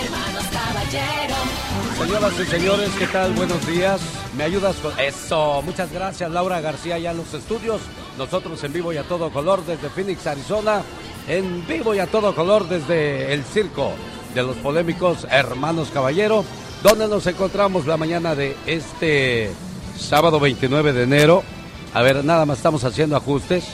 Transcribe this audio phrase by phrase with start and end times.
[0.00, 1.34] hermanos caballero.
[1.98, 3.32] Señoras y señores, ¿qué tal?
[3.32, 4.00] Buenos días.
[4.36, 5.62] ¿Me ayudas con eso?
[5.62, 7.80] Muchas gracias, Laura García, ya en los estudios.
[8.16, 10.82] Nosotros en vivo y a todo color desde Phoenix, Arizona.
[11.26, 13.92] En vivo y a todo color desde el circo
[14.34, 16.44] de los polémicos Hermanos Caballero,
[16.82, 19.50] donde nos encontramos la mañana de este
[19.98, 21.42] sábado 29 de enero.
[21.94, 23.64] A ver, nada más estamos haciendo ajustes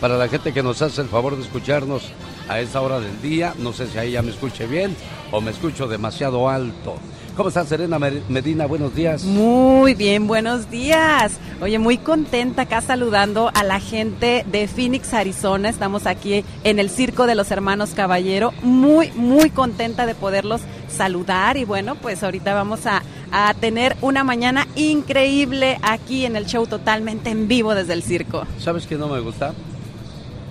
[0.00, 2.02] para la gente que nos hace el favor de escucharnos
[2.50, 3.54] a esa hora del día.
[3.58, 4.96] No sé si ahí ya me escuche bien
[5.30, 6.96] o me escucho demasiado alto.
[7.36, 8.66] ¿Cómo estás, Serena Medina?
[8.66, 9.22] Buenos días.
[9.22, 11.38] Muy bien, buenos días.
[11.62, 15.68] Oye, muy contenta acá saludando a la gente de Phoenix, Arizona.
[15.68, 18.52] Estamos aquí en el Circo de los Hermanos Caballero.
[18.62, 21.56] Muy, muy contenta de poderlos saludar.
[21.56, 26.66] Y bueno, pues ahorita vamos a, a tener una mañana increíble aquí en el show
[26.66, 28.44] totalmente en vivo desde el circo.
[28.58, 29.54] ¿Sabes qué no me gusta?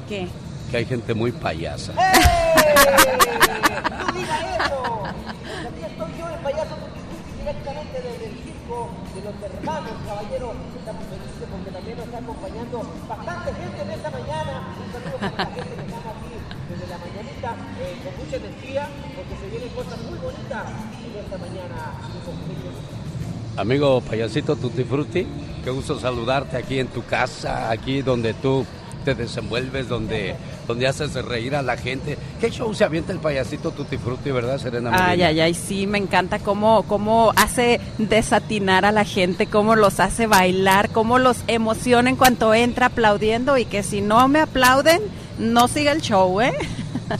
[0.07, 0.29] ¿Qué?
[0.69, 1.93] Que hay gente muy payasa.
[1.93, 2.05] ¡No
[4.13, 5.03] diga eso!
[5.03, 7.01] Aquí estoy yo, el payaso Tutti
[7.39, 10.53] directamente desde el circo de los hermanos, caballero.
[10.77, 14.75] Estamos felices porque también nos está acompañando bastante gente en esta mañana.
[14.77, 16.37] Un saludo para la gente que está aquí
[16.69, 17.49] desde la mañanita
[17.81, 18.83] eh, con mucha energía
[19.15, 20.65] porque se vienen cosas muy bonitas
[21.01, 21.97] en esta mañana.
[23.57, 25.25] Amigo payasito Tutti Frutti,
[25.63, 28.65] qué gusto saludarte aquí en tu casa, aquí donde tú
[29.03, 30.35] te desenvuelves, donde,
[30.69, 32.15] donde haces reír a la gente.
[32.39, 34.91] ¿Qué show se avienta el payasito Tutti Frutti, verdad, Serena?
[34.93, 39.99] Ay, ay, ay, sí, me encanta cómo, cómo hace desatinar a la gente, cómo los
[39.99, 45.01] hace bailar, cómo los emociona en cuanto entra aplaudiendo y que si no me aplauden,
[45.39, 46.53] no siga el show, ¿eh?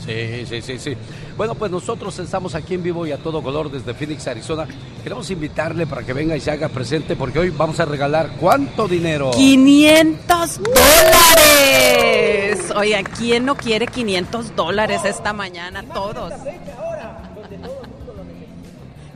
[0.06, 0.96] Sí, sí, sí, sí.
[1.40, 4.68] Bueno, pues nosotros estamos aquí en vivo y a todo color desde Phoenix, Arizona.
[5.02, 8.86] Queremos invitarle para que venga y se haga presente porque hoy vamos a regalar ¿cuánto
[8.86, 9.30] dinero?
[9.30, 12.70] 500 dólares.
[12.76, 15.82] Oiga, ¿quién no quiere 500 dólares esta mañana?
[15.82, 16.34] Todos.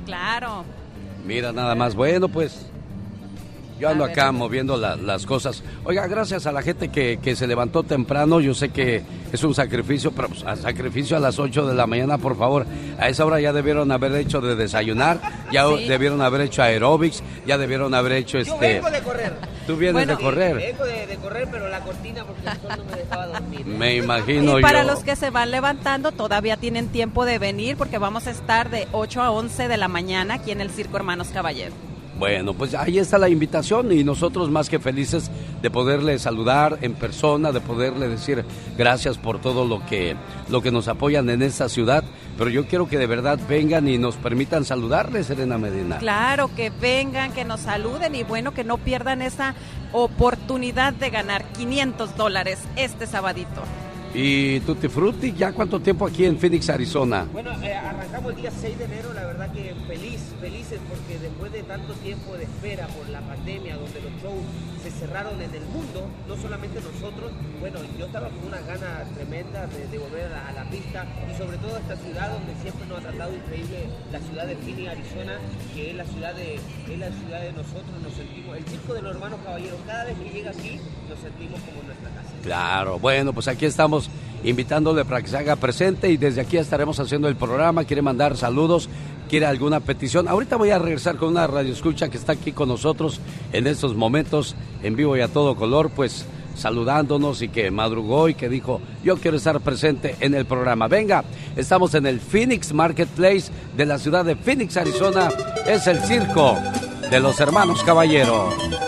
[0.06, 0.64] Claro.
[1.26, 1.94] Mira nada más.
[1.94, 2.66] Bueno, pues
[3.80, 5.62] yo ando acá moviendo la- las cosas.
[5.84, 8.40] Oiga, gracias a la gente que, que se levantó temprano.
[8.40, 9.02] Yo sé que
[9.32, 12.66] es un sacrificio, pero pues, a sacrificio a las 8 de la mañana, por favor.
[12.98, 15.20] A esa hora ya debieron haber hecho de desayunar,
[15.52, 15.86] ya Sí.
[15.88, 18.74] debieron haber hecho aeróbics, ya debieron haber hecho Yo este...
[18.74, 19.32] vengo de correr.
[19.66, 20.56] Tú vienes Bueno, de correr.
[20.56, 23.66] Vengo de, de correr, pero la cortina porque el sol no me dejaba dormir.
[23.66, 24.88] Me imagino Y para yo.
[24.92, 28.86] los que se van levantando, todavía tienen tiempo de venir porque vamos a estar de
[28.92, 31.72] 8 a 11 de la mañana aquí en el Circo Hermanos Caballero.
[32.18, 35.30] Bueno, pues ahí está la invitación y nosotros más que felices
[35.60, 38.44] de poderle saludar en persona, de poderle decir
[38.78, 40.16] gracias por todo lo que
[40.48, 42.04] lo que nos apoyan en esta ciudad,
[42.38, 45.98] pero yo quiero que de verdad vengan y nos permitan saludarle, Serena Medina.
[45.98, 49.54] Claro, que vengan, que nos saluden y bueno, que no pierdan esa
[49.92, 53.62] oportunidad de ganar 500 dólares este sabadito.
[54.14, 57.26] Y Tutti Frutti, ¿ya cuánto tiempo aquí en Phoenix, Arizona?
[57.32, 61.50] Bueno, eh, arrancamos el día 6 de enero, la verdad que feliz, felices porque después
[61.50, 64.44] de tanto tiempo de espera por la pandemia, donde los shows
[64.84, 69.66] se cerraron en el mundo, no solamente nosotros, bueno, yo estaba con una gana tremenda
[69.66, 72.54] de, de volver a la, a la pista y sobre todo a esta ciudad donde
[72.62, 75.38] siempre nos ha tratado increíble, la ciudad de Phoenix, Arizona,
[75.74, 79.02] que es la ciudad de, es la ciudad de nosotros, nos sentimos, el circo de
[79.02, 82.30] los hermanos caballeros, cada vez que llega aquí nos sentimos como en nuestra casa.
[82.42, 84.03] Claro, bueno, pues aquí estamos
[84.44, 87.84] invitándole para que se haga presente y desde aquí estaremos haciendo el programa.
[87.84, 88.88] Quiere mandar saludos,
[89.28, 90.28] quiere alguna petición.
[90.28, 93.20] Ahorita voy a regresar con una radioescucha que está aquí con nosotros
[93.52, 98.34] en estos momentos, en vivo y a todo color, pues saludándonos y que madrugó y
[98.34, 100.88] que dijo, yo quiero estar presente en el programa.
[100.88, 101.24] Venga,
[101.56, 105.30] estamos en el Phoenix Marketplace de la ciudad de Phoenix, Arizona.
[105.66, 106.56] Es el circo
[107.10, 108.83] de los hermanos Caballero.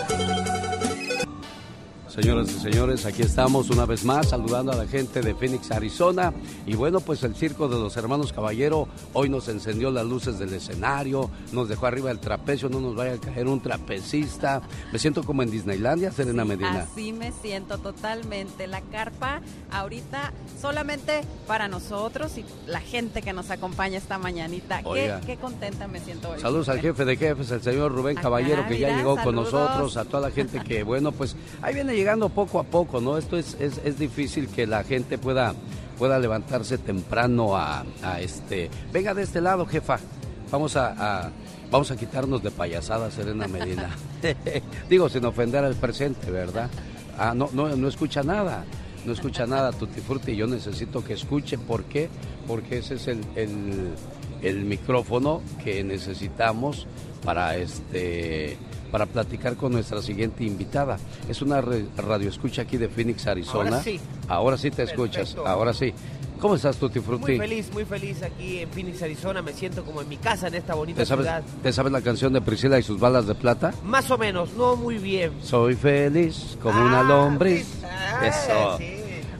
[2.17, 6.33] Señoras y señores, aquí estamos una vez más saludando a la gente de Phoenix, Arizona.
[6.65, 10.51] Y bueno, pues el circo de los hermanos Caballero hoy nos encendió las luces del
[10.51, 14.63] escenario, nos dejó arriba el trapecio, no nos vaya a caer un trapecista.
[14.91, 16.87] Me siento como en Disneylandia, Serena Medina.
[16.91, 18.65] Así me siento totalmente.
[18.65, 24.81] La carpa ahorita solamente para nosotros y la gente que nos acompaña esta mañanita.
[24.81, 26.39] Qué, contenta me siento hoy.
[26.39, 30.05] Saludos al jefe de jefes, el señor Rubén Caballero, que ya llegó con nosotros, a
[30.05, 33.17] toda la gente que, bueno, pues ahí viene llegando poco a poco, ¿no?
[33.17, 35.53] Esto es, es, es difícil que la gente pueda,
[35.97, 38.69] pueda levantarse temprano a, a este...
[38.93, 39.99] Venga de este lado, jefa.
[40.51, 41.31] Vamos a, a-
[41.69, 43.89] vamos a quitarnos de payasada, Serena Medina.
[44.89, 46.69] Digo, sin ofender al presente, ¿verdad?
[47.17, 48.63] Ah, no, no, no escucha nada.
[49.05, 50.35] No escucha nada, Tutti Frutti.
[50.35, 51.57] Yo necesito que escuche.
[51.57, 52.09] ¿Por qué?
[52.47, 53.89] Porque ese es el, el,
[54.41, 56.87] el micrófono que necesitamos
[57.23, 58.57] para este
[58.91, 60.97] para platicar con nuestra siguiente invitada.
[61.29, 63.69] Es una re- radio escucha aquí de Phoenix, Arizona.
[63.69, 63.99] Ahora sí.
[64.27, 65.93] Ahora sí te escuchas, ahora sí.
[66.39, 67.31] ¿Cómo estás, Tutti Frutti?
[67.31, 69.41] Muy feliz, muy feliz aquí en Phoenix, Arizona.
[69.41, 71.43] Me siento como en mi casa en esta bonita ¿Te sabes, ciudad.
[71.63, 73.73] ¿Te sabes la canción de Priscila y sus balas de plata?
[73.83, 75.31] Más o menos, no muy bien.
[75.41, 77.65] Soy feliz como una Ah, lombriz.
[77.83, 78.77] ah, Eso.
[78.77, 78.93] sí.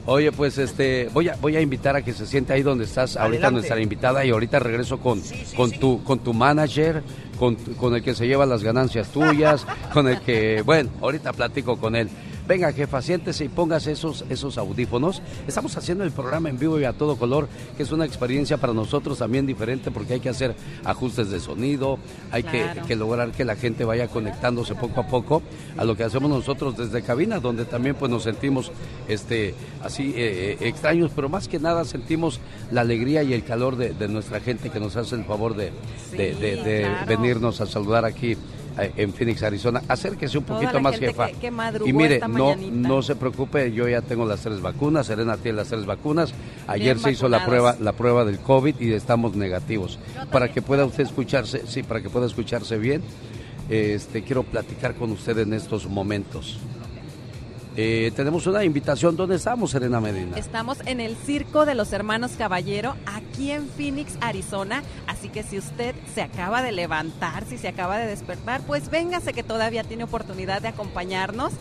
[0.06, 3.16] Oye, pues este, voy a, voy a invitar a que se siente ahí donde estás,
[3.16, 7.02] ahorita nuestra invitada, y ahorita regreso con, Sí, sí, con tu, con tu manager,
[7.38, 11.76] con, con el que se lleva las ganancias tuyas, con el que, bueno, ahorita platico
[11.78, 12.08] con él.
[12.48, 15.20] Venga, jefa, siéntese y póngase esos, esos audífonos.
[15.46, 17.46] Estamos haciendo el programa en vivo y a todo color,
[17.76, 21.98] que es una experiencia para nosotros también diferente porque hay que hacer ajustes de sonido,
[22.30, 22.86] hay que, Claro.
[22.86, 25.42] que lograr que la gente vaya conectándose poco a poco
[25.76, 28.72] a lo que hacemos nosotros desde cabina, donde también pues nos sentimos
[29.08, 29.54] este
[29.84, 32.40] así eh, eh, extraños, pero más que nada sentimos
[32.72, 35.64] la alegría y el calor de, de nuestra gente que nos hace el favor de,
[35.64, 37.06] de- Sí, de- de claro.
[37.06, 38.38] venirnos a saludar aquí
[38.96, 39.82] en Phoenix, Arizona.
[39.88, 41.26] Acérquese un Toda poquito más, jefa.
[41.28, 42.88] que- que madrugó y mire, esta no, mañanita.
[42.88, 46.32] no se preocupe, yo ya tengo las tres vacunas, Serena tiene las tres vacunas.
[46.66, 49.98] Ayer Bien se hizo la prueba, la prueba del COVID y estamos negativos.
[50.30, 53.02] Para que pueda usted escucharse, sí, para que pueda escucharse bien,
[53.68, 56.58] este, quiero platicar con usted en estos momentos.
[57.80, 59.14] Eh, tenemos una invitación.
[59.14, 60.36] ¿Dónde estamos, Serena Medina?
[60.36, 64.82] Estamos en el Circo de los Hermanos Caballero, aquí en Phoenix, Arizona.
[65.06, 69.32] Así que si usted se acaba de levantar, si se acaba de despertar, pues véngase
[69.32, 71.52] que todavía tiene oportunidad de acompañarnos.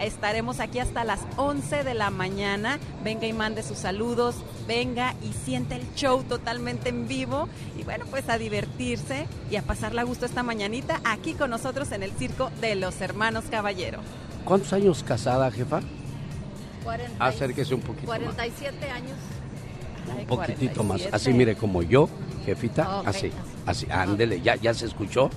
[0.00, 2.78] Estaremos aquí hasta las 11 de la mañana.
[3.04, 4.36] Venga y mande sus saludos,
[4.66, 7.50] venga y siente el show totalmente en vivo.
[7.78, 11.92] Y bueno, pues a divertirse y a pasarla a gusto esta mañanita aquí con nosotros
[11.92, 14.00] en el Circo de los Hermanos Caballero.
[14.46, 15.80] ¿Cuántos años casada, jefa?
[16.84, 18.18] 40 Acérquese un poquito más.
[18.20, 19.16] 47 años.
[20.16, 21.02] Ay, Un poquitito más.
[21.02, 21.16] 47.
[21.16, 22.08] Así, mire, como yo,
[22.46, 23.00] jefita.
[23.00, 23.08] Ok.
[23.08, 23.30] Así,
[23.66, 23.86] así.
[23.90, 25.28] Ándele, ya, ya se escuchó.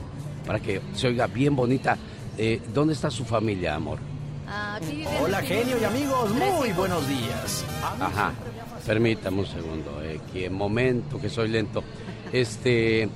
[0.46, 1.98] Para que se oiga bien bonita.
[2.38, 4.00] Eh, ¿Dónde está su familia, amor?
[4.48, 6.78] Ah, Aquí Hola genio y amigos, muy hijos.
[6.78, 7.66] buenos días.
[8.00, 8.32] Ajá.
[8.86, 11.84] Permítame un segundo, eh, que momento, que soy lento.
[12.32, 13.10] Este,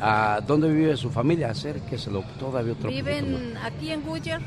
[0.00, 1.50] ¿a ¿dónde vive su familia?
[1.50, 3.14] Acérqueselo todavía otro poquito más.
[3.22, 4.40] Viven aquí en Guyer.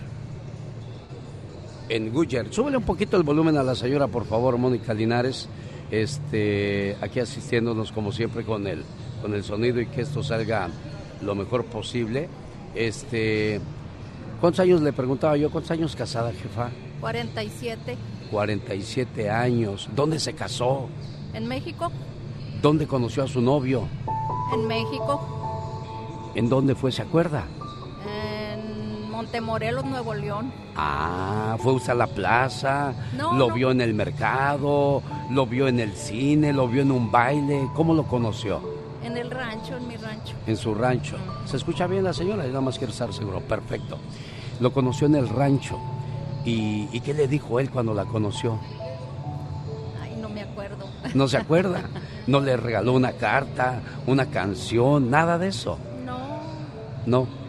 [1.94, 2.52] En Guyer.
[2.52, 5.48] Súbele un poquito el volumen a la señora, por favor, Mónica Linares.
[5.92, 8.84] Este, aquí asistiéndonos como siempre con el,
[9.22, 10.70] con el sonido y que esto salga
[11.22, 12.30] lo mejor posible.
[12.74, 13.62] Este,
[14.42, 15.52] ¿cuántos años le preguntaba yo?
[15.52, 16.72] ¿Cuántos años casada, jefa?
[17.00, 17.96] 47
[18.32, 19.88] 47 años.
[19.96, 20.90] ¿Dónde se casó?
[21.36, 21.92] en México.
[22.60, 23.88] ¿Dónde conoció a su novio?
[24.52, 26.32] En México.
[26.34, 26.92] ¿En dónde fue?
[26.92, 27.46] ¿Se acuerda?
[29.14, 30.52] Montemorelos, Nuevo León.
[30.76, 33.54] Ah, fue usted a la plaza, No, lo no.
[33.54, 37.70] vio en el mercado, lo vio en el cine, lo vio en un baile.
[37.76, 38.60] ¿Cómo lo conoció?
[39.04, 40.34] En el rancho, en mi rancho.
[40.48, 41.16] En su rancho.
[41.46, 42.42] ¿Se escucha bien la señora?
[42.44, 43.40] Yo nada más quiero estar seguro.
[43.42, 44.00] Perfecto.
[44.60, 45.78] Lo conoció en el rancho.
[46.44, 48.58] ¿Y, y qué le dijo él cuando la conoció?
[50.02, 50.88] Ay, no me acuerdo.
[51.14, 51.82] ¿No se acuerda?
[52.28, 55.78] ¿No le regaló una carta, una canción, nada de eso?
[56.04, 56.18] No.
[57.06, 57.43] No.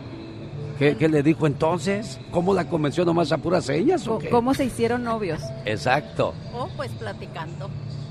[0.79, 2.19] ¿Qué, qué le dijo entonces?
[2.32, 4.29] ¿Cómo la convenció nomás a puras señas o qué?
[4.31, 5.41] ¿Cómo se hicieron novios?
[5.65, 6.35] Exacto.
[6.53, 7.71] Oh, pues platicando.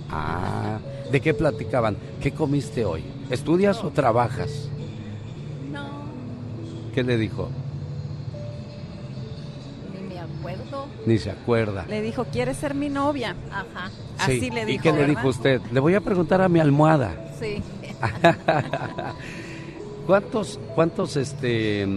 [0.10, 0.77] Ah,
[1.12, 1.98] ¿de qué platicaban?
[2.21, 3.04] ¿Qué comiste hoy?
[3.30, 4.69] ¿Estudias o trabajas?
[5.71, 5.86] No,
[6.94, 7.50] ¿Qué le dijo?
[9.94, 10.86] ni me acuerdo.
[11.06, 11.86] Ni se acuerda.
[11.89, 13.36] Le dijo, ¿quieres ser mi novia?
[13.51, 14.50] Ajá, Así Sí.
[14.51, 15.59] le ¿Y dijo, qué le dijo usted?
[15.71, 17.13] Le voy a preguntar a mi almohada.
[17.39, 17.62] sí.
[20.06, 21.87] ¿Cuántos, cuántos este,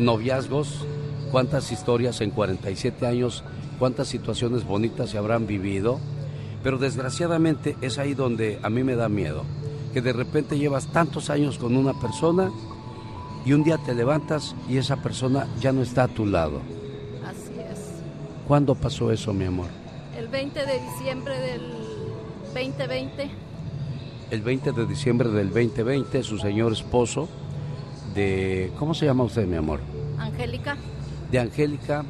[0.00, 0.84] noviazgos,
[1.30, 3.44] cuántas historias en 47 años,
[3.78, 6.00] cuántas situaciones bonitas se habrán vivido?
[6.62, 9.44] Pero desgraciadamente es ahí donde a mí me da miedo,
[9.92, 12.50] que de repente llevas tantos años con una persona
[13.44, 16.60] y un día te levantas y esa persona ya no está a tu lado.
[17.26, 17.78] Así es.
[18.46, 19.68] ¿Cuándo pasó eso, mi amor?
[20.16, 21.62] El 20 de diciembre del
[22.54, 23.30] 2020.
[24.30, 27.28] El 20 de diciembre del 2020, su señor esposo
[28.14, 28.70] de...
[28.78, 29.80] ¿Cómo se llama usted, mi amor?
[30.20, 30.76] Angélica.
[31.30, 32.04] de Angélica,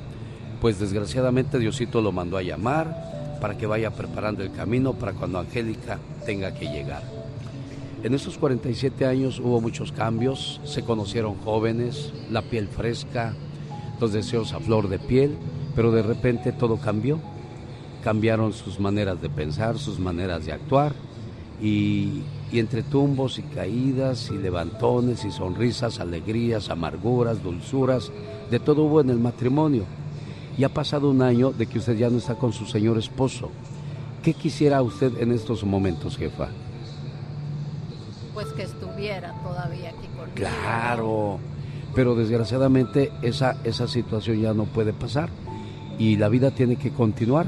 [0.60, 5.38] pues desgraciadamente Diosito lo mandó a llamar para que vaya preparando el camino para cuando
[5.38, 7.02] Angélica tenga que llegar.
[8.02, 13.34] En estos 47 años hubo muchos cambios, se conocieron jóvenes, la piel fresca,
[14.00, 15.36] los deseos a flor de piel,
[15.76, 17.20] pero de repente todo cambió.
[18.02, 20.94] Cambiaron sus maneras de pensar, sus maneras de actuar
[21.62, 28.10] y, y entre tumbos y caídas y levantones y sonrisas, alegrías, amarguras, dulzuras,
[28.50, 29.84] de todo hubo en el matrimonio.
[30.58, 33.50] Y ha pasado un año de que usted ya no está con su señor esposo.
[34.22, 36.48] ¿Qué quisiera usted en estos momentos, jefa?
[38.34, 40.34] Pues que estuviera todavía aquí conmigo.
[40.34, 41.38] Claro,
[41.94, 45.30] pero desgraciadamente esa, esa situación ya no puede pasar
[45.98, 47.46] y la vida tiene que continuar.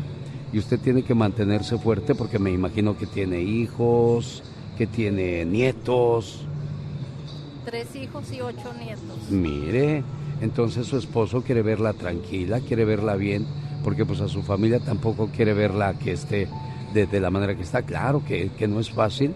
[0.53, 4.43] y usted tiene que mantenerse fuerte porque me imagino que tiene hijos,
[4.77, 6.47] que tiene nietos.
[7.65, 9.31] Tres hijos y ocho nietos.
[9.31, 10.03] Mire,
[10.41, 13.47] entonces su esposo quiere verla tranquila, quiere verla bien,
[13.85, 16.49] porque pues a su familia tampoco quiere verla que esté
[16.93, 17.83] de, la manera que está.
[17.83, 19.35] Claro que, que, no es fácil,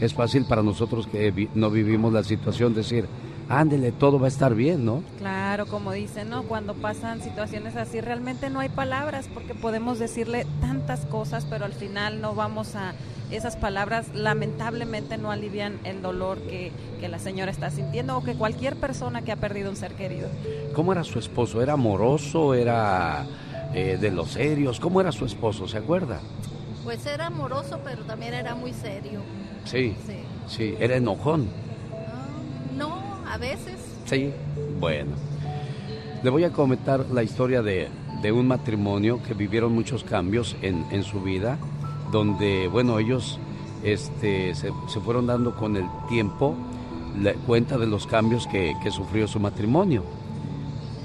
[0.00, 3.06] es fácil para nosotros que no vivimos la situación decir,
[3.48, 5.02] ándele, todo va a estar bien, ¿no?
[5.18, 6.44] Claro, como dicen, ¿no?
[6.44, 11.72] Cuando pasan situaciones así, realmente no hay palabras porque podemos decirle tantas cosas, pero al
[11.72, 12.94] final no vamos a...
[13.32, 16.70] Esas palabras lamentablemente no alivian el dolor que,
[17.00, 20.28] que la señora está sintiendo o que cualquier persona que ha perdido un ser querido.
[20.74, 21.62] ¿Cómo era su esposo?
[21.62, 22.52] ¿Era amoroso?
[22.52, 23.24] ¿Era
[23.72, 24.78] eh, de los serios?
[24.78, 25.66] ¿Cómo era su esposo?
[25.66, 26.20] ¿Se acuerda?
[26.84, 29.20] Pues era amoroso, pero también era muy serio.
[29.64, 29.96] Sí.
[30.06, 30.74] Sí, sí.
[30.78, 31.48] era enojón.
[31.90, 32.26] Ah,
[32.76, 33.76] no, a veces.
[34.04, 34.30] Sí,
[34.78, 35.12] bueno.
[36.22, 37.88] Le voy a comentar la historia de,
[38.20, 41.58] de un matrimonio que vivieron muchos cambios en, en su vida,
[42.12, 43.40] donde, bueno, ellos
[43.82, 46.54] este, se, se, fueron dando con el tiempo
[47.46, 50.04] cuenta de los cambios que, que sufrió su matrimonio.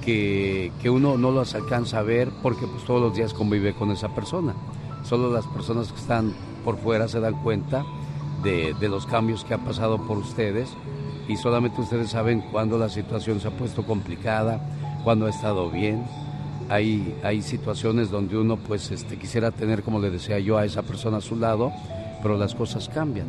[0.01, 3.91] Que, que, uno no los alcanza a ver porque pues todos los días convive con
[3.91, 4.53] esa persona.
[5.03, 6.33] Solo las personas que están
[6.63, 7.85] por fuera se dan cuenta
[8.43, 10.69] de, de los cambios que ha pasado por ustedes
[11.27, 14.61] y solamente ustedes saben cuándo la situación se ha puesto complicada,
[15.03, 16.05] cuándo ha estado bien.
[16.69, 20.81] Hay, hay situaciones donde uno pues este, quisiera tener, como le decía yo, a esa
[20.81, 21.71] persona a su lado,
[22.21, 23.27] pero las cosas cambian.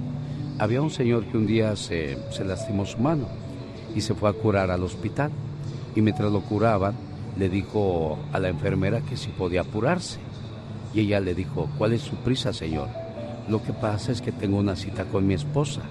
[0.58, 3.28] Había un señor que un día se, se lastimó su mano
[3.94, 5.30] y se fue a curar al hospital.
[5.94, 6.94] Y mientras lo curaban,
[7.38, 10.18] le dijo a la enfermera que si podía apurarse.
[10.92, 12.88] Y ella le dijo, ¿cuál es su prisa, señor?
[13.48, 15.82] Lo que pasa es que tengo una cita con mi esposa.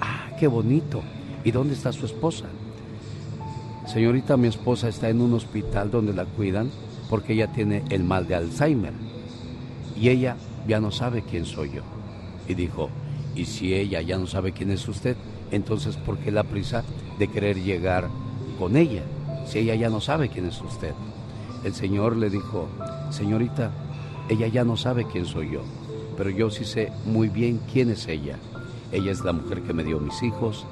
[0.00, 1.02] Ah, qué bonito.
[1.44, 2.44] ¿Y dónde está su esposa?
[3.86, 6.70] Señorita, mi esposa está en un hospital donde la cuidan
[7.10, 8.94] porque ella tiene el mal de Alzheimer.
[10.00, 10.36] Y ella
[10.66, 11.82] ya no sabe quién soy yo.
[12.48, 12.88] Y dijo,
[13.34, 15.16] y si ella ya no sabe quién es usted,
[15.50, 16.84] entonces ¿por qué la prisa
[17.18, 18.08] de querer llegar
[18.58, 19.02] con ella?
[19.44, 20.94] Si ella ya no sabe quién es usted.
[21.64, 22.68] El Señor le dijo,
[23.10, 23.72] señorita,
[24.28, 25.62] ella ya no sabe quién soy yo,
[26.16, 28.38] pero yo sí sé muy bien quién es ella.
[28.92, 30.64] Ella es la mujer que me dio mis hijos,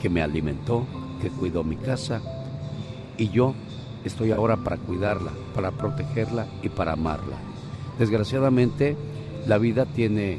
[0.00, 0.86] que me alimentó,
[1.22, 2.20] que cuidó mi casa,
[3.18, 3.54] y yo
[4.06, 7.36] estoy ahora para cuidarla, para protegerla y para amarla.
[7.98, 8.96] Desgraciadamente,
[9.46, 10.38] la vida tiene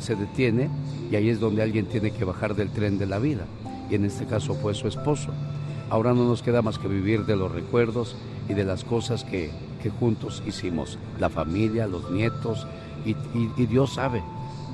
[0.00, 0.68] se detiene
[1.10, 3.44] y ahí es donde alguien tiene que bajar del tren de la vida.
[3.90, 5.28] Y en este caso fue su esposo.
[5.88, 8.16] Ahora no nos queda más que vivir de los recuerdos
[8.48, 9.50] y de las cosas que,
[9.82, 12.66] que juntos hicimos, la familia, los nietos,
[13.04, 14.20] y, y, y, Dios sabe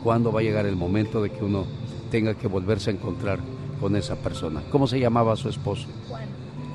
[0.02, 1.66] cuándo va a llegar el momento de que uno
[2.10, 3.40] tenga que volverse a encontrar
[3.78, 4.62] con esa persona.
[4.70, 5.86] ¿Cómo se llamaba su esposo?
[6.08, 6.28] Juan.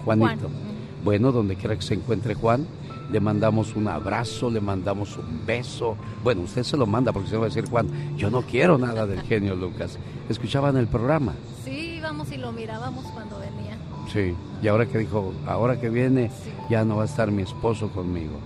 [0.06, 0.50] Juanito.
[0.50, 0.67] Juan.
[1.08, 2.68] Bueno, donde quiera que se encuentre Juan,
[3.10, 5.96] le mandamos un abrazo, le mandamos un beso.
[6.22, 9.08] Bueno, usted se lo manda porque se va a decir Juan, yo no quiero nada
[9.08, 9.98] del genio Lucas.
[10.28, 11.34] ¿Escuchaban el programa?
[11.64, 13.78] Sí, íbamos y lo mirábamos cuando venía.
[14.12, 16.52] Sí, y ahora que dijo, ahora que viene, sí.
[16.70, 18.38] ya no va a estar mi esposo conmigo.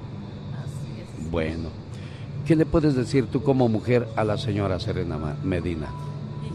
[0.53, 1.31] Así es.
[1.31, 1.69] Bueno,
[2.45, 5.87] ¿qué le puedes decir tú como mujer a la señora Serena Medina?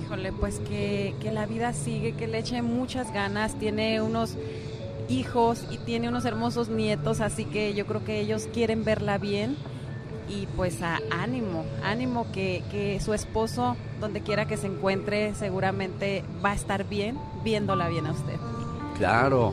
[0.05, 4.37] Híjole, pues que, que la vida sigue, que le eche muchas ganas, tiene unos
[5.09, 9.57] hijos y tiene unos hermosos nietos, así que yo creo que ellos quieren verla bien
[10.29, 16.25] y pues a ánimo, ánimo que, que, su esposo, donde quiera que se encuentre, seguramente
[16.45, 18.37] va a estar bien viéndola bien a usted.
[18.99, 19.53] Claro.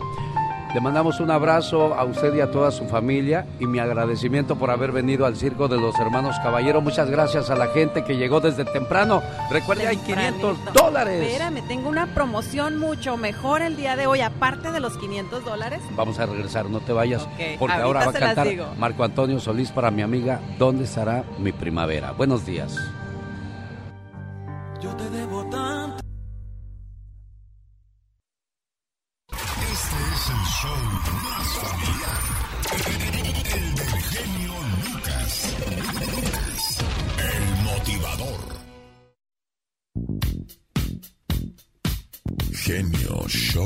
[0.74, 4.72] Le mandamos un abrazo a usted y a toda su familia y mi agradecimiento por
[4.72, 6.82] haber venido al Circo de los Hermanos Caballero.
[6.82, 9.22] Muchas gracias a la gente que llegó desde temprano.
[9.51, 11.27] Recuerde, hay 500 dólares.
[11.27, 15.80] Espérame, tengo una promoción mucho mejor el día de hoy, aparte de los 500 dólares.
[15.96, 19.72] Vamos a regresar, no te vayas, okay, porque ahora va a cantar Marco Antonio Solís
[19.72, 22.12] para mi amiga ¿Dónde estará mi primavera?
[22.12, 22.77] Buenos días.
[24.82, 25.32] Yo te debo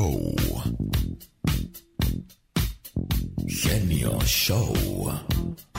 [0.08, 0.36] Show.
[3.46, 4.74] Genio Show.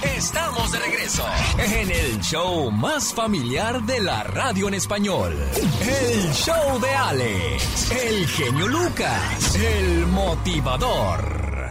[0.03, 1.25] Estamos de regreso
[1.59, 5.35] en el show más familiar de la radio en español.
[5.81, 11.71] El show de Alex, el genio Lucas, el motivador.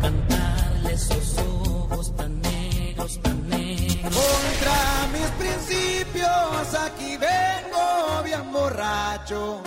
[0.00, 4.14] Cantarle esos ojos tan negros, tan negros.
[4.14, 9.62] Contra mis principios aquí vengo bien borracho.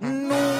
[0.00, 0.59] Nunca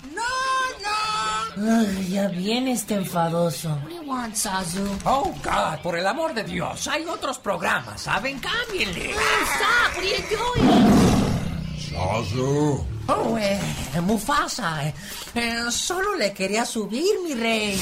[1.57, 3.69] Ay, ya viene este enfadoso.
[3.69, 4.85] What do you want, Sazu?
[5.05, 6.87] Oh, God, por el amor de Dios.
[6.87, 8.39] Hay otros programas, ¿saben?
[8.39, 9.11] Cámbienle.
[9.11, 11.71] Stop, what are you doing?
[11.89, 12.85] Sazu.
[13.07, 13.59] Oh, eh,
[14.01, 14.87] Mufasa.
[14.87, 14.93] eh,
[15.35, 17.77] eh, solo le quería subir, mi rey.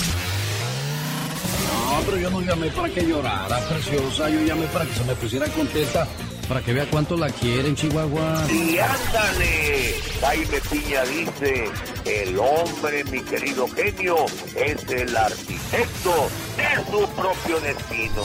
[1.67, 4.29] No, pero yo no llamé para que llorara, preciosa.
[4.29, 6.07] Yo llamé para que se me pusiera contenta.
[6.49, 8.43] Para que vea cuánto la quieren, Chihuahua.
[8.51, 11.65] Y ándale, Jaime Piña dice,
[12.05, 14.25] el hombre, mi querido genio,
[14.55, 16.27] es el arquitecto
[16.57, 18.23] de su propio destino.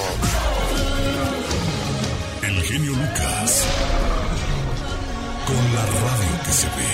[2.42, 3.66] El genio Lucas.
[5.46, 6.88] Con la radio que se ve.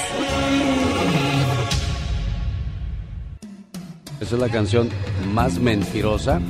[4.20, 4.90] Esa es la canción
[5.32, 6.40] más mentirosa,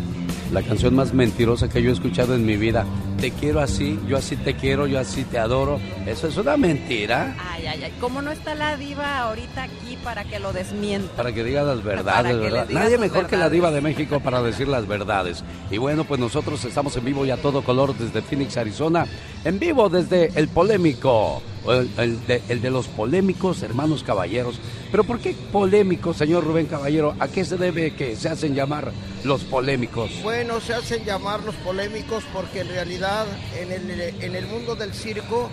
[0.51, 2.87] la canción más mentirosa que yo he escuchado en mi vida.
[3.21, 5.79] Te quiero así, yo así te quiero, yo así te adoro.
[6.07, 7.37] Eso es una mentira.
[7.51, 7.93] Ay, ay, ay.
[8.01, 11.17] ¿Cómo no está la diva ahorita aquí para que lo desmienta?
[11.17, 12.67] Para que diga las verdades, ¿verdad?
[12.71, 15.45] Nadie mejor que la diva de México para decir las verdades.
[15.71, 19.05] Y bueno, pues nosotros estamos en vivo y a todo color desde Phoenix, Arizona.
[19.45, 21.43] En vivo desde El Polémico.
[21.99, 24.59] el de, el de los polémicos hermanos caballeros.
[24.91, 27.15] Pero ¿por qué polémicos, señor Rubén Caballero?
[27.21, 28.93] ¿A qué se debe que se hacen llamar
[29.25, 30.11] los polémicos?
[30.23, 33.10] Bueno, se hacen llamar los polémicos porque en realidad
[33.59, 35.51] en el, en el mundo del circo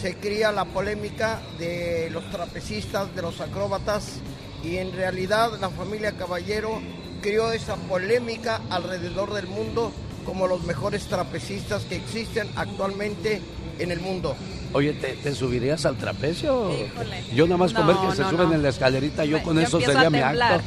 [0.00, 4.20] se cría la polémica de los trapecistas, de los acróbatas
[4.62, 6.80] y en realidad la familia Caballero
[7.20, 9.92] crió esa polémica alrededor del mundo
[10.24, 13.42] como los mejores trapecistas que existen actualmente
[13.78, 14.36] en el mundo.
[14.72, 16.70] Oye, ¿te, te subirías al trapecio?
[16.72, 17.24] Híjole.
[17.34, 18.54] Yo nada más No, que se no, suben no.
[18.54, 20.62] en la escalerita, yo Me- con yo eso sería mi acto.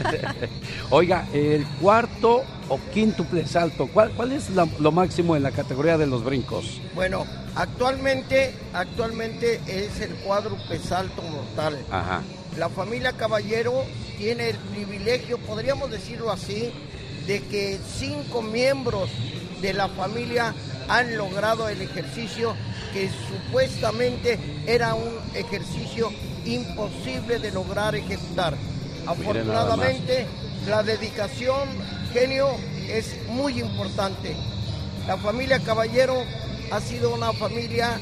[0.90, 5.98] Oiga, el cuarto o quíntuple salto, ¿cuál, cuál es la- lo máximo en la categoría
[5.98, 6.80] de los brincos?
[6.94, 11.78] Bueno, actualmente, actualmente es el cuádruple salto mortal.
[11.90, 12.22] Ajá.
[12.58, 13.84] La familia Caballero
[14.18, 16.72] tiene el privilegio, podríamos decirlo así,
[17.26, 19.10] de que cinco miembros
[19.60, 20.54] de la familia
[20.88, 22.54] han logrado el ejercicio
[22.92, 26.10] que supuestamente era un ejercicio
[26.44, 28.54] imposible de lograr ejecutar.
[29.06, 30.26] Afortunadamente,
[30.68, 31.68] la dedicación,
[32.12, 32.48] genio,
[32.88, 34.36] es muy importante.
[35.06, 36.22] La familia Caballero
[36.70, 37.98] ha sido una familia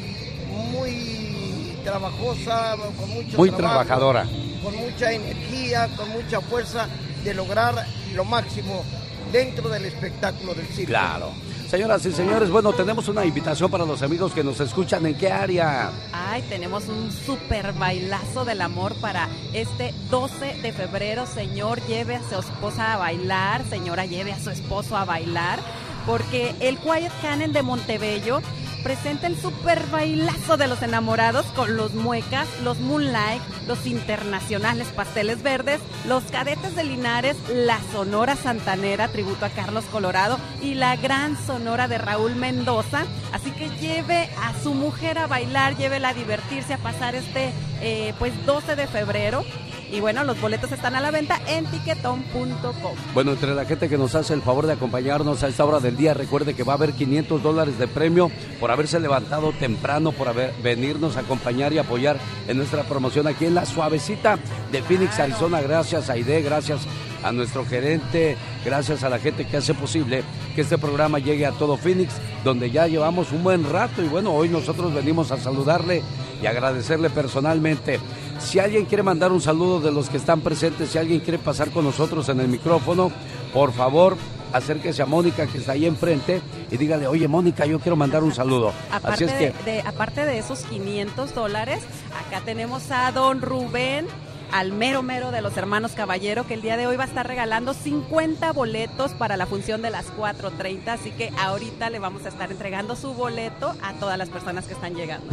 [0.72, 4.26] muy trabajosa, con mucho Muy trabajo, trabajadora.
[4.62, 6.87] con mucha energía, con mucha fuerza
[7.24, 8.85] de lograr lo máximo
[9.33, 10.88] dentro del espectáculo del circo.
[10.90, 11.33] Claro.
[11.70, 15.06] Señoras y señores, bueno, tenemos una invitación para los amigos que nos escuchan.
[15.06, 15.92] ¿En qué área?
[16.12, 21.26] Ay, tenemos un super bailazo del amor para este 12 de febrero.
[21.26, 23.64] Señor, lleve a su esposa a bailar.
[23.66, 25.61] Señora, lleve a su esposo a bailar.
[26.06, 28.40] Porque el Quiet Cannon de Montebello
[28.83, 35.43] presenta el super bailazo de los enamorados con los muecas, los Moonlight, los internacionales pasteles
[35.43, 41.37] verdes, los cadetes de Linares, la Sonora Santanera, tributo a Carlos Colorado, y la gran
[41.47, 43.05] Sonora de Raúl Mendoza.
[43.33, 48.14] Así que lleve a su mujer a bailar, llévela a divertirse, a pasar este eh,
[48.19, 49.45] pues 12 de febrero.
[49.92, 52.94] Y bueno, los boletos están a la venta en tiquetón.com.
[53.14, 55.96] Bueno, entre la gente que nos hace el favor de acompañarnos a esta hora del
[55.96, 60.29] día, recuerde que va a haber 500 dólares de premio por haberse levantado temprano, por
[60.29, 64.38] haber, venirnos a acompañar y apoyar en nuestra promoción aquí en la suavecita
[64.70, 65.61] de Phoenix, Arizona.
[65.61, 66.87] Gracias Aide, gracias
[67.22, 70.22] a nuestro gerente, gracias a la gente que hace posible
[70.54, 74.33] que este programa llegue a todo Phoenix, donde ya llevamos un buen rato y bueno,
[74.33, 76.02] hoy nosotros venimos a saludarle
[76.42, 78.00] y agradecerle personalmente.
[78.38, 81.70] Si alguien quiere mandar un saludo de los que están presentes, si alguien quiere pasar
[81.70, 83.12] con nosotros en el micrófono,
[83.52, 84.16] por favor,
[84.52, 88.33] acérquese a Mónica que está ahí enfrente y dígale, oye Mónica, yo quiero mandar un
[88.35, 88.72] saludo.
[88.90, 91.80] Aparte, Así es que, de, de- aparte de esos 500 dólares,
[92.26, 94.06] acá tenemos a don Rubén,
[94.52, 97.26] al mero mero de los hermanos Caballero, que el día de hoy va a estar
[97.26, 100.88] regalando 50 boletos para la función de las 4.30.
[100.88, 104.74] Así que ahorita le vamos a estar entregando su boleto a todas las personas que
[104.74, 105.26] están llegando.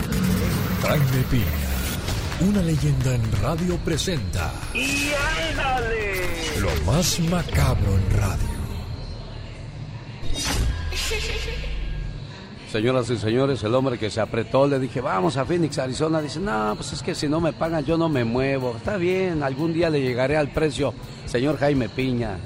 [0.81, 1.45] Jaime Piña,
[2.41, 5.11] una leyenda en radio presenta ¡Y
[5.49, 6.59] ándale!
[6.59, 8.57] lo más macabro en radio.
[12.71, 16.21] señoras y señores, el hombre que se apretó, le dije, vamos a Phoenix, Arizona.
[16.21, 18.75] Dice, no, pues es que si no me pagan, yo no me muevo.
[18.75, 20.93] Está bien, algún día le llegaré al precio,
[21.25, 22.37] señor Jaime Piña.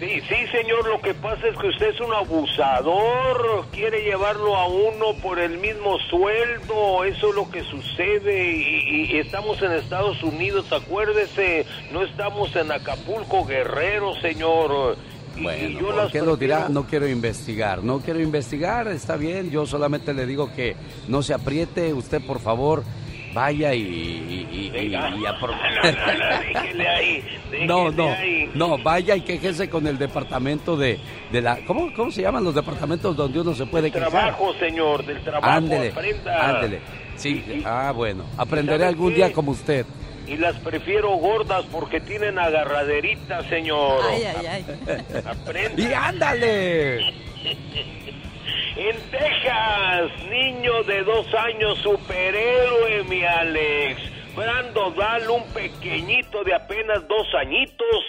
[0.00, 4.66] Sí, sí, señor, lo que pasa es que usted es un abusador, quiere llevarlo a
[4.66, 10.22] uno por el mismo sueldo, eso es lo que sucede y, y estamos en Estados
[10.22, 14.96] Unidos, acuérdese, no estamos en Acapulco, Guerrero, señor.
[15.42, 16.68] Bueno, yo ¿por las qué lo dirá?
[16.68, 20.76] No quiero investigar, no quiero investigar, está bien, yo solamente le digo que
[21.08, 22.82] no se apriete, usted por favor
[23.32, 23.80] vaya y...
[23.82, 25.54] y- y- y- apro-
[27.66, 28.14] No, no,
[28.54, 30.98] no, ahí, vaya y quejese con el departamento de,
[31.30, 31.58] de la...
[31.66, 34.10] ¿cómo, ¿Cómo se llaman los departamentos donde uno se puede quejar?
[34.10, 35.92] Trabajo, señor, del trabajo, Ándele,
[36.28, 36.78] ándele.
[37.16, 39.16] Sí, ah, bueno, aprenderé ¿sabe algún qué?
[39.16, 39.84] día como usted.
[40.30, 44.00] Y las prefiero gordas porque tienen agarraderita, señor.
[44.08, 44.64] Ay, ay, ay.
[45.26, 45.82] Aprenda.
[45.82, 47.14] ¡Y ándale!
[48.76, 54.00] En Texas, niño de dos años, superhéroe, mi Alex.
[54.34, 58.04] Brando Dal, un pequeñito de apenas dos añitos,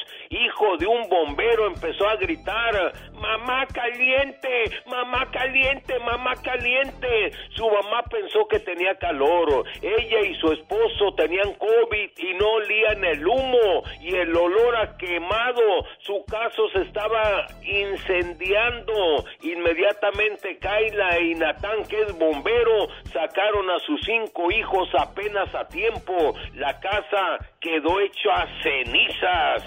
[0.77, 7.31] de un bombero, empezó a gritar, mamá caliente, mamá caliente, mamá caliente.
[7.55, 9.65] Su mamá pensó que tenía calor.
[9.81, 14.97] Ella y su esposo tenían COVID y no olían el humo y el olor a
[14.97, 15.85] quemado.
[15.99, 19.25] Su caso se estaba incendiando.
[19.41, 26.35] Inmediatamente Kaila y Natán, que es bombero, sacaron a sus cinco hijos apenas a tiempo.
[26.53, 29.63] La casa quedó hecha cenizas.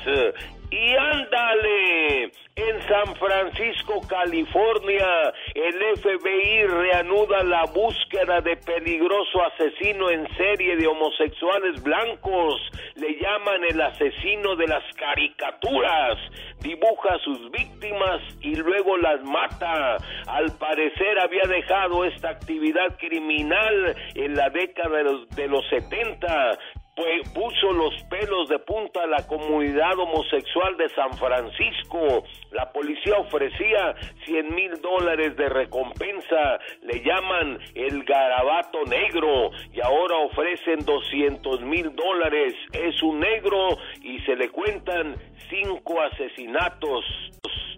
[0.74, 2.24] Y ándale,
[2.56, 10.88] en San Francisco, California, el FBI reanuda la búsqueda de peligroso asesino en serie de
[10.88, 12.60] homosexuales blancos.
[12.96, 16.18] Le llaman el asesino de las caricaturas.
[16.58, 19.96] Dibuja a sus víctimas y luego las mata.
[20.26, 26.58] Al parecer había dejado esta actividad criminal en la década de los, de los 70
[26.96, 32.24] pues puso los pelos de punta a la comunidad homosexual de San Francisco.
[32.52, 40.18] La policía ofrecía 100 mil dólares de recompensa, le llaman el garabato negro y ahora
[40.18, 42.54] ofrecen 200 mil dólares.
[42.72, 45.16] Es un negro y se le cuentan
[45.50, 47.04] cinco asesinatos.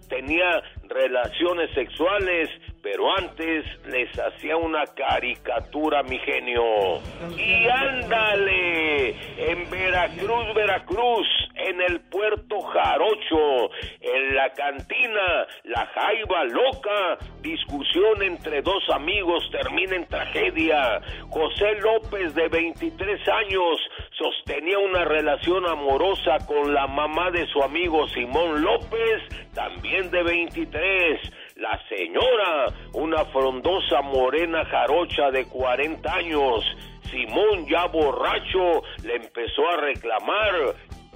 [0.09, 2.49] Tenía relaciones sexuales,
[2.89, 7.01] pero antes les hacía una caricatura, mi genio.
[7.37, 17.17] Y ándale, en Veracruz, Veracruz, en el puerto Jarocho, en la cantina, la jaiba loca,
[17.41, 21.01] discusión entre dos amigos termina en tragedia.
[21.29, 23.81] José López, de 23 años,
[24.17, 29.23] sostenía una relación amorosa con la mamá de su amigo Simón López,
[29.53, 31.19] también de 23.
[31.57, 36.63] La señora, una frondosa morena jarocha de 40 años,
[37.09, 40.53] Simón ya borracho, le empezó a reclamar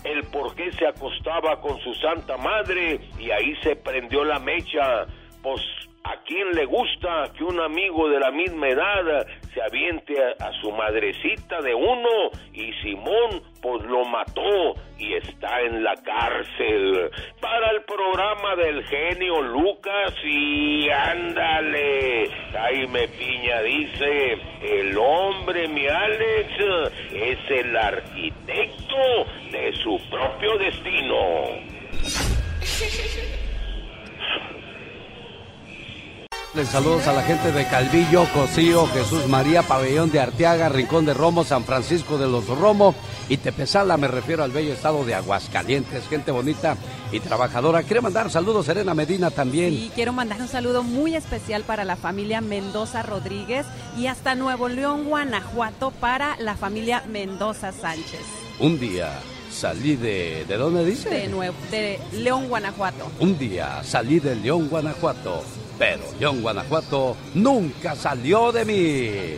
[0.04, 5.06] el por qué se acostaba con su santa madre y ahí se prendió la mecha.
[5.44, 5.62] Pues
[6.04, 10.72] a quién le gusta que un amigo de la misma edad se aviente a, su
[10.72, 17.12] madrecita de uno y Simón pues lo mató y está en la cárcel.
[17.40, 26.52] Para el programa del genio Lucas y ándale, Jaime Piña dice, el hombre mi Alex
[27.14, 31.72] es el arquitecto de su propio destino.
[36.54, 41.14] Les saludos a la gente de Calvillo, Cocío, Jesús María, Pabellón de Arteaga, Rincón de
[41.14, 42.94] Romo, San Francisco de los Romo
[43.30, 46.76] y Tepezala, me refiero al bello estado de Aguascalientes, gente bonita
[47.14, 47.84] y trabajadora.
[47.84, 49.74] Quiere mandar saludos Serena Medina también.
[49.74, 53.66] Y quiero mandar un saludo muy especial para la familia Mendoza Rodríguez
[53.98, 58.26] y hasta Nuevo León, Guanajuato, para la familia Mendoza Sánchez.
[58.60, 60.44] Un día salí de...
[60.50, 61.10] ¿De dónde dice?
[61.10, 63.10] De, Nuevo, de León, Guanajuato.
[63.22, 65.44] Un día salí de León, Guanajuato,
[65.78, 69.36] pero León, Guanajuato nunca salió de mí.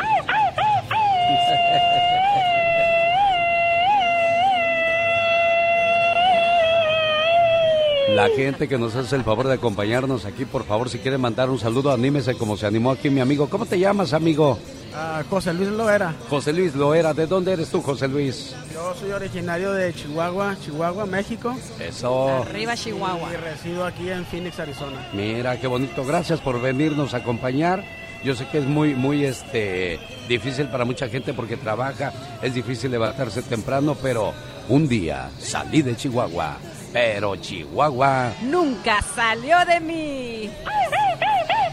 [8.16, 11.50] La gente que nos hace el favor de acompañarnos aquí, por favor, si quiere mandar
[11.50, 13.50] un saludo, anímese como se animó aquí mi amigo.
[13.50, 14.60] ¿Cómo te llamas, amigo?
[14.96, 16.14] Ah, José Luis Loera.
[16.30, 17.14] José Luis Loera.
[17.14, 18.56] ¿De dónde eres tú, José Luis?
[18.74, 21.56] Yo soy originario de Chihuahua, Chihuahua, México.
[21.80, 22.30] Eso.
[22.44, 23.34] Arriba Chihuahua.
[23.34, 25.10] Y resido aquí en Phoenix, Arizona.
[25.14, 26.06] Mira, qué bonito.
[26.06, 27.84] Gracias por venirnos a acompañar.
[28.24, 32.90] Yo sé que es muy, muy este, difícil para mucha gente porque trabaja, es difícil
[32.92, 34.34] levantarse temprano, pero
[34.70, 36.56] un día salí de Chihuahua,
[36.94, 40.50] pero Chihuahua Nunca salió de mí.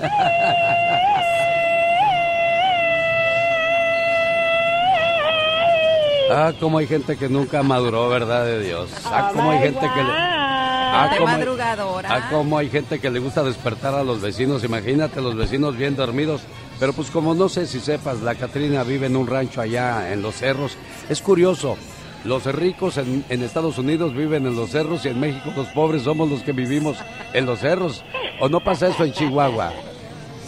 [6.31, 8.89] Ah, como hay gente que nunca maduró, ¿verdad de Dios?
[9.05, 10.11] Ah, como hay gente que le...
[10.13, 12.09] Ah, de cómo hay- madrugadora.
[12.13, 14.63] Ah, como hay gente que le gusta despertar a los vecinos.
[14.65, 16.43] Imagínate los vecinos bien dormidos.
[16.79, 20.23] Pero pues como no sé si sepas, la Catrina vive en un rancho allá en
[20.23, 20.77] los cerros.
[21.09, 21.77] Es curioso.
[22.25, 26.03] los ricos en, en Estados Unidos viven en los cerros y en México los pobres
[26.03, 26.97] somos los que vivimos
[27.33, 28.05] en los cerros.
[28.41, 29.73] ¿O no pasa eso en Chihuahua?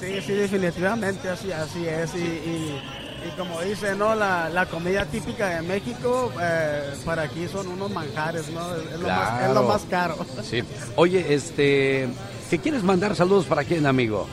[0.01, 2.15] Sí, sí, definitivamente así, así es.
[2.15, 2.83] Y, y-
[3.27, 4.15] y como dice, ¿no?
[4.15, 8.75] La, la comida típica de México eh, para aquí son unos manjares, ¿no?
[8.77, 10.17] Es, lo, más, es lo más caro.
[10.43, 10.63] Sí.
[10.97, 12.09] Oye, este,
[12.51, 14.27] ¿qué quieres mandar saludos para quién, amigo?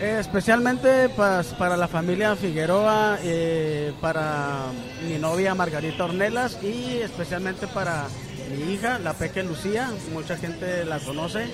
[0.00, 4.66] Eh, especialmente para la familia Figueroa, eh, para
[5.06, 8.06] mi novia Margarita Ornelas y especialmente para
[8.56, 9.90] mi hija, la Peque Lucía.
[10.12, 11.46] Mucha gente la conoce.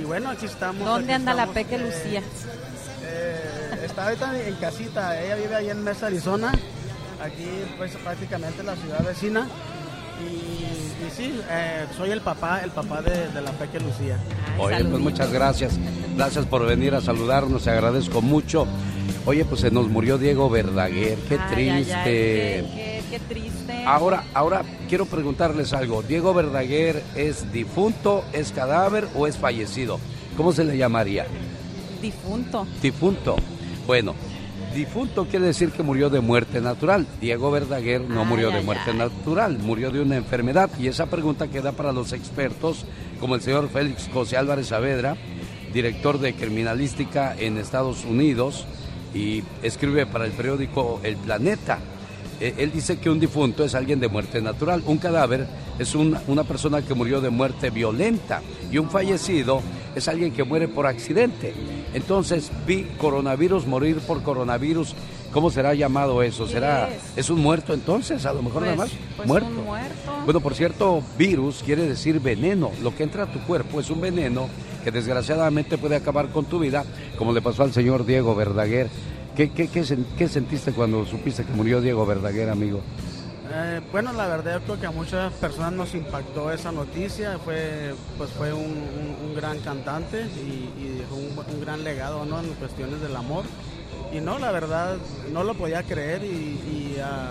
[0.00, 0.84] Y bueno, aquí estamos.
[0.84, 2.22] ¿Dónde aquí anda la Peque eh, Lucía?
[3.02, 6.52] eh, está ahorita en casita, ella vive ahí en Mesa, Arizona,
[7.22, 9.48] aquí pues prácticamente la ciudad vecina.
[10.20, 10.24] Y,
[11.06, 14.16] y sí, eh, soy el papá, el papá de, de la Peque Lucía.
[14.58, 15.76] Oye, pues muchas gracias.
[16.16, 18.66] Gracias por venir a saludarnos, te agradezco mucho.
[19.26, 21.94] Oye, pues se nos murió Diego Verdaguer, qué Ay, triste.
[21.94, 23.84] ay, ay, qué, qué- qué triste.
[23.86, 26.02] Ahora, ahora quiero preguntarles algo.
[26.02, 29.98] ¿Diego Verdaguer es difunto, es cadáver o es fallecido?
[30.36, 31.26] ¿Cómo se le llamaría?
[32.00, 32.66] Difunto.
[32.82, 33.36] Difunto.
[33.86, 34.14] Bueno,
[34.74, 37.06] difunto quiere decir que murió de muerte natural.
[37.20, 38.96] Diego Verdaguer no Ay, murió de ay, muerte ay.
[38.98, 40.70] natural, murió de una enfermedad.
[40.78, 42.84] Y esa pregunta queda para los expertos,
[43.20, 45.16] como el señor Félix José Álvarez Saavedra,
[45.72, 48.66] director de criminalística en Estados Unidos
[49.12, 51.78] y escribe para el periódico El Planeta.
[52.40, 55.46] Eh, Él dice que un difunto es alguien de muerte natural, un cadáver
[55.78, 58.40] es un- una persona que murió de muerte violenta
[58.72, 59.62] y un fallecido
[59.94, 61.54] es alguien que muere por accidente.
[61.94, 64.94] Entonces, vi coronavirus morir por coronavirus.
[65.32, 66.46] ¿Cómo será llamado eso?
[66.46, 67.02] ¿Será es?
[67.16, 68.24] es un muerto entonces?
[68.24, 69.48] A lo mejor nada Pues- más pues muerto.
[69.48, 69.94] un muerto.
[70.24, 72.70] Bueno, por cierto, virus quiere decir veneno.
[72.82, 74.48] Lo que entra a tu cuerpo es un veneno
[74.84, 76.84] que desgraciadamente puede acabar con tu vida,
[77.18, 78.88] como le pasó al señor Diego Verdaguer.
[79.34, 79.82] ¿Qué, qué, qué,
[80.16, 82.80] qué sentiste cuando supiste que murió Diego Verdaguer, amigo?
[83.56, 87.38] Eh, bueno, la verdad creo que a muchas personas nos impactó esa noticia.
[87.38, 92.40] Fue, pues fue un, gran cantante y, dejó un, gran legado, ¿no?
[92.40, 93.44] En cuestiones del amor.
[94.12, 94.96] Y no, la verdad,
[95.32, 97.30] no lo podía creer y, ah,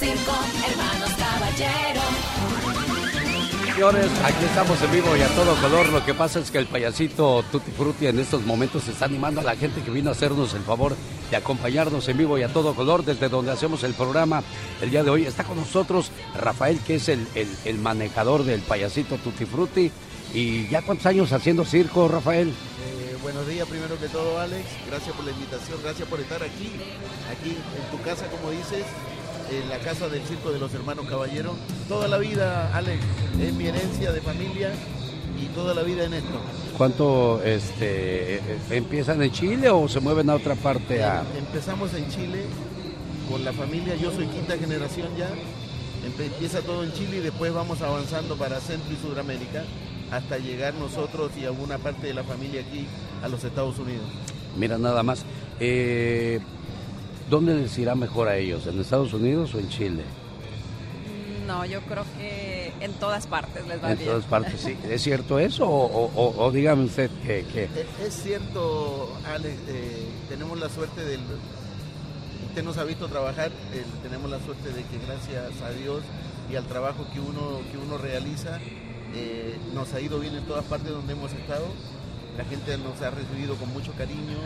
[0.00, 0.34] Circo,
[0.66, 2.00] hermanos caballero.
[3.80, 5.88] Señores, aquí estamos en vivo y a todo color.
[5.88, 9.42] Lo que pasa es que el payasito Tutti Frutti en estos momentos está animando a
[9.44, 10.94] la gente que vino a hacernos el favor
[11.30, 14.42] de acompañarnos en vivo y a todo color desde donde hacemos el programa.
[14.82, 18.60] El día de hoy está con nosotros Rafael, que es el, el- el manejador del
[18.60, 19.90] payasito Tutti Frutti.
[20.34, 22.48] ¿Y ya cuántos años haciendo circo, Rafael?
[22.50, 26.70] Eh, buenos días primero que todo Alex, gracias por la invitación, gracias por estar aquí,
[27.32, 28.84] aquí en tu casa como dices,
[29.50, 31.52] en la casa del Circo de los Hermanos Caballeros.
[31.88, 33.02] Toda la vida Alex,
[33.40, 34.70] es mi herencia de familia
[35.40, 36.40] y toda la vida en esto.
[36.76, 41.02] ¿Cuánto este, eh, empiezan en Chile o se mueven a otra parte?
[41.02, 41.22] A...
[41.36, 42.44] Empezamos en Chile
[43.30, 45.28] con la familia, yo soy quinta generación ya,
[46.04, 49.64] empieza todo en Chile y después vamos avanzando para Centro y Sudamérica
[50.10, 52.86] hasta llegar nosotros y alguna parte de la familia aquí
[53.22, 54.04] a los Estados Unidos.
[54.56, 55.24] Mira, nada más.
[55.60, 56.40] eh,
[57.30, 58.66] ¿Dónde les irá mejor a ellos?
[58.66, 60.02] ¿En Estados Unidos o en Chile?
[61.46, 64.10] No, yo creo que en todas partes les va En bien.
[64.10, 64.76] todas partes, sí.
[64.90, 65.64] ¿Es cierto eso?
[65.68, 67.68] O, o- o- o dígame usted que, que-
[68.04, 71.20] Es cierto, Alex, eh, tenemos la suerte del...
[72.48, 76.02] Usted nos ha visto trabajar, eh, tenemos la suerte de que gracias a Dios
[76.50, 78.58] y al trabajo que uno, que uno realiza,
[79.14, 81.66] eh, nos ha ido bien en todas partes donde hemos estado.
[82.36, 84.38] La gente nos ha recibido con mucho cariño,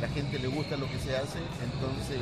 [0.00, 2.18] la gente le gusta lo que se hace, entonces...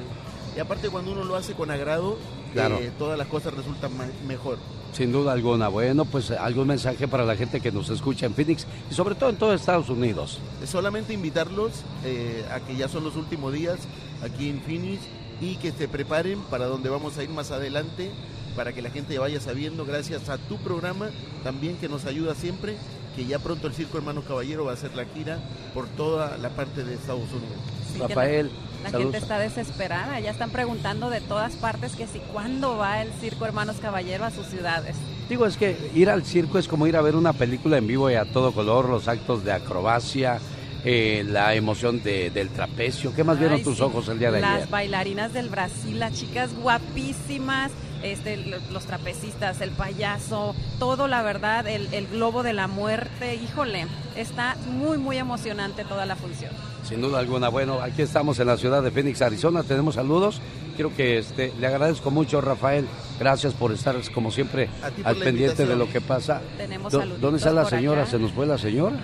[0.56, 2.16] Y aparte cuando uno lo hace con agrado,
[2.54, 2.78] Claro.
[2.78, 3.92] eh, todas las cosas resultan
[4.26, 4.56] mejor.
[4.94, 5.68] Sin duda alguna.
[5.68, 9.28] Bueno, pues algún mensaje para la gente que nos escucha en Phoenix y sobre todo
[9.28, 10.38] en todo Estados Unidos.
[10.64, 11.72] solamente invitarlos
[12.06, 13.78] eh, a que ya son los últimos días
[14.22, 15.02] aquí en Phoenix
[15.42, 18.10] y que se preparen para donde vamos a ir más adelante
[18.56, 21.10] para que la gente vaya sabiendo gracias a tu programa
[21.44, 22.76] también que nos ayuda siempre
[23.16, 25.38] que ya pronto el Circo Hermanos Caballero va a hacer la gira
[25.74, 27.56] por toda la parte de Estados Unidos.
[27.92, 28.50] Sí, Rafael,
[28.84, 33.10] La gente está desesperada, ya están preguntando de todas partes que si cuándo va el
[33.20, 34.94] Circo Hermanos Caballero a sus ciudades.
[35.28, 38.08] Digo, es que ir al circo es como ir a ver una película en vivo
[38.10, 40.38] y a todo color, los actos de acrobacia,
[40.84, 43.12] eh, la emoción de- del trapecio.
[43.12, 43.82] ¿Qué más vieron tus sí.
[43.82, 44.68] ojos el día de Las ayer?
[44.68, 47.72] bailarinas del Brasil, las chicas guapísimas,
[48.12, 53.34] este, lo- los trapecistas, el payaso, todo la verdad, el, el globo de la muerte,
[53.36, 56.50] híjole, está muy muy emocionante toda la función.
[56.84, 57.48] Sin duda alguna.
[57.48, 59.64] Bueno, aquí estamos en la ciudad de Phoenix, Arizona.
[59.64, 60.40] Tenemos saludos.
[60.76, 62.86] Quiero que este, le agradezco mucho, Rafael.
[63.18, 64.68] Gracias por estar, como siempre,
[65.04, 66.40] al pendiente de lo que pasa.
[66.56, 68.06] Tenemos Do- saluditos ¿Dónde está la señora?
[68.06, 68.96] ¿Se nos fue la señora?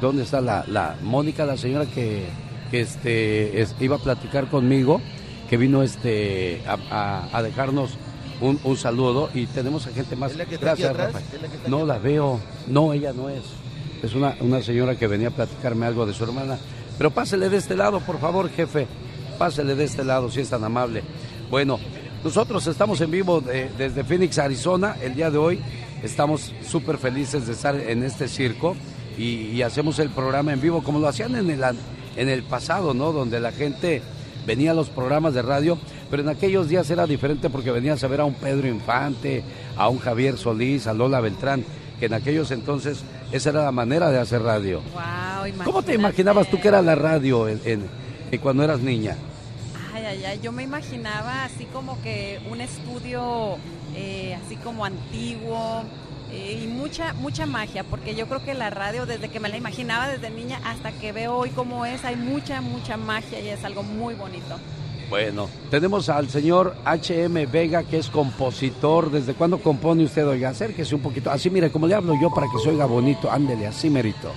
[0.00, 2.26] ¿Dónde está la, la Mónica, la señora que,
[2.70, 5.00] que, este, es- iba a platicar conmigo,
[5.48, 7.90] que vino este, a, a- a dejarnos
[8.42, 9.30] un, un saludo?
[9.34, 10.32] Y tenemos a gente más.
[10.32, 11.12] ¿Es la que está aquí Gracias, atrás?
[11.22, 11.34] Rafael.
[11.36, 12.40] ¿Es la que está No aquí la veo.
[12.68, 13.42] No, ella no es.
[14.02, 16.58] Es una, una señora que venía a platicarme algo de su hermana.
[16.98, 18.86] Pero pásele de este lado, por favor, jefe.
[19.38, 21.02] Pásele de este lado, si es tan amable.
[21.50, 21.78] Bueno,
[22.22, 24.96] nosotros estamos en vivo de- desde Phoenix, Arizona.
[25.02, 25.60] El día de hoy
[26.02, 28.74] estamos súper felices de estar en este circo
[29.16, 31.62] y, y hacemos el programa en vivo como lo hacían en el,
[32.16, 33.12] en el pasado, ¿no?
[33.12, 34.02] Donde la gente
[34.46, 35.78] venía a los programas de radio,
[36.12, 39.42] pero en aquellos días era diferente porque venías a ver a un Pedro Infante,
[39.78, 41.64] a un Javier Solís, a Lola Beltrán,
[41.98, 44.82] que en aquellos entonces esa era la manera de hacer radio.
[44.92, 47.86] Wow, ¿Cómo te imaginabas tú que era la radio en, en-
[48.30, 49.16] en cuando eras niña?
[49.94, 53.56] Ay, ay, ay, yo me imaginaba así como que un estudio
[53.96, 55.82] eh, así como antiguo
[56.30, 59.56] eh, y mucha, mucha magia, porque yo creo que la radio desde que me la
[59.56, 63.64] imaginaba desde niña hasta que veo hoy cómo es, hay mucha, mucha magia y es
[63.64, 64.58] algo muy bonito.
[65.12, 69.10] Bueno, tenemos al señor HM Vega, que es compositor.
[69.10, 70.26] ¿Desde cuándo compone usted?
[70.26, 71.30] Oiga, acérquese un poquito.
[71.30, 73.30] Así, mire, como le hablo yo para que se oiga bonito.
[73.30, 74.32] Ándele, así, merito.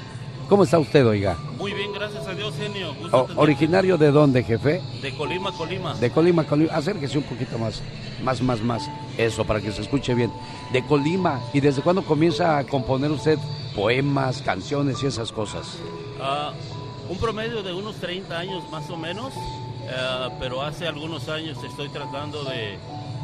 [0.49, 1.37] ¿Cómo está usted, oiga?
[1.57, 2.93] Muy bien, gracias a Dios, genio.
[3.13, 3.25] O-.
[3.37, 4.81] ¿Originario de dónde, jefe?
[5.01, 5.93] De Colima, Colima.
[5.93, 6.73] De Colima, Colima.
[6.73, 7.81] Acérquese un poquito más.
[8.21, 8.89] Más, más, más.
[9.17, 10.29] Eso, para que se escuche bien.
[10.73, 11.39] De Colima.
[11.53, 13.39] ¿Y desde cuándo comienza a componer usted
[13.73, 15.77] poemas, canciones y esas cosas?
[16.21, 16.51] Ah,
[17.09, 19.31] un promedio de unos 30 años más o menos,
[19.89, 22.77] ah, pero hace algunos años estoy tratando de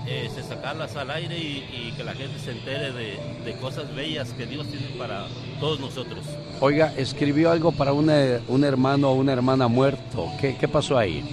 [0.08, 4.30] eh, sacarlas al aire y, y que la gente se entere de, de cosas bellas
[4.34, 5.28] que Dios tiene para
[5.60, 6.20] todos nosotros.
[6.60, 10.28] Oiga, escribió algo para una- un hermano o una hermana muerto.
[10.40, 11.24] ¿Qué, qué pasó ahí?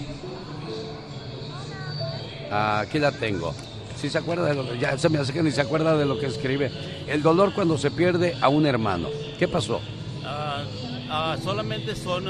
[2.51, 3.55] Ah, aquí la tengo.
[3.97, 6.07] Si se acuerda de lo que, ya se me hace que ni se acuerda de
[6.07, 6.71] lo que escribe.
[7.07, 9.09] El dolor cuando se pierde a un hermano.
[9.38, 9.81] ¿Qué pasó?
[10.25, 10.62] Ah,
[11.11, 12.27] ah, solamente son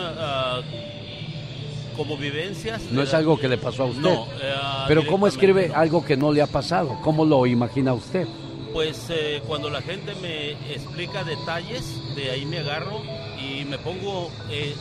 [1.98, 2.80] como vivencias.
[2.92, 4.00] No es eh, algo que le pasó a usted.
[4.00, 4.54] No, eh,
[4.86, 5.74] Pero ¿cómo escribe no.
[5.74, 6.96] algo que no le ha pasado?
[7.02, 8.26] ¿Cómo lo imagina usted?
[8.72, 11.84] Pues eh, cuando la gente me explica detalles,
[12.14, 13.02] de ahí me agarro
[13.36, 14.74] y me pongo eh,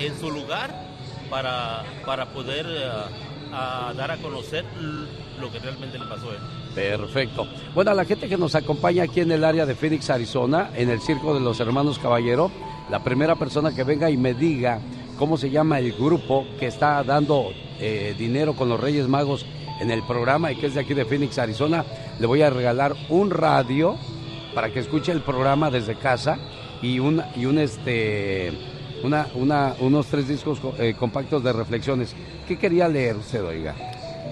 [0.00, 0.74] en su lugar
[1.28, 2.66] para, para poder
[3.52, 4.64] a dar a conocer
[5.40, 6.40] lo que realmente le pasó a él.
[6.74, 7.46] Perfecto.
[7.74, 10.88] Bueno, a la gente que nos acompaña aquí en el área de Phoenix, Arizona, en
[10.88, 12.50] el Circo de los Hermanos Caballero,
[12.90, 14.80] la primera persona que venga y me diga
[15.18, 19.44] cómo se llama el grupo que está dando eh, dinero con los Reyes Magos
[19.80, 21.84] en el programa y que es de aquí de Phoenix, Arizona,
[22.18, 23.96] le voy a regalar un radio
[24.54, 26.38] para que escuche el programa desde casa
[26.82, 28.52] y un, y un este
[29.04, 32.14] una, una, unos tres discos co- eh, compactos de reflexiones.
[32.48, 33.74] ¿Qué quería leer usted, oiga?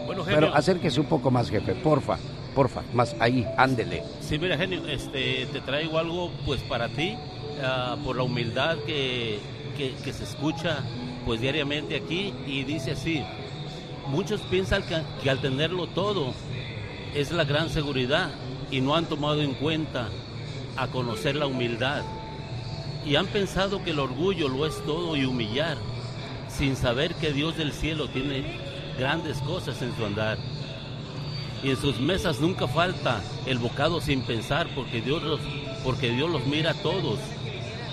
[0.06, 0.54] Bueno, Pero genio.
[0.56, 2.16] acérquese un poco más, jefe, porfa,
[2.54, 4.02] porfa, más ahí, ándele.
[4.20, 7.14] Sí, mira, genio, este, te traigo algo pues para ti,
[7.62, 9.38] ah, por la humildad que,
[9.76, 10.78] que- se escucha
[11.24, 13.22] pues diariamente aquí y dice así,
[14.08, 16.32] muchos piensan que, que al tenerlo todo
[17.14, 18.30] es la gran seguridad
[18.70, 20.08] y no han tomado en cuenta
[20.76, 22.02] a conocer la humildad
[23.04, 25.76] y han pensado que el orgullo lo es todo y humillar
[26.48, 28.44] sin saber que Dios del cielo tiene
[28.98, 30.38] grandes cosas en su andar.
[31.62, 35.40] y en sus mesas nunca falta el bocado sin pensar porque Dios los,
[35.84, 37.18] porque Dios los mira a todos,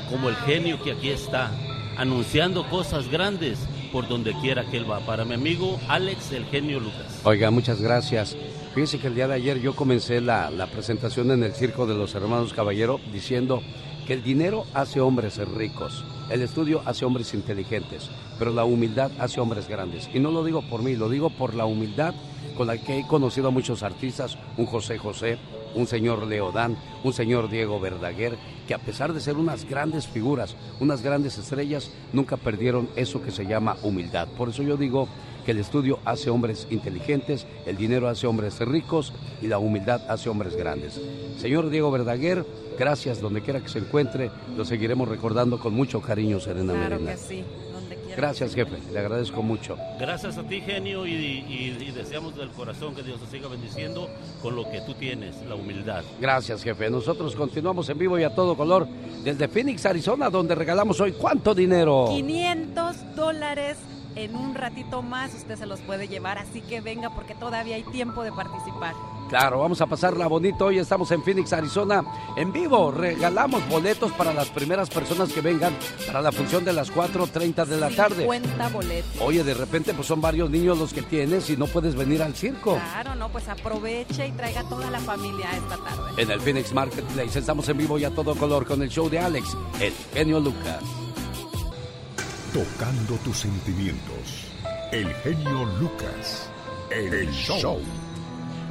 [0.09, 1.49] como el genio que aquí está,
[1.97, 3.59] anunciando cosas grandes
[3.91, 4.99] por donde quiera que él va.
[4.99, 7.21] Para mi amigo Alex, el genio Lucas.
[7.23, 8.35] Oiga, muchas gracias.
[8.73, 11.93] Fíjense que el día de ayer yo comencé la, la presentación en el Circo de
[11.93, 13.61] los Hermanos Caballero diciendo
[14.07, 19.39] que el dinero hace hombres ricos, el estudio hace hombres inteligentes, pero la humildad hace
[19.39, 20.09] hombres grandes.
[20.13, 22.13] Y no lo digo por mí, lo digo por la humildad
[22.57, 25.37] con la que he conocido a muchos artistas, un José José,
[25.75, 30.55] un señor Leodán, un señor Diego Verdaguer, que a pesar de ser unas grandes figuras,
[30.79, 34.27] unas grandes estrellas, nunca perdieron eso que se llama humildad.
[34.37, 35.07] Por eso yo digo
[35.45, 40.29] que el estudio hace hombres inteligentes, el dinero hace hombres ricos y la humildad hace
[40.29, 41.01] hombres grandes.
[41.37, 42.45] Señor Diego Verdaguer,
[42.79, 47.17] gracias donde quiera que se encuentre, lo seguiremos recordando con mucho cariño, Serena Claro que
[47.17, 47.43] sí.
[48.15, 49.77] Gracias, jefe, le agradezco mucho.
[49.99, 54.09] Gracias a ti, genio, y, y- y deseamos del corazón que Dios te siga bendiciendo
[54.41, 56.03] con lo que tú tienes, la humildad.
[56.19, 56.89] Gracias, jefe.
[56.89, 58.87] Nosotros continuamos en vivo y a todo color
[59.23, 62.05] desde Phoenix, Arizona, donde regalamos hoy cuánto dinero.
[62.09, 63.77] 500 dólares
[64.15, 67.83] en un ratito más usted se los puede llevar, así que venga porque todavía hay
[67.83, 68.93] tiempo de participar.
[69.29, 70.65] Claro, vamos a pasarla bonito.
[70.65, 72.03] Hoy estamos en Phoenix, Arizona,
[72.35, 72.91] en vivo.
[72.91, 75.73] Regalamos boletos para las primeras personas que vengan
[76.05, 78.23] para la función de las 4.30 de la tarde.
[78.23, 79.21] 50 boletos.
[79.21, 82.35] Oye, de repente pues son varios niños los que tienes y no puedes venir al
[82.35, 82.75] circo.
[82.75, 86.21] Claro, no, pues aproveche y traiga toda la familia esta tarde.
[86.21, 89.19] En el Phoenix Marketplace estamos en vivo y a todo color con el show de
[89.19, 91.02] Alex, el genio Lucas.
[92.53, 94.51] Tocando tus sentimientos.
[94.91, 96.49] El genio Lucas.
[96.91, 97.79] El, show.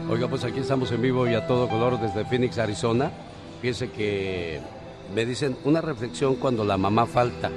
[0.09, 3.11] Oiga, pues aquí estamos en vivo y a todo color desde Phoenix, Arizona.
[3.61, 4.61] Fíjese que
[5.13, 7.51] me dicen una reflexión cuando la mamá falta.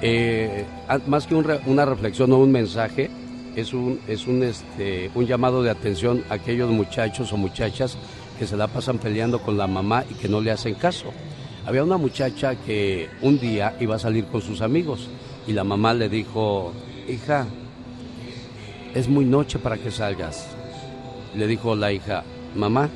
[0.00, 3.10] Eh, a- más que una reflexión o un mensaje,
[3.54, 7.98] es un, es un, este, un llamado de atención a aquellos muchachos o muchachas
[8.38, 11.12] que se la pasan peleando con la mamá y que no le hacen caso.
[11.66, 15.08] Había una muchacha que un día iba a salir con sus amigos
[15.46, 16.72] y la mamá le dijo,
[17.08, 17.46] hija,
[18.94, 20.46] es muy noche para que salgas.
[21.36, 22.22] Le dijo la hija,
[22.54, 22.88] mamá,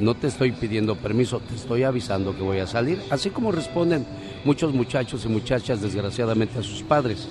[0.00, 3.00] no te estoy pidiendo permiso, te estoy avisando que voy a salir.
[3.10, 4.06] Así como responden
[4.44, 7.28] muchos muchachos y muchachas desgraciadamente a sus padres.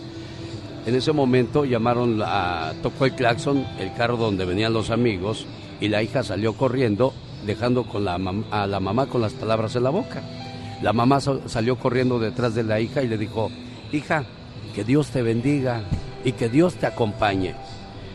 [0.86, 5.46] En ese momento llamaron, a, tocó el claxon, el carro donde venían los amigos,
[5.80, 7.14] y la hija salió corriendo,
[7.46, 8.20] dejando con la
[8.52, 10.22] a la mamá con las palabras en la boca.
[10.82, 13.50] La mamá sa- salió corriendo detrás de la hija y le dijo,
[13.94, 14.26] hija,
[14.74, 15.82] que Dios te bendiga
[16.24, 17.56] y que Dios te acompañe.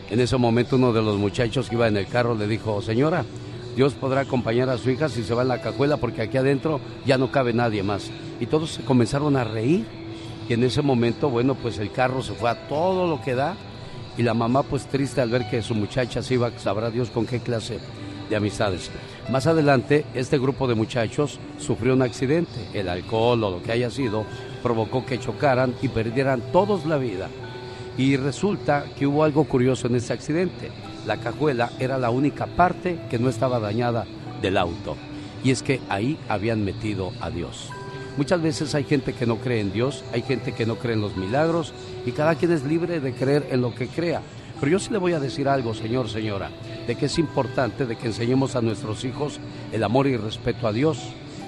[0.09, 3.25] En ese momento uno de los muchachos que iba en el carro le dijo, señora,
[3.75, 6.81] Dios podrá acompañar a su hija si se va en la cajuela porque aquí adentro
[7.05, 8.09] ya no cabe nadie más.
[8.39, 9.85] Y todos comenzaron a reír.
[10.49, 13.55] Y en ese momento, bueno, pues el carro se fue a todo lo que da.
[14.17, 17.25] Y la mamá pues triste al ver que su muchacha se iba, sabrá Dios con
[17.25, 17.79] qué clase
[18.29, 18.89] de amistades.
[19.31, 22.67] Más adelante, este grupo de muchachos sufrió un accidente.
[22.73, 24.25] El alcohol o lo que haya sido
[24.61, 27.29] provocó que chocaran y perdieran todos la vida.
[27.97, 30.71] Y resulta que hubo algo curioso en ese accidente.
[31.05, 34.05] La cajuela era la única parte que no estaba dañada
[34.41, 34.95] del auto.
[35.43, 37.69] Y es que ahí habían metido a Dios.
[38.17, 41.01] Muchas veces hay gente que no cree en Dios, hay gente que no cree en
[41.01, 41.73] los milagros
[42.05, 44.21] y cada quien es libre de creer en lo que crea.
[44.59, 46.49] Pero yo sí le voy a decir algo, señor, señora,
[46.85, 49.39] de que es importante de que enseñemos a nuestros hijos
[49.71, 50.99] el amor y respeto a Dios,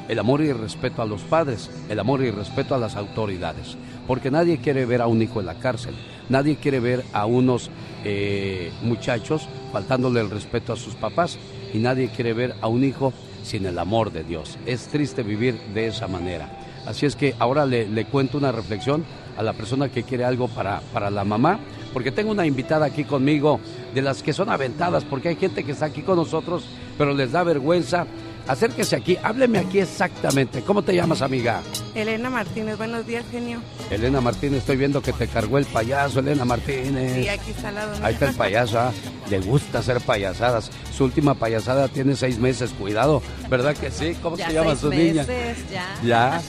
[0.07, 3.77] el amor y respeto a los padres, el amor y respeto a las autoridades.
[4.07, 5.95] Porque nadie quiere ver a un hijo en la cárcel,
[6.29, 7.69] nadie quiere ver a unos
[8.03, 11.37] eh, muchachos faltándole el respeto a sus papás
[11.73, 14.57] y nadie quiere ver a un hijo sin el amor de Dios.
[14.65, 16.49] Es triste vivir de esa manera.
[16.85, 19.05] Así es que ahora le, le cuento una reflexión
[19.37, 21.59] a la persona que quiere algo para, para la mamá,
[21.93, 23.59] porque tengo una invitada aquí conmigo
[23.93, 26.63] de las que son aventadas, porque hay gente que está aquí con nosotros,
[26.97, 28.05] pero les da vergüenza.
[28.51, 30.61] Acérquese aquí, hábleme aquí exactamente.
[30.61, 31.61] ¿Cómo te llamas, amiga?
[31.95, 33.61] Elena Martínez, buenos días, genio.
[33.89, 37.13] Elena Martínez, estoy viendo que te cargó el payaso, Elena Martínez.
[37.15, 37.79] Sí, aquí está mío.
[38.03, 38.91] Ahí está el payaso, ah,
[39.29, 40.69] le gusta hacer payasadas.
[40.93, 44.17] Su última payasada tiene seis meses, cuidado, ¿verdad que sí?
[44.21, 45.23] ¿Cómo Ya se llama seis su niña?
[45.23, 45.95] meses, ya.
[46.03, 46.41] Ya.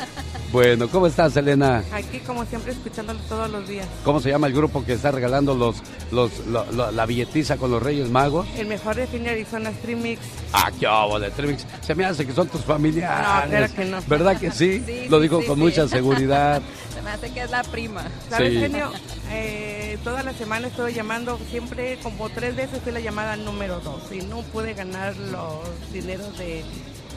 [0.53, 1.83] Bueno, ¿cómo estás, Elena?
[1.93, 3.87] Aquí, como siempre, escuchándolo todos los días.
[4.05, 5.77] ¿Cómo se llama el grupo que está regalando los,
[6.11, 8.47] los, lo- lo- la billetiza con los Reyes Magos?
[8.59, 10.21] El mejor de Cine Arizona Stream Mix.
[10.53, 11.65] Ah, qué óvole, Trimix.
[11.81, 13.27] Se me hace que son tus familiares.
[13.45, 13.99] No, claro que no.
[14.07, 14.83] ¿Verdad que sí?
[14.87, 15.63] Sí, Lo digo sí, con sí.
[15.63, 16.61] mucha seguridad.
[16.95, 18.05] Se me hace que es la prima.
[18.29, 18.93] ¿Sabes, genio?
[19.31, 24.03] Eh, toda la semana estoy llamando, siempre como tres veces fui la llamada número dos
[24.13, 25.61] y no pude ganar los
[25.93, 26.63] dineros de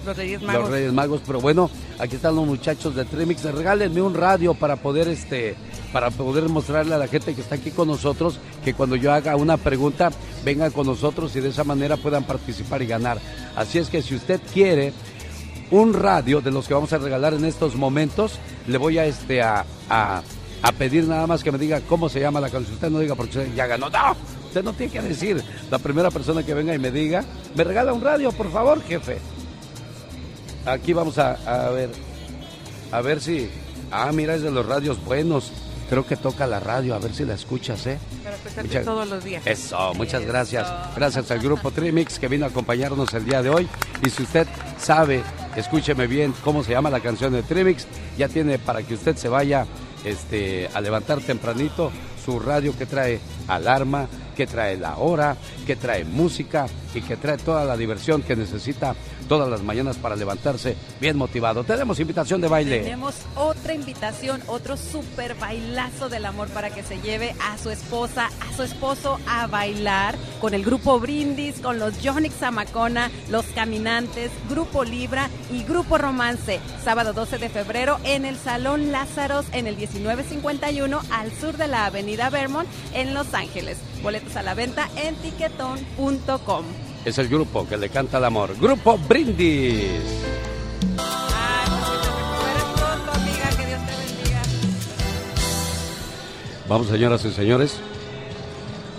[0.05, 0.61] Los Reyes Magos.
[0.61, 3.43] Los Reyes Magos, pero bueno, aquí están los muchachos de Trimix.
[3.43, 5.55] Regálenme un radio para poder este
[5.91, 9.37] para poder mostrarle a la gente que está aquí con nosotros que cuando yo haga
[9.37, 10.11] una pregunta
[10.43, 13.17] vengan con nosotros y de esa manera puedan participar y ganar.
[13.55, 14.91] Así es que si usted quiere
[15.71, 19.41] un radio de los que vamos a regalar en estos momentos, le voy a este
[19.41, 20.21] a, a,
[20.61, 22.73] a pedir nada más que me diga cómo se llama la canción.
[22.75, 23.89] Usted no diga porque usted ya ganó.
[23.89, 24.15] No,
[24.47, 25.41] usted no tiene que decir.
[25.71, 27.23] La primera persona que venga y me diga,
[27.55, 29.17] me regala un radio, por favor, jefe.
[30.65, 31.89] Aquí vamos a, a ver,
[32.91, 33.49] a ver si.
[33.91, 35.51] Ah, mira, es de los radios buenos.
[35.89, 37.99] Creo que toca la radio, a ver si la escuchas, ¿eh?
[38.23, 39.45] Para escucharte Muchas- todos los días.
[39.45, 40.67] Eso, muchas gracias.
[40.95, 43.67] Gracias al grupo Trimix que vino a acompañarnos el día de hoy.
[44.03, 44.47] Y si usted
[44.79, 45.21] sabe,
[45.55, 47.85] escúcheme bien cómo se llama la canción de Trimix,
[48.17, 49.67] ya tiene para que usted se vaya
[50.03, 51.91] este, a levantar tempranito
[52.25, 55.37] su radio que trae alarma, que trae la hora,
[55.67, 58.95] que trae música y que trae toda la diversión que necesita
[59.25, 61.63] todas las mañanas para levantarse bien motivado.
[61.63, 62.79] Tenemos invitación de baile.
[62.79, 68.29] Tenemos otra invitación, otro super bailazo del amor para que se lleve a su esposa,
[68.41, 74.31] a su esposo a bailar con el grupo Brindis, con los Jonix Zamacona, los Caminantes,
[74.49, 76.59] Grupo Libra y Grupo Romance.
[76.83, 81.85] Sábado 12 de febrero en el Salón Lázaros en el 1951 al sur de la
[81.85, 83.77] Avenida Vermont en Los Ángeles.
[84.03, 86.65] Boletos a la venta en tiquetón.com.
[87.05, 88.57] Es el grupo que le canta el amor.
[88.59, 90.01] Grupo Brindis.
[96.67, 97.77] Vamos, señoras y señores.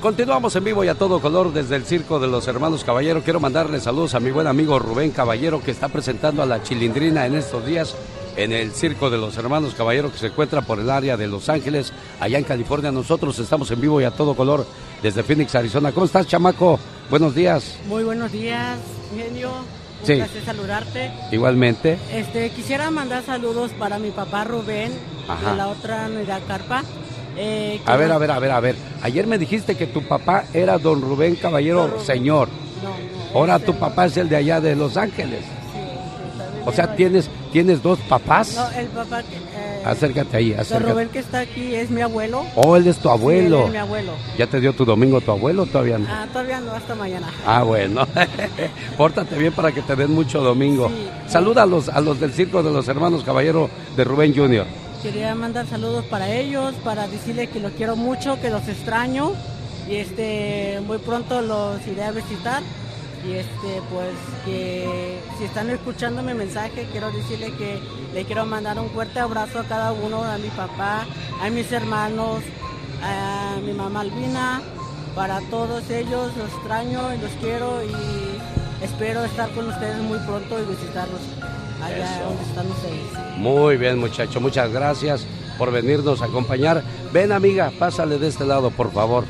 [0.00, 3.24] Continuamos en vivo y a todo color desde el Circo de los Hermanos Caballero.
[3.24, 7.26] Quiero mandarle saludos a mi buen amigo Rubén Caballero que está presentando a la Chilindrina
[7.26, 7.96] en estos días
[8.36, 11.48] en el Circo de los Hermanos Caballero que se encuentra por el área de Los
[11.48, 12.92] Ángeles, allá en California.
[12.92, 14.64] Nosotros estamos en vivo y a todo color
[15.02, 15.90] desde Phoenix, Arizona.
[15.90, 16.78] ¿Cómo estás, chamaco?
[17.11, 17.76] Buenos días.
[17.86, 18.78] Muy buenos días,
[19.16, 19.50] genio.
[20.00, 20.16] Un Sí.
[20.16, 21.11] placer saludarte.
[21.32, 21.98] Igualmente.
[22.12, 24.92] Este, quisiera mandar saludos para mi papá Rubén
[25.28, 25.50] Ajá.
[25.52, 26.82] de la otra unidad Carpa.
[27.36, 28.76] Eh, A ver, a ver, a ver, a ver.
[29.02, 32.48] Ayer me dijiste que tu papá era don Rubén Caballero, señor.
[33.34, 35.40] Ahora tu papá es el de allá de Los Ángeles.
[36.67, 38.55] O sea, tienes, tienes dos papás.
[38.55, 40.93] No, el papá eh, Acércate ahí, don acércate.
[40.93, 42.45] Rubén que está aquí es mi abuelo.
[42.57, 43.59] Oh, él es tu Sí, abuelo.
[43.61, 44.12] él es mi abuelo.
[44.37, 46.07] ¿Ya te dio tu domingo tu abuelo todavía no?
[46.11, 47.31] Ah, todavía no, hasta mañana.
[47.47, 48.07] Ah, bueno.
[48.97, 50.91] Pórtate bien para que te den mucho domingo.
[51.29, 54.67] Saluda a los, a los del Circo de los Hermanos Caballero de Rubén Jr.
[55.03, 59.33] Quería mandar saludos para ellos, para decirles que los quiero mucho, que los extraño
[59.89, 62.61] y este muy pronto los iré a visitar
[63.25, 64.14] y este pues
[64.45, 67.81] que si están escuchando mi mensaje quiero decirle que
[68.14, 71.07] le quiero mandar un fuerte abrazo a cada uno, a mi papá,
[71.43, 72.43] a mis hermanos,
[73.03, 74.62] a mi mamá Albina,
[75.14, 80.59] para todos ellos los extraño y los quiero y espero estar con ustedes muy pronto
[80.61, 81.21] y visitarlos
[81.83, 82.25] allá Eso.
[82.25, 83.37] donde están ustedes.
[83.39, 84.41] Muy bien, muchacho.
[84.41, 85.27] Muchas gracias
[85.59, 86.83] por venirnos a acompañar.
[87.12, 89.25] Ven, amiga, pásale de este lado, por favor.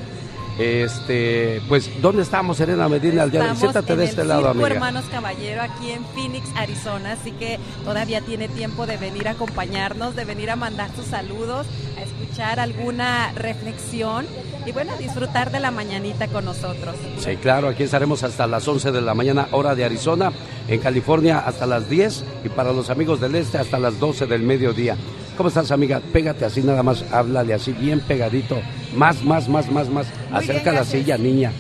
[0.59, 3.25] Este, pues, ¿dónde estamos, Serena Medina?
[3.25, 3.57] Al día de hoy?
[3.57, 4.69] Siéntate en de el este lado, amiga.
[4.69, 10.17] Hermanos Caballero aquí en Phoenix, Arizona, así que todavía tiene tiempo de venir a acompañarnos,
[10.17, 11.67] de venir a mandar sus saludos,
[11.99, 14.27] a escuchar alguna reflexión
[14.65, 16.97] y bueno, a disfrutar de la mañanita con nosotros.
[17.19, 20.33] Sí, claro, aquí estaremos hasta las 11 de la mañana, hora de Arizona,
[20.69, 24.43] en California hasta las 10 y para los amigos del este hasta las 12 del
[24.43, 24.97] mediodía.
[25.37, 26.01] ¿Cómo estás, amiga?
[26.13, 28.57] Pégate así nada más, háblale así bien pegadito.
[28.95, 30.07] Más, más, más, más, más.
[30.31, 31.53] Muy Acerca bien, la silla, niña.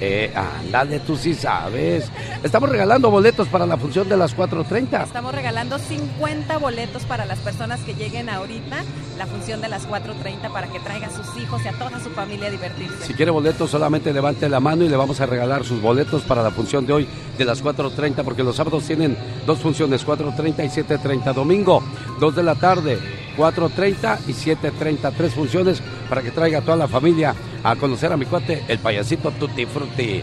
[0.00, 2.10] Eh, ándale, tú sí sabes.
[2.42, 5.04] Estamos regalando boletos para la función de las 4.30.
[5.04, 8.84] Estamos regalando 50 boletos para las personas que lleguen ahorita,
[9.16, 12.10] la función de las 4.30 para que traiga a sus hijos y a toda su
[12.10, 13.06] familia a divertirse.
[13.06, 16.42] Si quiere boletos, solamente levante la mano y le vamos a regalar sus boletos para
[16.42, 19.16] la función de hoy de las 4.30, porque los sábados tienen
[19.46, 21.34] dos funciones, 4.30 y 7.30.
[21.34, 21.82] Domingo,
[22.20, 22.98] 2 de la tarde,
[23.38, 25.12] 4.30 y 7.30.
[25.16, 28.78] Tres funciones para que traiga a toda la familia a conocer a mi cuate, el
[28.78, 30.22] payasito Tutti Frutti.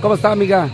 [0.00, 0.68] ¿Cómo está, amiga?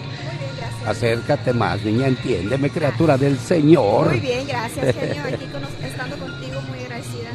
[0.86, 4.10] Acércate más, niña, entiéndeme, criatura del Señor.
[4.10, 5.22] Muy bien, gracias, genio.
[5.24, 5.44] Aquí
[5.84, 7.30] estando contigo, muy agradecida.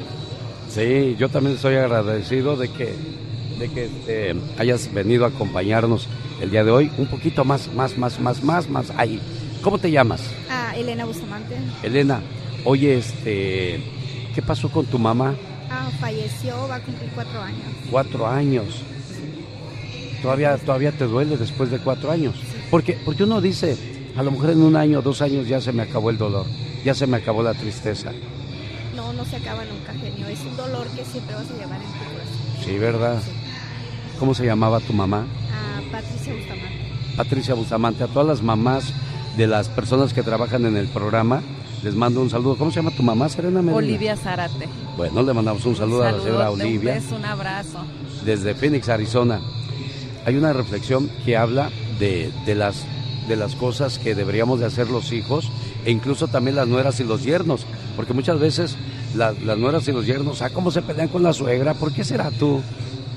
[0.70, 2.94] Sí, yo también estoy agradecido de que,
[3.58, 6.08] de que este, hayas venido a acompañarnos
[6.42, 6.92] el día de hoy.
[6.98, 8.92] Un poquito más, más, más, más, más, más.
[8.98, 9.22] Ahí.
[9.62, 10.22] ¿Cómo te llamas?
[10.50, 11.56] Ah, Elena Bustamante.
[11.84, 12.22] Elena.
[12.66, 13.82] Oye, este,
[14.38, 15.34] ¿qué pasó con tu mamá?
[15.68, 17.66] Ah, falleció, va a cumplir cuatro años.
[17.90, 18.84] Cuatro años.
[20.22, 22.36] Todavía, todavía te duele después de cuatro años.
[22.70, 23.76] Porque, porque uno dice,
[24.16, 26.46] a lo mejor en un año, dos años ya se me acabó el dolor,
[26.86, 28.12] ya se me acabó la tristeza.
[28.96, 30.28] No, no se acaba nunca, genio.
[30.28, 32.64] Es un dolor que siempre vas a llevar en tu corazón.
[32.64, 33.20] Sí, ¿verdad?
[34.20, 35.26] ¿Cómo se llamaba tu mamá?
[35.52, 37.16] Ah, Patricia Bustamante.
[37.18, 38.94] Patricia Bustamante, a todas las mamás
[39.36, 41.42] de las personas que trabajan en el programa.
[41.84, 42.56] Les mando un saludo.
[42.58, 43.76] ¿Cómo se llama tu mamá, Serena Medina?
[43.78, 44.68] Olivia Zárate.
[44.98, 47.80] Bueno, le mandamos un saludo, a la señora Olivia Un beso, un abrazo.
[48.26, 49.40] desde Phoenix, Arizona.
[50.26, 51.70] Hay una reflexión que habla
[52.00, 52.84] de, de las,
[53.28, 55.50] de las cosas que deberíamos de hacer los hijos
[55.86, 57.66] e incluso también las nueras y los yernos,
[57.96, 58.76] porque muchas veces
[59.16, 62.04] la- las nueras y los yernos, ah, cómo se pelean con la suegra, ¿por qué
[62.04, 62.62] será tú?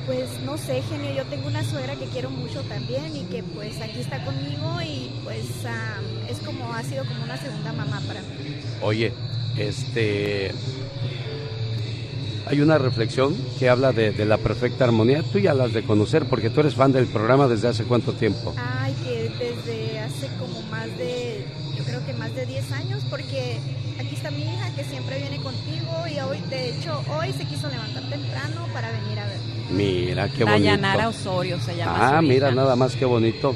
[0.06, 3.80] Pues no sé, genio, yo tengo una suegra que quiero mucho también y que pues
[3.80, 5.98] aquí está conmigo y pues ah,
[6.28, 8.49] es como, ha sido como una segunda mamá para mí.
[8.83, 9.12] Oye,
[9.57, 10.53] este...
[12.47, 15.22] Hay una reflexión que habla de, de la perfecta armonía.
[15.22, 18.12] Tú ya la has de conocer porque tú eres fan del programa desde hace cuánto
[18.12, 18.53] tiempo.
[18.57, 21.45] Ay, que desde hace como más de,
[21.78, 23.59] yo creo que más de 10 años, porque
[24.01, 27.68] aquí está mi hija que siempre viene contigo y hoy, de hecho, hoy se quiso
[27.68, 29.37] levantar temprano para venir a ver.
[29.70, 30.51] Mira, qué bonito.
[30.51, 32.16] Dayanara Osorio se llama.
[32.16, 32.57] Ah, su mira, hija.
[32.57, 33.55] nada más qué bonito.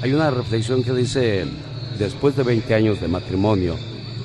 [0.00, 1.44] Hay una reflexión que dice,
[1.96, 3.76] después de 20 años de matrimonio,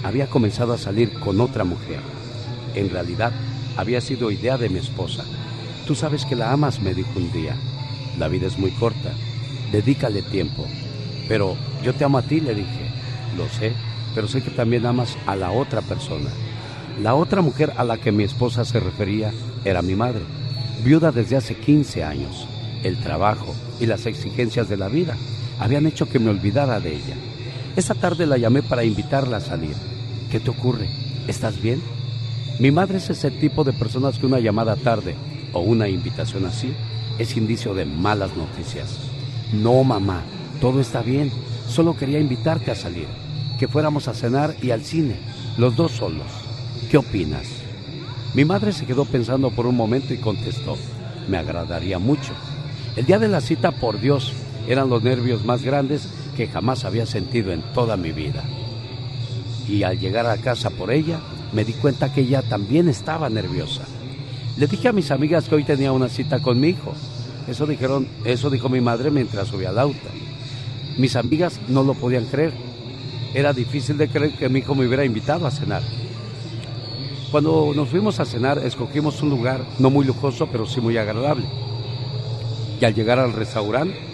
[0.03, 1.99] había comenzado a salir con otra mujer.
[2.75, 3.31] En realidad,
[3.75, 5.23] había sido idea de mi esposa.
[5.85, 7.55] Tú sabes que la amas, me dijo un día.
[8.17, 9.11] La vida es muy corta,
[9.71, 10.65] dedícale tiempo.
[11.27, 12.91] Pero yo te amo a ti, le dije.
[13.37, 13.73] Lo sé,
[14.15, 16.29] pero sé que también amas a la otra persona.
[17.01, 19.31] La otra mujer a la que mi esposa se refería
[19.63, 20.21] era mi madre,
[20.83, 22.47] viuda desde hace 15 años.
[22.83, 25.15] El trabajo y las exigencias de la vida
[25.59, 27.15] habían hecho que me olvidara de ella.
[27.77, 29.75] Esa tarde la llamé para invitarla a salir.
[30.31, 30.89] ¿Qué te ocurre?
[31.27, 31.79] ¿Estás bien?
[32.57, 35.13] Mi madre es ese tipo de personas que una llamada tarde
[35.53, 36.73] o una invitación así
[37.19, 38.97] es indicio de malas noticias.
[39.53, 40.23] No, mamá,
[40.59, 41.31] todo está bien.
[41.69, 43.05] Solo quería invitarte a salir,
[43.59, 45.17] que fuéramos a cenar y al cine,
[45.59, 46.25] los dos solos.
[46.89, 47.45] ¿Qué opinas?
[48.33, 50.77] Mi madre se quedó pensando por un momento y contestó,
[51.29, 52.33] me agradaría mucho.
[52.95, 54.33] El día de la cita, por Dios,
[54.67, 58.43] eran los nervios más grandes que jamás había sentido en toda mi vida.
[59.67, 61.19] Y al llegar a casa por ella,
[61.51, 63.81] me di cuenta que ella también estaba nerviosa.
[64.55, 66.93] Le dije a mis amigas que hoy tenía una cita con mi hijo.
[67.47, 70.07] Eso dijeron, eso dijo mi madre mientras subía al auto.
[70.97, 72.53] Mis amigas no lo podían creer.
[73.33, 75.81] Era difícil de creer que mi hijo me hubiera invitado a cenar.
[77.31, 81.45] Cuando nos fuimos a cenar, escogimos un lugar no muy lujoso, pero sí muy agradable.
[82.79, 84.06] Y al llegar al restaurante,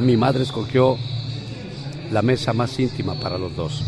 [0.00, 0.96] mi madre escogió
[2.10, 3.82] la mesa más íntima para los dos.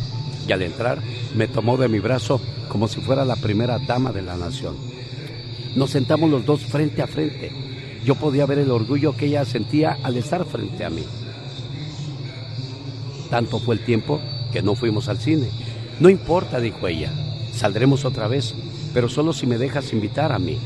[0.46, 1.00] Y al entrar,
[1.34, 4.76] me tomó de mi brazo como si fuera la primera dama de la nación.
[5.74, 7.50] Nos sentamos los dos frente a frente.
[8.04, 11.04] Yo podía ver el orgullo que ella sentía al estar frente a mí.
[13.30, 14.20] Tanto fue el tiempo
[14.52, 15.48] que no fuimos al cine.
[16.00, 17.12] No importa, dijo ella.
[17.54, 18.54] Saldremos otra vez,
[18.92, 20.58] pero solo si me dejas invitar a mí.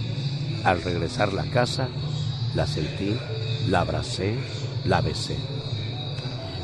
[0.64, 1.88] Al regresar a la casa,
[2.55, 3.14] la sentí,
[3.68, 4.34] la abracé,
[4.87, 5.37] la besé.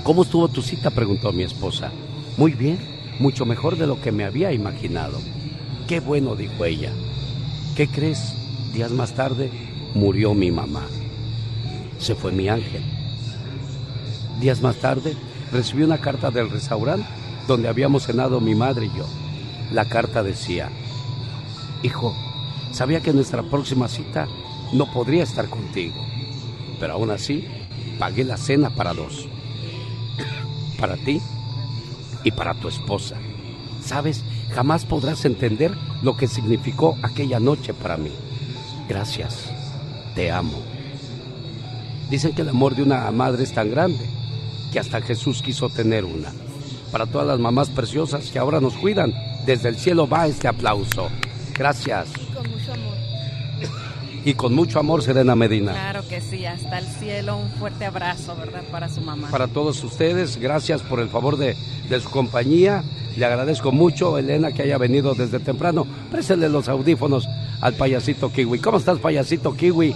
[0.03, 0.91] ¿Cómo estuvo tu cita?
[0.91, 1.93] preguntó mi esposa.
[2.37, 2.79] Muy bien,
[3.19, 5.19] mucho mejor de lo que me había imaginado.
[5.87, 6.93] Qué bueno, dijo ella.
[7.77, 8.35] ¿Qué crees?
[8.73, 9.51] Días más tarde
[9.95, 10.87] murió mi mamá.
[11.99, 12.83] Se fue mi ángel.
[14.41, 15.15] Días más tarde
[15.53, 17.07] recibí una carta del restaurante
[17.47, 19.07] donde habíamos cenado mi madre y yo.
[19.73, 20.71] La carta decía,
[21.83, 22.15] Hijo,
[22.73, 24.27] sabía que nuestra próxima cita
[24.73, 26.05] no podría estar contigo,
[26.81, 27.47] pero aún así
[27.93, 29.29] pagué la cena para dos.
[30.79, 31.21] Para ti
[32.25, 33.17] y para tu esposa.
[33.85, 34.23] Sabes,
[34.55, 35.73] jamás podrás entender
[36.03, 38.11] lo que significó aquella noche para mí.
[38.89, 39.51] Gracias,
[40.15, 40.59] te amo.
[42.11, 44.05] Dicen que el amor de una madre es tan grande
[44.73, 46.33] que hasta Jesús quiso tener una.
[46.91, 49.15] Para todas las mamás preciosas que ahora nos cuidan,
[49.47, 51.09] desde el cielo va este aplauso.
[51.55, 52.09] Gracias.
[52.35, 52.92] Con mucho amor.
[54.25, 55.73] Y con mucho amor, Serena Medina.
[55.73, 58.63] Claro que sí, hasta el cielo, un fuerte abrazo, ¿verdad?
[58.71, 59.29] Para su mamá.
[59.31, 61.57] Para todos ustedes, gracias por el favor de,
[61.89, 62.85] de su compañía.
[63.17, 65.87] Le agradezco mucho, Elena, que haya venido desde temprano.
[66.11, 67.29] Préstele los audífonos
[67.61, 68.61] al payasito Kiwi.
[68.61, 69.95] ¿Cómo estás, payasito Kiwi?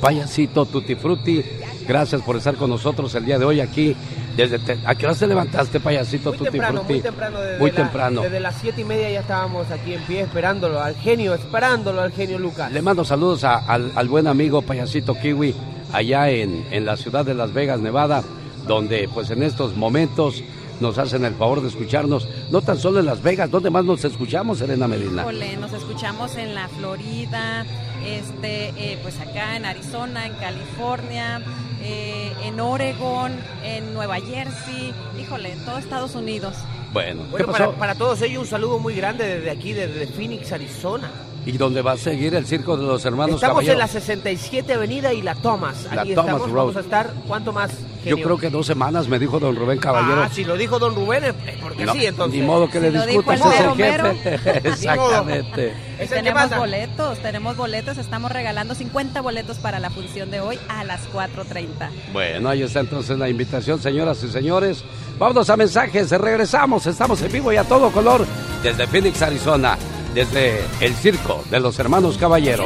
[0.00, 1.42] Payasito Tutti Frutti,
[1.86, 3.96] gracias por estar con nosotros el día de hoy aquí.
[4.36, 6.92] Desde te- ¿A qué hora te levantaste, payasito Muy Tutti temprano, Frutti?
[6.94, 7.40] muy temprano.
[7.40, 8.20] Desde Muy la- temprano.
[8.22, 12.12] Desde las siete y media ya estábamos aquí en pie esperándolo al genio, esperándolo al
[12.12, 12.70] genio Lucas.
[12.70, 15.54] Le mando saludos a- al, al buen amigo payasito Kiwi
[15.92, 18.22] allá en, en la ciudad de Las Vegas, Nevada,
[18.66, 20.42] donde pues en estos momentos
[20.80, 24.04] nos hacen el favor de escucharnos, no tan solo en Las Vegas, ¿dónde más nos
[24.04, 25.22] escuchamos, Serena Medina?
[25.22, 27.64] Híjole, nos escuchamos en la Florida,
[28.04, 31.40] este, eh, pues acá en Arizona, en California,
[31.86, 33.32] eh, en Oregon,
[33.64, 36.54] en Nueva Jersey, híjole, en todo Estados Unidos.
[36.92, 37.64] Bueno, ¿qué Bueno, pasó?
[37.66, 41.10] para, para todos ellos un saludo muy grande desde aquí, desde Phoenix, Arizona.
[41.44, 45.12] ¿Y dónde va a seguir el circo de los hermanos Estamos en la 67 Avenida
[45.12, 45.84] y la Thomas.
[45.94, 46.56] La Aquí Thomas estamos, Road.
[46.64, 47.70] vamos a estar, ¿cuánto más?
[48.06, 50.22] Yo creo que dos semanas me dijo don Rubén Caballero.
[50.22, 52.40] Ah, si lo dijo don Rubén, es porque No, sí, entonces.
[52.40, 54.34] Ni modo que le discutas, es el jefe.
[54.68, 55.74] Exactamente.
[55.98, 60.40] ¿Es el que Tenemos boletos, tenemos boletos, estamos regalando 50 boletos para la función de
[60.40, 61.90] hoy a las 4.30.
[62.12, 64.84] Bueno, ahí está entonces la invitación, señoras y señores.
[65.18, 68.26] Vámonos a mensajes, regresamos, estamos en vivo y a todo color
[68.62, 69.78] desde Phoenix, Arizona,
[70.14, 72.64] desde el circo de los hermanos Caballero.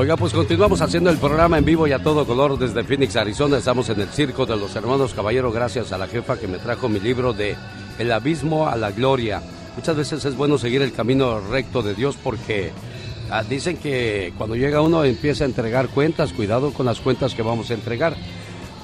[0.00, 3.58] Oiga, pues continuamos haciendo el programa en vivo y a todo color desde Phoenix, Arizona.
[3.58, 6.88] Estamos en el circo de los hermanos Caballero gracias a la jefa que me trajo
[6.88, 7.56] mi libro de
[7.98, 9.42] El abismo a la gloria.
[9.74, 12.70] Muchas veces es bueno seguir el camino recto de Dios porque
[13.28, 17.42] ah, dicen que cuando llega uno empieza a entregar cuentas, cuidado con las cuentas que
[17.42, 18.14] vamos a entregar.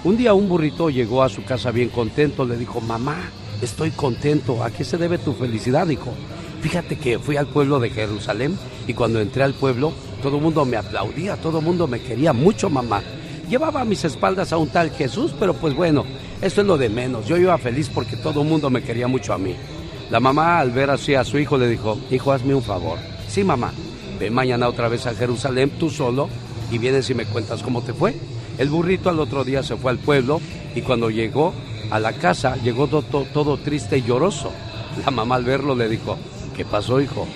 [0.02, 3.30] Un día un burrito llegó a su casa bien contento, le dijo, mamá,
[3.62, 6.12] estoy contento, ¿a qué se debe tu felicidad, hijo?
[6.60, 8.58] Fíjate que fui al pueblo de Jerusalén
[8.88, 9.92] y cuando entré al pueblo
[10.24, 13.02] todo el mundo me aplaudía, todo el mundo me quería mucho, mamá.
[13.46, 16.02] Llevaba a mis espaldas a un tal Jesús, pero pues bueno,
[16.40, 17.26] eso es lo de menos.
[17.26, 19.54] Yo iba feliz porque todo el mundo me quería mucho a mí.
[20.10, 22.96] La mamá al ver así a su hijo le dijo, hijo, hazme un favor.
[23.28, 23.70] Sí, mamá,
[24.18, 26.30] ve mañana otra vez a Jerusalén tú solo
[26.72, 28.14] y vienes y me cuentas cómo te fue.
[28.56, 30.40] El burrito al otro día se fue al pueblo
[30.74, 31.52] y cuando llegó
[31.90, 34.50] a la casa llegó to- to- todo triste y lloroso.
[35.04, 36.16] La mamá al verlo le dijo,
[36.56, 37.26] ¿qué pasó, hijo?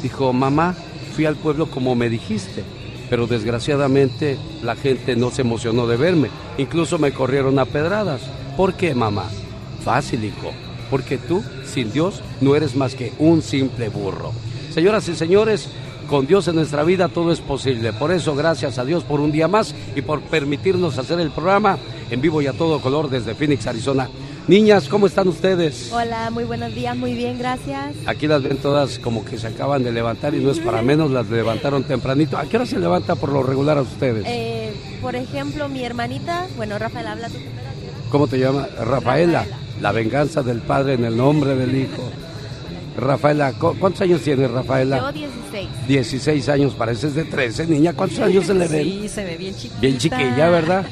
[0.00, 0.76] Dijo, mamá,
[1.16, 2.62] fui al pueblo como me dijiste,
[3.08, 6.28] pero desgraciadamente la gente no se emocionó de verme.
[6.58, 8.20] Incluso me corrieron a pedradas.
[8.54, 9.24] ¿Por qué, mamá?
[9.82, 10.52] Fácil, hijo,
[10.90, 14.32] porque tú, sin Dios, no eres más que un simple burro.
[14.74, 15.70] Señoras y señores,
[16.06, 17.94] con Dios en nuestra vida todo es posible.
[17.94, 21.78] Por eso, gracias a Dios por un día más y por permitirnos hacer el programa
[22.10, 24.10] en vivo y a todo color desde Phoenix, Arizona.
[24.48, 25.90] Niñas, ¿cómo están ustedes?
[25.92, 27.96] Hola, muy buenos días, muy bien, gracias.
[28.06, 31.10] Aquí las ven todas como que se acaban de levantar y no es para menos,
[31.10, 32.38] las levantaron tempranito.
[32.38, 34.24] ¿A qué hora se levanta por lo regular a ustedes?
[34.24, 34.72] Eh,
[35.02, 37.56] por ejemplo, mi hermanita, bueno, Rafael, habla tú primero.
[38.10, 38.72] ¿Cómo te llamas?
[38.78, 39.44] Rafaela.
[39.80, 42.08] La venganza del Padre en el nombre del Hijo.
[42.96, 44.98] Rafaela, ¿cu- ¿cuántos años tienes, Rafaela?
[45.00, 45.68] Yo 16.
[45.88, 47.94] 16 años, pareces de 13, niña.
[47.94, 48.84] ¿Cuántos años se le ven?
[48.84, 49.80] Sí, se ve bien chiquita.
[49.80, 50.86] Bien chiquilla, ¿verdad?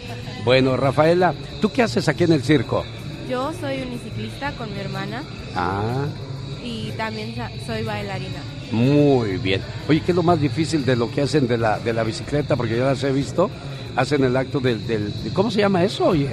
[0.44, 2.84] Bueno, Rafaela, ¿tú qué haces aquí en el circo?
[3.28, 5.22] Yo soy uniciclista con mi hermana
[5.56, 6.06] Ah,
[6.62, 7.34] y también
[7.66, 8.40] soy bailarina.
[8.70, 9.62] muy bien.
[9.88, 12.56] Oye, ¿qué es lo más difícil de lo que hacen de la, de la bicicleta?
[12.56, 13.50] Porque yo las he visto.
[13.96, 16.30] Hacen el acto del, del- de- ¿Cómo se llama eso, oye?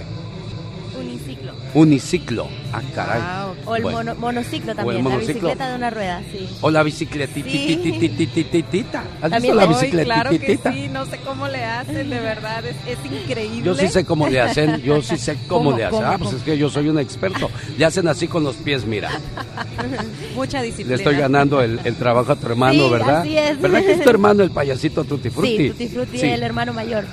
[1.00, 1.54] Uniciclo.
[1.76, 2.48] Uniciclo.
[2.74, 3.22] Ah, caray.
[3.66, 3.98] O el Bueno.
[3.98, 5.34] mono- monociclo el también, monociclo.
[5.34, 6.48] la bicicleta de una rueda, sí.
[6.62, 9.00] O la bicicletitititititita.
[9.00, 12.64] ¿Has visto También la Ay, claro que sí, no sé cómo le hacen, de verdad,
[12.66, 13.62] es, es increíble.
[13.64, 16.00] Yo sí sé cómo le hacen, yo sí sé cómo, ¿Cómo, le hacen.
[16.00, 16.38] cómo, ah, pues cómo?
[16.40, 17.50] es que yo soy un experto.
[17.78, 19.10] Le hacen así con los pies, mira.
[20.36, 20.96] Mucha Le disciplina.
[20.96, 23.22] estoy ganando el, el trabajo a tu hermano, Sí, ¿verdad?
[23.22, 23.60] así es.
[23.62, 25.58] ¿Verdad que es tu hermano el payasito Tutti Frutti?
[25.58, 26.26] Sí, Tutti Frutti, Sí.
[26.28, 27.04] el hermano mayor.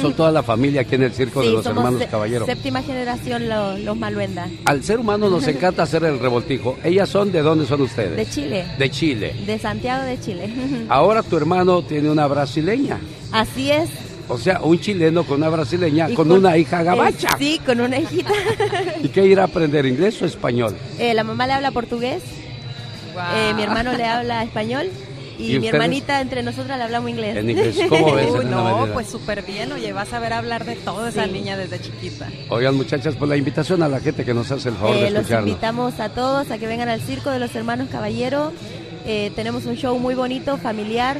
[0.00, 2.46] Son toda la familia aquí en el circo de los somos hermanos se- Caballero.
[2.46, 4.48] Séptima generación lo- los Maluenda.
[4.64, 6.76] Al ser humano nos encanta hacer el revoltijo.
[6.84, 8.16] ¿Ellas son de dónde son ustedes?
[8.16, 8.66] De Chile.
[8.78, 9.34] De Chile.
[9.46, 10.50] De Santiago de Chile.
[10.88, 12.98] Ahora tu hermano tiene una brasileña.
[13.32, 13.90] Así es.
[14.28, 17.28] O sea, un chileno con una brasileña, con, una hija gabacha.
[17.28, 18.32] eh, sí, con una hijita.
[19.02, 20.74] ¿Y qué irá a aprender, inglés o español?
[20.98, 22.24] Eh, la mamá le habla portugués,
[23.36, 24.90] eh, mi hermano le habla español
[25.38, 27.36] y, ¿Y mi hermanita entre nosotras le hablamos inglés.
[27.36, 30.76] En inglés, ¿cómo ves, Uy, no, pues súper bien, oye, vas a ver hablar de
[30.76, 32.28] todo esa niña desde chiquita.
[32.48, 35.10] Oigan, muchachas, pues la invitación a la gente que nos hace el favor de Eh,
[35.10, 38.52] los invitamos a todos a que vengan al Circo de los Hermanos Caballero.
[39.04, 41.18] Eh, tenemos un show muy bonito, familiar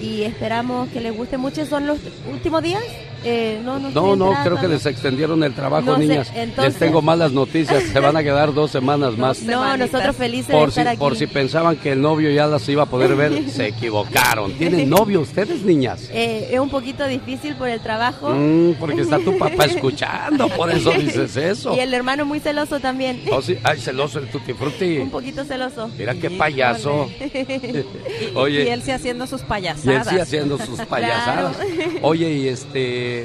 [0.00, 1.64] y esperamos que les guste mucho.
[1.64, 1.98] ¿Son los
[2.30, 2.82] últimos días?
[3.30, 6.32] Eh, no, no, No, no, creo que les extendieron el trabajo, No sé, niñas.
[6.34, 9.42] entonces- Les tengo malas noticias, se van a quedar dos semanas más.
[9.42, 10.98] No, nosotros felices Por de si, estar aquí.
[10.98, 14.52] por si pensaban que el novio ya las iba a poder ver, se equivocaron.
[14.54, 16.08] ¿Tienen novio ustedes, niñas?
[16.12, 18.30] Eh, es un poquito difícil por el trabajo.
[18.30, 21.74] Mm, porque está tu papá escuchando, por eso dices eso.
[21.76, 23.20] Y el hermano muy celoso también.
[23.30, 24.98] Oh, sí, Ay, celoso el tutti frutti.
[24.98, 25.90] Un poquito celoso.
[25.98, 27.08] Mira qué payaso.
[28.34, 28.64] Oye.
[28.64, 30.08] Y él sí haciendo sus Y él payasadas.
[30.08, 31.56] sí haciendo sus payasadas.
[31.56, 31.90] Claro.
[32.02, 33.17] Oye, y este.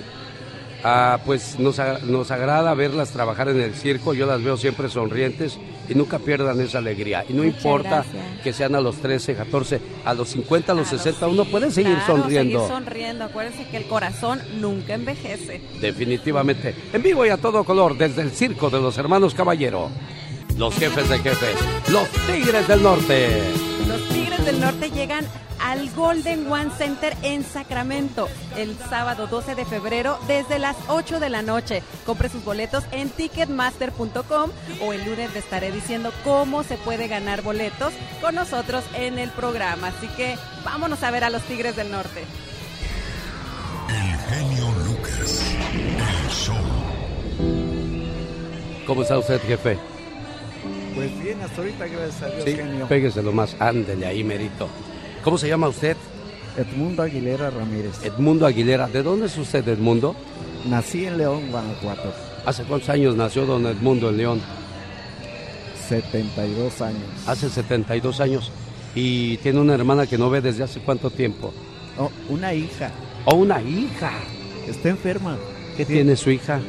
[0.83, 4.13] Ah, pues nos, nos agrada verlas trabajar en el circo.
[4.13, 7.25] Yo las veo siempre sonrientes y nunca pierdan esa alegría.
[7.27, 8.41] Y no Muchas importa gracias.
[8.43, 11.95] que sean a los 13, 14, a los 50, a los 60, uno puede seguir
[11.95, 12.59] claro, sonriendo.
[12.59, 13.23] Seguir sonriendo.
[13.25, 15.61] Acuérdense que el corazón nunca envejece.
[15.81, 16.75] Definitivamente.
[16.93, 19.89] En vivo y a todo color, desde el circo de los hermanos Caballero.
[20.57, 21.55] Los jefes de jefes,
[21.89, 23.41] los Tigres del Norte.
[23.87, 25.25] Los Tigres del Norte llegan
[25.63, 31.29] al Golden One Center en Sacramento el sábado 12 de febrero desde las 8 de
[31.29, 31.81] la noche.
[32.05, 34.51] Compre sus boletos en ticketmaster.com
[34.81, 39.29] o el lunes le estaré diciendo cómo se puede ganar boletos con nosotros en el
[39.31, 39.87] programa.
[39.87, 40.35] Así que
[40.65, 42.23] vámonos a ver a los Tigres del Norte.
[43.89, 45.55] El genio Lucas.
[45.71, 46.55] El show.
[48.85, 49.77] ¿Cómo está usted, jefe?
[50.93, 52.87] Pues bien, hasta ahorita, gracias a Dios, Sí, genio.
[52.87, 54.67] pégueselo más, ándele ahí, merito.
[55.23, 55.95] ¿Cómo se llama usted?
[56.57, 58.03] Edmundo Aguilera Ramírez.
[58.03, 58.87] Edmundo Aguilera.
[58.87, 60.15] ¿De dónde es usted, Edmundo?
[60.65, 62.13] Nací en León, Guanajuato.
[62.45, 64.41] ¿Hace cuántos años nació don Edmundo en León?
[65.87, 67.03] 72 años.
[67.25, 68.51] Hace 72 años.
[68.95, 71.53] Y tiene una hermana que no ve desde hace cuánto tiempo.
[71.97, 72.91] Oh, una hija.
[73.25, 74.11] ¿O una hija?
[74.67, 75.37] Está enferma.
[75.77, 76.59] ¿Qué tiene su hija?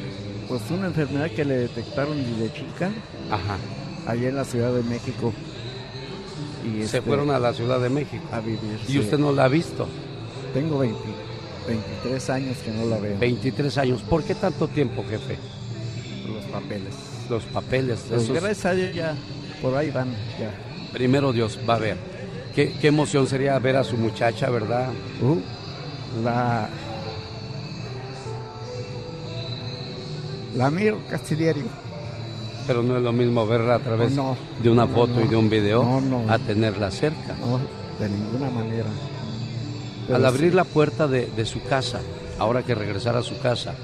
[0.48, 2.90] Pues una enfermedad que le detectaron desde chica.
[3.30, 3.58] Ajá.
[4.06, 5.32] Allá en la Ciudad de México.
[6.64, 8.24] Y Se este, fueron a la Ciudad de México.
[8.32, 8.78] a vivir.
[8.88, 8.98] ¿Y sí.
[8.98, 9.86] usted no la ha visto?
[10.52, 10.98] Tengo 20
[11.66, 13.18] 23 años que no la veo.
[13.18, 14.02] 23 años.
[14.02, 15.38] ¿Por qué tanto tiempo, jefe?
[16.28, 16.94] Los papeles.
[17.30, 18.04] Los papeles.
[18.08, 19.14] Pues esos- gracias a Dios ya,
[19.62, 20.50] por ahí van, ya.
[20.92, 21.96] Primero Dios va a ver.
[22.54, 24.90] Qué, qué emoción sería ver a su muchacha, ¿verdad?
[25.22, 25.38] Uh,
[26.22, 26.68] la...
[30.54, 31.64] La miro casi diario.
[32.66, 35.36] Pero no es lo mismo verla a través No, de una no, foto y de
[35.36, 37.34] un video No, a tenerla cerca.
[37.40, 37.58] No,
[37.98, 38.86] de ninguna manera.
[40.12, 42.00] Al abrir sí, la puerta de, de su casa,
[42.38, 43.74] ahora que regresara a su casa,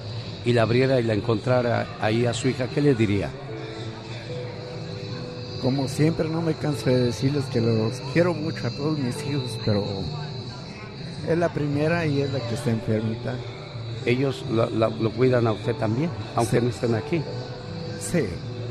[0.45, 3.31] y la abriera y la encontrara ahí a su hija, ¿qué le diría?
[5.63, 9.59] Como siempre no me canso de decirles que los quiero mucho a todos mis hijos,
[9.65, 9.85] pero
[11.29, 13.35] es la primera y es la que está enfermita.
[14.07, 16.65] Ellos lo, lo- lo cuidan a usted también, aunque Sí.
[16.65, 17.23] no estén aquí.
[18.01, 18.25] Sí.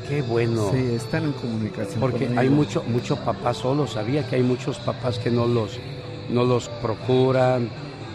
[0.10, 0.72] Qué bueno.
[0.72, 2.00] Sí, están en comunicación.
[2.00, 3.86] Porque hay mucho, mucho papá solo.
[3.86, 5.80] Sabía que hay muchos papás que no los,
[6.30, 7.70] no los procuran,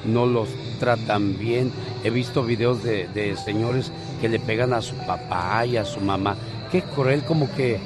[0.05, 0.49] no los
[0.81, 1.73] tratan bien.
[2.03, 6.01] He visto videos de, de señores que le pegan a su papá y a su
[6.01, 6.37] mamá.
[6.73, 7.79] Qué cruel, como que,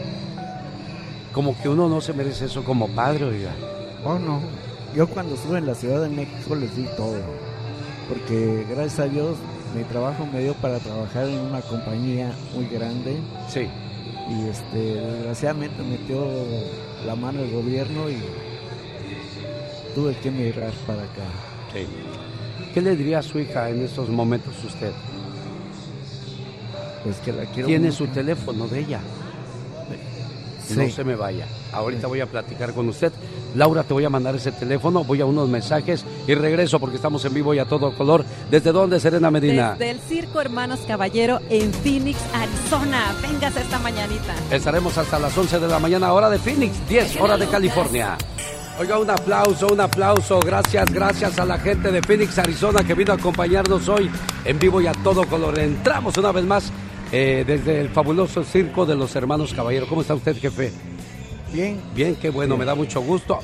[1.33, 3.51] como que uno no se merece eso como padre, oiga.
[4.05, 4.41] Oh, no.
[4.97, 7.21] Yo cuando estuve en la Ciudad de México les di todo.
[8.09, 9.37] Porque gracias a Dios
[9.77, 13.19] mi trabajo me dio para trabajar en una compañía muy grande.
[13.49, 13.69] Sí.
[14.29, 16.27] Y este, desgraciadamente metió
[17.07, 18.19] la mano el gobierno y
[19.95, 21.25] tuve que emigrar para acá.
[21.73, 21.87] Sí.
[22.75, 24.93] ¿Qué le diría a su hija en estos momentos usted?
[27.05, 27.99] Pues que la quiero Tiene mucho.
[28.05, 29.01] su teléfono de ella.
[30.69, 30.77] Sí.
[30.77, 31.47] No se me vaya.
[31.73, 33.13] Ahorita voy a platicar con usted.
[33.55, 37.25] Laura, te voy a mandar ese teléfono, voy a unos mensajes y regreso porque estamos
[37.25, 38.25] en vivo y a todo color.
[38.51, 39.73] ¿Desde dónde, Serena Medina?
[39.73, 43.15] Desde el Circo Hermanos Caballero en Phoenix, Arizona.
[43.23, 44.35] Véngase esta mañanita.
[44.51, 48.19] Estaremos hasta las 11 de la mañana, hora de Phoenix, 10 hora de California.
[48.79, 50.39] Oiga, un aplauso, un aplauso.
[50.39, 54.09] Gracias, gracias a la gente de Phoenix, Arizona, que vino a acompañarnos hoy
[54.45, 55.59] en vivo y a todo color.
[55.59, 56.71] Entramos una vez más
[57.13, 59.87] eh, desde el fabuloso circo de los hermanos Caballero.
[59.89, 60.73] ¿Cómo está usted, jefe?
[61.53, 61.81] Bien.
[61.95, 63.39] Bien, qué bueno, me da mucho gusto.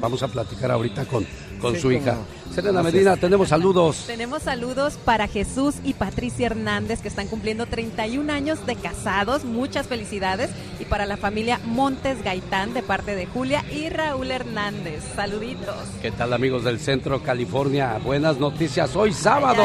[0.00, 1.26] Vamos a platicar ahorita con,
[1.60, 2.12] con Sí, su hija.
[2.14, 2.40] no.
[2.54, 2.94] Serena Gracias.
[2.94, 4.04] Medina, tenemos saludos.
[4.08, 9.44] Tenemos saludos para Jesús y Patricia Hernández que están cumpliendo 31 años de casados.
[9.44, 10.50] Muchas felicidades.
[10.80, 15.00] Y para la familia Montes Gaitán de parte de Julia y Raúl Hernández.
[15.14, 15.76] Saluditos.
[16.02, 18.00] ¿Qué tal, amigos del Centro California?
[18.02, 19.62] Buenas noticias hoy sábado.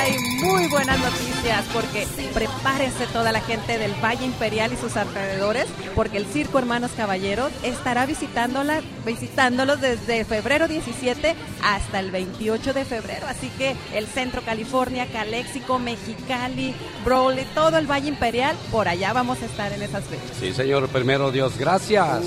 [0.00, 5.66] Ay, muy buenas noticias porque prepárese toda la gente del Valle Imperial y sus alrededores
[5.94, 12.84] porque el Circo Hermanos Caballeros estará visitándola, visitándolos desde febrero 17 hasta el 28 de
[12.84, 13.26] febrero.
[13.26, 16.74] Así que el Centro California, Caléxico, Mexicali,
[17.04, 20.36] Brawley, todo el Valle Imperial, por allá vamos a estar en esas fechas.
[20.38, 22.22] Sí, señor, primero Dios, gracias.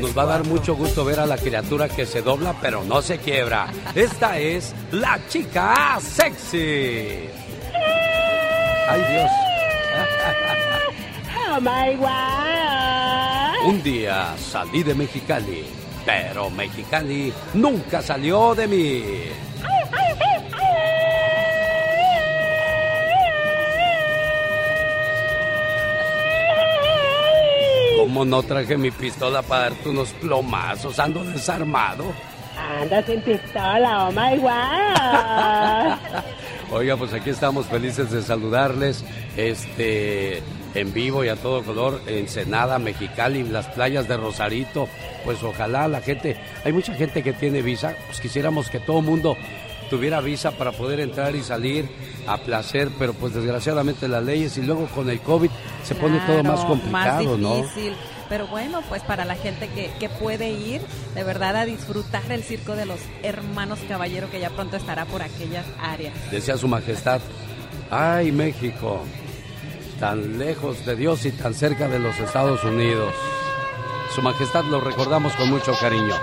[0.00, 3.02] Nos va a dar mucho gusto ver a la criatura que se dobla pero no
[3.02, 3.68] se quiebra.
[3.94, 7.28] Esta es la chica sexy.
[8.88, 9.30] Ay Dios.
[11.54, 13.68] Oh my God.
[13.68, 15.64] Un día salí de Mexicali,
[16.04, 19.04] pero Mexicali nunca salió de mí.
[27.98, 30.98] ¿Cómo no traje mi pistola para darte unos plomazos?
[30.98, 32.04] Ando desarmado.
[32.58, 36.22] Anda sin pistola, oh my God.
[36.72, 39.04] Oiga, pues aquí estamos felices de saludarles,
[39.36, 40.42] este,
[40.74, 44.88] en vivo y a todo color, Ensenada, Mexicali, las playas de Rosarito.
[45.24, 49.36] Pues ojalá la gente, hay mucha gente que tiene visa, pues quisiéramos que todo mundo
[49.90, 51.86] tuviera visa para poder entrar y salir
[52.26, 55.50] a placer, pero pues desgraciadamente las leyes y luego con el COVID
[55.84, 57.56] se pone todo más complicado, ¿no?
[57.56, 57.92] difícil.
[58.32, 60.80] Pero bueno, pues para la gente que, que puede ir,
[61.14, 65.20] de verdad, a disfrutar el circo de los hermanos Caballero, que ya pronto estará por
[65.20, 66.14] aquellas áreas.
[66.30, 67.20] Decía su majestad,
[67.90, 69.02] ay México,
[70.00, 73.12] tan lejos de Dios y tan cerca de los Estados Unidos.
[74.14, 76.14] Su majestad lo recordamos con mucho cariño.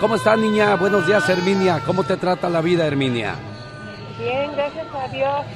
[0.00, 0.74] ¿Cómo está niña?
[0.74, 1.84] Buenos días Herminia.
[1.86, 3.36] ¿Cómo te trata la vida Herminia?
[4.18, 5.46] Bien, gracias a Dios.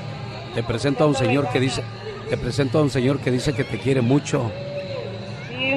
[0.55, 1.83] Te presento a un señor que dice,
[2.31, 4.49] te presento a un señor que dice que te quiere mucho.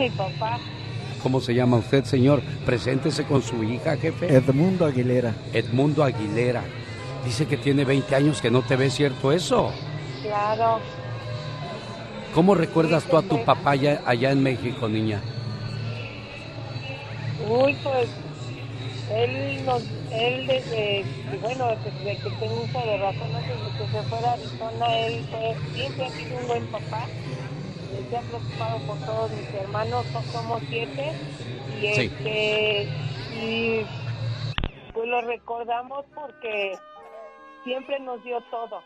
[0.06, 0.60] Mi papá.
[1.24, 2.44] ¿Cómo se llama usted, señor?
[2.64, 4.32] Preséntese con su hija, jefe.
[4.32, 5.34] Edmundo Aguilera.
[5.52, 6.62] Edmundo Aguilera.
[7.26, 9.72] Dice que tiene 20 años que no te ve, ¿cierto eso?
[10.22, 10.80] Claro.
[12.36, 15.22] ¿Cómo recuerdas tú a tu papá allá, allá en México, niña?
[17.50, 18.08] Uy, pues
[19.12, 19.82] él nos,
[20.12, 21.04] él desde,
[21.42, 25.56] bueno, desde que tengo uso de razón, desde que se fuera a Arizona, él fue,
[25.74, 27.08] siempre ha sido un buen papá.
[28.10, 31.14] Se ha preocupado por todos mis hermanos, so- somos siete,
[31.82, 32.02] y Sí.
[32.02, 32.88] este,
[33.36, 33.82] y
[34.94, 36.78] pues lo recordamos porque
[37.64, 38.82] siempre nos dio todo,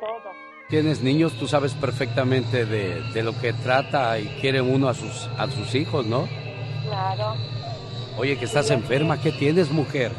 [0.00, 0.30] todo.
[0.70, 5.28] Tienes niños, tú sabes perfectamente de, de lo que trata y quiere uno a sus,
[5.36, 6.26] a sus hijos, ¿no?
[6.84, 7.34] Claro.
[8.16, 10.12] Oye, que estás enferma, ¿qué tienes, mujer?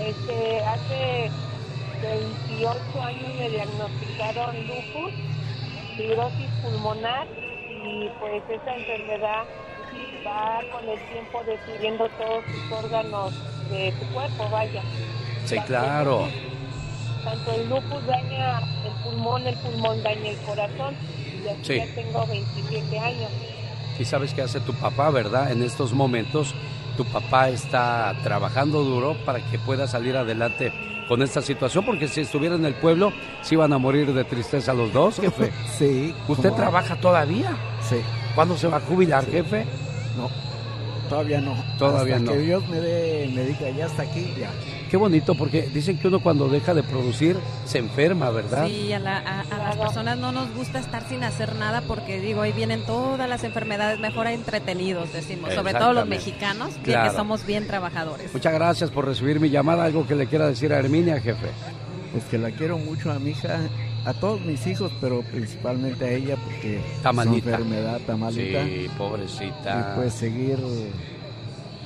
[0.00, 1.30] Este, hace
[2.02, 5.12] 28 años me diagnosticaron lupus,
[5.96, 7.26] fibrosis pulmonar
[7.84, 9.44] y pues esa enfermedad
[10.26, 13.32] va con el tiempo destruyendo todos tus órganos
[13.70, 14.82] de tu cuerpo, vaya.
[15.44, 16.28] Sí, claro.
[17.24, 20.94] Tanto el lupus daña el pulmón, el pulmón daña el corazón
[21.44, 21.76] y así Sí.
[21.76, 23.30] ya tengo 27 años.
[23.98, 25.52] Y sabes qué hace tu papá, ¿verdad?
[25.52, 26.54] En estos momentos,
[26.96, 30.72] tu papá está trabajando duro para que pueda salir adelante
[31.08, 34.72] con esta situación, porque si estuviera en el pueblo, se iban a morir de tristeza
[34.74, 35.50] los dos, jefe.
[35.78, 36.14] Sí.
[36.28, 37.50] ¿Usted trabaja todavía?
[37.88, 37.96] Sí.
[38.34, 39.64] ¿Cuándo se va a jubilar, jefe?
[40.16, 40.30] No,
[41.08, 41.56] todavía no.
[41.78, 42.32] Todavía Hasta no.
[42.36, 44.50] que Dios me, dé, me diga, ya hasta aquí, ya.
[44.94, 47.36] Qué bonito, porque dicen que uno cuando deja de producir
[47.66, 48.68] se enferma, ¿verdad?
[48.68, 52.20] Sí, a, la- a- a las personas no nos gusta estar sin hacer nada porque
[52.20, 57.10] digo, ahí vienen todas las enfermedades, mejor entretenidos, decimos, sobre todo los mexicanos, que- Claro.
[57.10, 58.32] que somos bien trabajadores.
[58.32, 59.82] Muchas gracias por recibir mi llamada.
[59.82, 61.48] Algo que le quiera decir a Herminia, jefe.
[62.12, 63.58] Pues que la quiero mucho a mi hija,
[64.04, 67.42] a todos mis hijos, pero principalmente a ella porque Está malita.
[67.56, 68.64] su enfermedad está malita.
[68.64, 69.90] Sí, pobrecita.
[69.92, 70.58] Y pues seguir,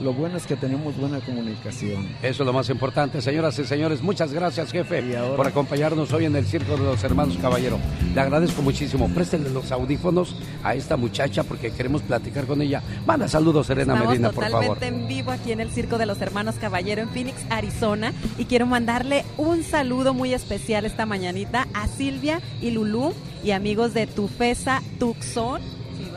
[0.01, 2.07] lo bueno es que tenemos buena comunicación.
[2.23, 4.03] Eso es lo más importante, señoras y señores.
[4.03, 7.79] Muchas gracias, jefe, ahora- por acompañarnos hoy en el Circo de los Hermanos Caballero.
[8.15, 9.09] Le agradezco muchísimo.
[9.09, 12.83] Préstenle los audífonos a esta muchacha porque queremos platicar con ella.
[13.07, 14.67] Manda saludos, Serena Estamos Medina, por favor.
[14.77, 18.13] totalmente en vivo aquí en el Circo de los Hermanos Caballero en Phoenix, Arizona.
[18.39, 23.13] Y quiero mandarle un saludo muy especial esta mañanita a Silvia y Lulú
[23.45, 25.61] y amigos de Tufesa Tucson.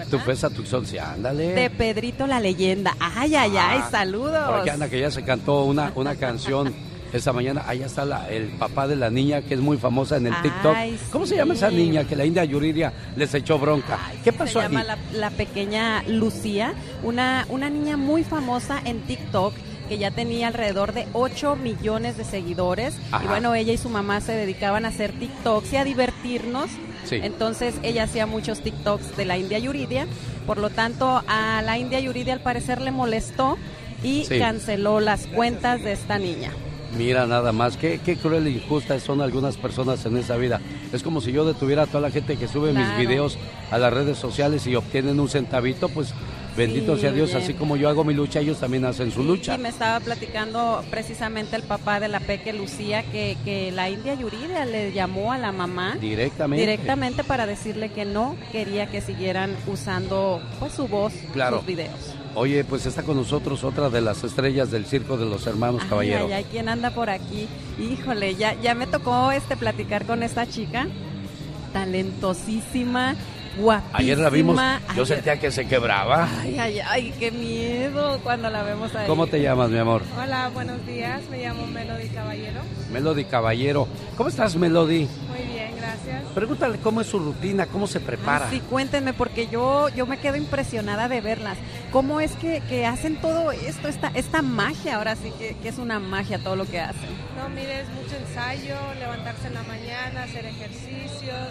[0.05, 0.19] ¿Verdad?
[0.19, 1.53] Tu fesa, tu sol, sí, ándale.
[1.53, 2.95] De Pedrito la leyenda.
[2.99, 4.49] Ay, ay, ay, Ah, saludos.
[4.49, 6.73] Por aquí anda que ya se cantó una, una canción
[7.13, 7.63] esta mañana.
[7.67, 10.75] Allá está la- el papá de la niña que es muy famosa en el TikTok.
[11.11, 13.99] ¿Cómo se llama esa niña que la India Yuridia les echó bronca?
[14.23, 14.87] ¿Qué pasó Se llama ahí?
[14.87, 16.73] la, la pequeña Lucía,
[17.03, 19.53] una, una niña muy famosa en TikTok
[19.89, 22.93] que ya tenía alrededor de 8 millones de seguidores.
[23.11, 23.25] Ajá.
[23.25, 26.69] Y bueno, ella y su mamá se dedicaban a hacer TikToks y a divertirnos.
[27.05, 27.19] Sí.
[27.21, 30.07] Entonces ella hacía muchos TikToks de la India Yuridia.
[30.47, 33.57] Por lo tanto, a la India Yuridia al parecer le molestó
[34.03, 34.39] y Sí.
[34.39, 36.51] canceló las cuentas de esta niña.
[36.97, 40.59] Mira nada más, qué, qué cruel e injusta son algunas personas en esta vida.
[40.91, 43.37] Es como si yo detuviera a toda la gente que sube mis videos
[43.71, 46.13] a las redes sociales y obtienen un centavito, pues
[46.57, 49.55] bendito Sí, sea Dios, así como yo hago mi lucha, ellos también hacen su lucha.
[49.55, 54.13] Y me estaba platicando precisamente el papá de la peque Lucía que, que la India
[54.13, 56.61] Yuridia le llamó a la mamá Directamente.
[56.61, 61.57] directamente para decirle que no quería que siguieran usando pues su voz, Claro.
[61.57, 62.15] sus videos.
[62.33, 66.19] Oye, pues está con nosotros otra de las estrellas del circo de los hermanos Caballero.
[66.27, 67.47] Ay, ay, ay, ¿quién anda por aquí?
[67.79, 70.87] Híjole, ya, ya me tocó este platicar con esta chica,
[71.73, 73.15] talentosísima,
[73.61, 73.97] guapísima.
[73.97, 74.59] Ayer la vimos,
[74.95, 76.27] yo sentía que se quebraba.
[76.41, 79.07] Ay, ay, ay, qué miedo cuando la vemos ahí.
[79.07, 80.01] ¿Cómo te llamas, mi amor?
[80.19, 81.21] Hola, buenos días.
[81.29, 82.61] Me llamo Melody Caballero.
[82.91, 83.87] Melody Caballero.
[84.17, 85.07] ¿Cómo estás, Melody?
[85.29, 86.23] Muy bien, gracias.
[86.33, 88.47] Pregúntale cómo es su rutina, cómo se prepara.
[88.49, 91.57] Ay, sí, cuéntenme, porque yo, yo me quedo impresionada de verlas.
[91.91, 94.97] ¿Cómo es que, que hacen todo esto, esta, esta magia?
[94.97, 97.09] Ahora sí que, que es una magia todo lo que hacen.
[97.37, 101.47] No, mire, es mucho ensayo, levantarse en la mañana, hacer ejercicios.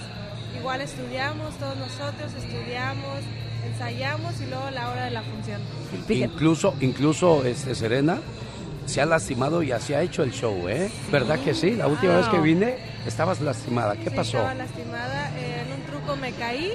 [0.60, 3.18] Igual estudiamos, todos nosotros estudiamos,
[3.66, 5.60] ensayamos y luego la hora de la función.
[6.08, 8.18] Incluso, incluso este, Serena
[8.84, 10.90] se ha lastimado y así ha hecho el show, ¿eh?
[11.10, 11.72] ¿Verdad que sí?
[11.76, 13.96] La última vez que vine estabas lastimada.
[13.96, 14.36] ¿Qué Sí, pasó?
[14.38, 16.72] Estaba lastimada, eh, en un truco me caí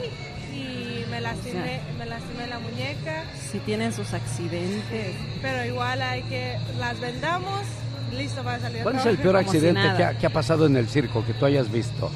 [0.53, 5.15] y me lastimé, me lastimé la muñeca, Si tienen sus accidentes.
[5.43, 7.61] pero igual hay que, las vendamos,
[8.17, 10.87] listo para salir ¿Cuál es el peor accidente que ha, que ha pasado en el
[10.87, 12.09] circo que tú hayas visto?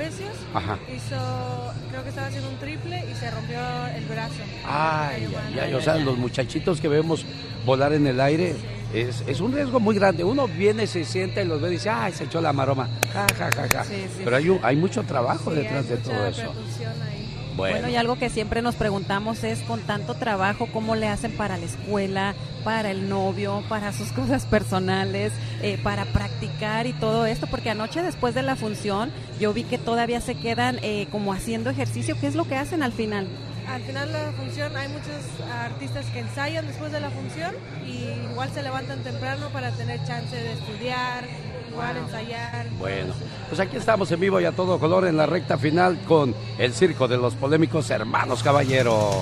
[0.00, 0.78] Trapecios, Ajá.
[0.94, 3.58] hizo, creo que estaba haciendo un triple y se rompió
[3.94, 4.34] el brazo.
[4.66, 7.24] Ay, ay, ay, o sea, los muchachitos que vemos
[7.66, 8.54] volar en el aire
[8.94, 10.24] es, es un riesgo muy grande.
[10.24, 12.88] Uno viene, se sienta y los ve y dice, ay, se echó la maroma.
[13.12, 13.84] Ja, ja, ja, ja.
[13.84, 16.42] Sí, sí, Pero hay, un- hay mucho trabajo detrás hay de todo eso.
[16.42, 17.19] ahí.
[17.56, 17.76] Bueno.
[17.76, 21.56] Bueno, y algo que siempre nos preguntamos es con tanto trabajo, ¿cómo le hacen para
[21.56, 22.34] la escuela,
[22.64, 25.32] para el novio, para sus cosas personales,
[25.62, 27.46] eh, para practicar y todo esto?
[27.46, 31.70] Porque anoche después de la función yo vi que todavía se quedan eh, como haciendo
[31.70, 32.16] ejercicio.
[32.20, 33.26] ¿Qué es lo que hacen al final?
[33.68, 35.14] Al final de la función hay muchos
[35.52, 37.54] artistas que ensayan después de la función
[37.86, 41.24] y igual se levantan temprano para tener chance de estudiar,
[41.70, 42.66] igual ensayar.
[42.78, 43.14] Bueno,
[43.48, 46.72] pues aquí estamos en vivo y a todo color en la recta final con el
[46.72, 49.20] circo de los polémicos hermanos Caballero.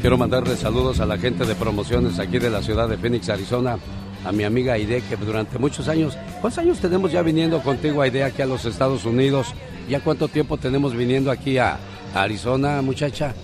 [0.00, 3.78] Quiero mandarle saludos a la gente de promociones aquí de la ciudad de Phoenix, Arizona,
[4.24, 8.22] a mi amiga Aide, que durante muchos años, ¿cuántos años tenemos ya viniendo contigo, Aide,
[8.22, 9.54] aquí a los Estados Unidos?
[9.88, 11.78] ¿Ya cuánto tiempo tenemos viniendo aquí a,
[12.14, 13.34] a Arizona, muchacha?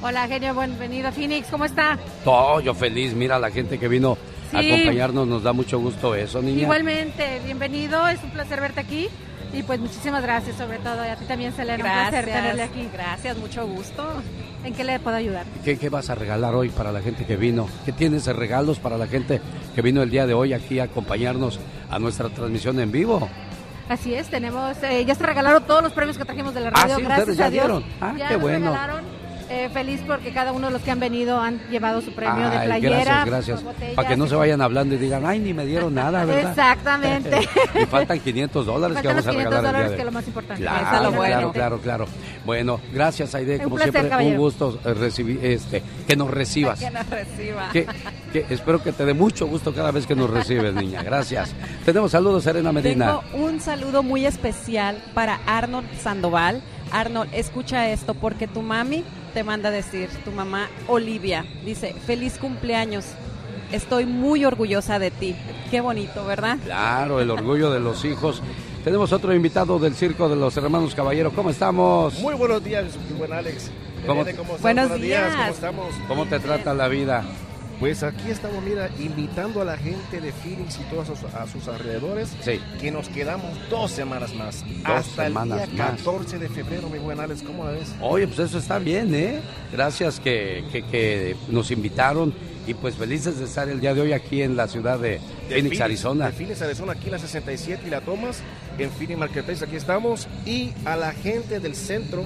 [0.00, 1.98] Hola, genio, bienvenido a Phoenix, ¿cómo está?
[2.24, 4.16] Todo yo feliz, mira la gente que vino
[4.50, 4.56] Sí.
[4.72, 6.62] acompañarnos, nos da mucho gusto eso, niña.
[6.62, 9.08] Igualmente, bienvenido, es un placer verte aquí
[9.52, 12.88] y pues muchísimas gracias sobre todo y a ti también, Selena, un placer tenerle aquí.
[12.92, 14.04] Gracias, mucho gusto.
[14.64, 15.44] ¿En qué le puedo ayudar?
[15.64, 17.68] ¿Qué, qué vas a regalar hoy para la gente que vino?
[17.84, 19.40] ¿Qué tienes de regalos para la gente
[19.74, 23.28] que vino el día de hoy aquí a acompañarnos a nuestra transmisión en vivo?
[23.88, 26.94] Así es, tenemos, eh, ya se regalaron todos los premios que trajimos de la radio,
[26.94, 27.64] Ah, sí, gracias ustedes ya a Dios.
[27.64, 27.84] dieron.
[28.00, 28.66] Ah, ya qué nos bueno.
[28.66, 29.04] regalaron.
[29.50, 32.56] Eh, feliz porque cada uno de los que han venido han llevado su premio de
[32.58, 33.24] Ay, playera.
[33.24, 33.94] gracias, gracias.
[33.94, 36.50] Para que no se vayan hablando y digan, ay, ni me dieron nada, ¿verdad?
[36.50, 37.48] Exactamente.
[37.82, 40.02] y faltan 500 dólares que vamos los a 500 regalar el día dólares, de que
[40.02, 40.62] es lo más importante.
[40.62, 41.52] Claro, Eso es lo claro, bueno.
[41.52, 42.06] claro, claro.
[42.44, 43.56] Bueno, gracias, Aide.
[43.56, 44.34] Un Como placer, siempre, caballero.
[44.34, 46.78] un gusto eh, recibir, este, que nos recibas.
[46.80, 47.68] Que nos reciba.
[47.72, 47.86] Que,
[48.32, 51.02] que espero que te dé mucho gusto cada vez que nos recibes, niña.
[51.02, 51.54] Gracias.
[51.84, 53.20] Tenemos saludos, Serena Medina.
[53.30, 56.62] Tengo un saludo muy especial para Arnold Sandoval.
[56.90, 59.04] Arnold, escucha esto porque tu mami
[59.38, 63.04] te manda a decir, tu mamá Olivia, dice, feliz cumpleaños.
[63.70, 65.36] Estoy muy orgullosa de ti.
[65.70, 66.58] Qué bonito, ¿verdad?
[66.64, 68.42] Claro, el orgullo de los hijos.
[68.82, 71.30] Tenemos otro invitado del Circo de los Hermanos Caballero.
[71.30, 72.18] ¿Cómo estamos?
[72.18, 72.86] Muy buenos días,
[73.16, 73.70] buen Alex.
[74.08, 74.62] ¿Cómo- Irene, ¿cómo estás?
[74.62, 75.54] Buenos días, ¿cómo días.
[75.54, 75.86] estamos?
[76.08, 77.22] ¿Cómo te trata la vida?
[77.80, 81.46] Pues aquí estamos, mira, invitando a la gente de Phoenix y todos a sus, a
[81.46, 82.58] sus alrededores Sí.
[82.80, 84.64] que nos quedamos dos semanas más.
[84.66, 85.96] Dos hasta semanas el día más.
[85.98, 87.94] 14 de febrero, mi buen Alex, ¿cómo la ves?
[88.00, 89.40] Oye, pues eso está bien, ¿eh?
[89.72, 92.34] Gracias que, que- que nos invitaron
[92.66, 95.80] y pues felices de estar el día de hoy aquí en la ciudad de, Phoenix,
[95.80, 96.26] Arizona.
[96.26, 98.40] De Phoenix, Arizona, aquí en la 67 y la tomas.
[98.76, 100.26] En Phoenix Marketplace, aquí estamos.
[100.44, 102.24] Y a la gente del centro,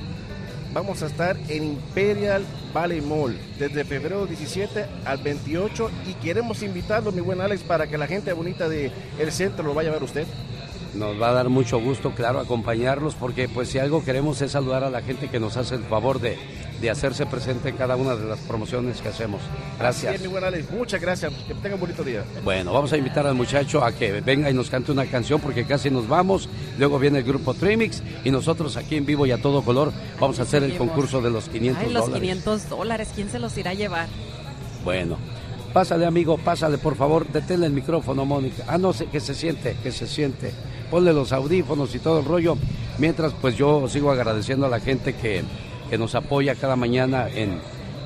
[0.72, 5.90] vamos a estar en Imperial Valley Mall desde febrero 17 al 28.
[6.08, 9.74] Y queremos invitarlo, mi buen Alex, para que la gente bonita del el centro lo
[9.74, 10.26] vaya a ver usted.
[10.94, 14.84] Nos va a dar mucho gusto, claro, acompañarlos porque pues si algo queremos es saludar
[14.84, 16.36] a la gente que nos hace el favor de,
[16.82, 19.40] de hacerse presente en cada una de las promociones que hacemos.
[19.78, 20.16] Gracias.
[20.16, 20.70] es, mi buen Alex.
[20.70, 21.32] Muchas gracias.
[21.46, 22.24] Que tengan un bonito día.
[22.44, 25.64] Bueno, vamos a invitar al muchacho a que venga y nos cante una canción porque
[25.64, 26.48] casi nos vamos.
[26.78, 30.40] Luego viene el grupo Trimix y nosotros aquí en vivo y a todo color vamos
[30.40, 32.20] a hacer el concurso de los 500 Ay, los dólares.
[32.20, 34.08] 500 dólares, ¿quién se los irá a llevar?
[34.84, 35.16] Bueno,
[35.72, 38.64] pásale amigo, pásale por favor, deténle el micrófono, Mónica.
[38.66, 40.52] Ah, no, sé, que se siente, que se siente.
[40.92, 42.58] Ponle los audífonos y todo el rollo.
[42.98, 45.42] Mientras, pues yo sigo agradeciendo a la gente que,
[45.88, 47.58] que nos apoya cada mañana en,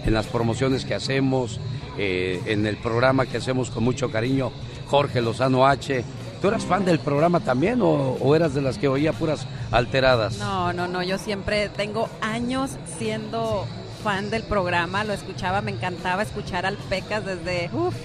[0.04, 1.58] en las promociones que hacemos,
[1.98, 4.52] eh, en el programa que hacemos con mucho cariño.
[4.88, 6.04] Jorge Lozano H.
[6.40, 10.38] ¿Tú eras fan del programa también o, eras de las que oía puras alteradas?
[10.38, 13.66] No, no, no, yo siempre tengo años siendo
[14.04, 17.96] fan del programa, lo escuchaba, me encantaba escuchar al Pecas desde, uf,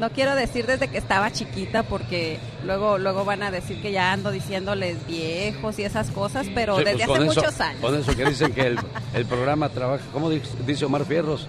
[0.00, 4.12] no quiero decir desde que estaba chiquita porque luego luego van a decir que ya
[4.12, 7.80] ando diciéndoles viejos y esas cosas, pero Sí, desde pues, hace eso- muchos años.
[7.80, 8.78] Con eso que dicen que el,
[9.14, 11.48] el programa trabaja, ¿cómo dice, Omar Fierros?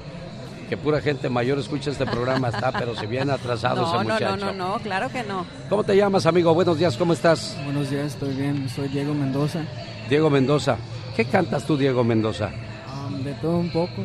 [0.69, 4.14] Que pura gente mayor escucha este programa, está, pero se viene atrasado No, ese no,
[4.14, 4.38] muchacho.
[4.38, 5.45] no, no, no, claro que no.
[5.69, 6.53] ¿Cómo te llamas, amigo?
[6.53, 7.57] Buenos días, ¿cómo estás?
[7.65, 8.69] Buenos días, estoy bien.
[8.69, 9.65] Soy Diego Mendoza.
[10.10, 10.78] Diego Mendoza.
[11.15, 12.52] ¿Qué cantas tú, Diego Mendoza?
[13.07, 14.02] Um, de todo un poco.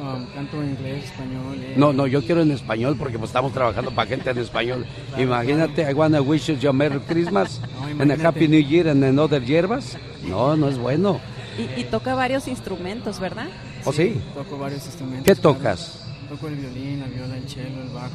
[0.00, 1.56] Um, canto en inglés, español.
[1.60, 1.74] eh.
[1.76, 4.86] No, no, yo quiero en español porque pues, estamos trabajando para gente en español.
[5.18, 7.60] Imagínate, I wanna wish you a Merry Christmas
[7.96, 8.26] No, and a.
[8.28, 9.98] Happy New Year and another hierbas.
[10.26, 11.20] No, no es bueno.
[11.58, 13.48] Y, y toca varios instrumentos, ¿verdad?
[13.84, 14.18] ¿O sí?
[14.34, 15.26] Toco varios instrumentos.
[15.26, 15.56] ¿Qué claro.
[15.58, 15.98] tocas?
[16.30, 18.14] Toco el violín, la viola, el cello, el bajo,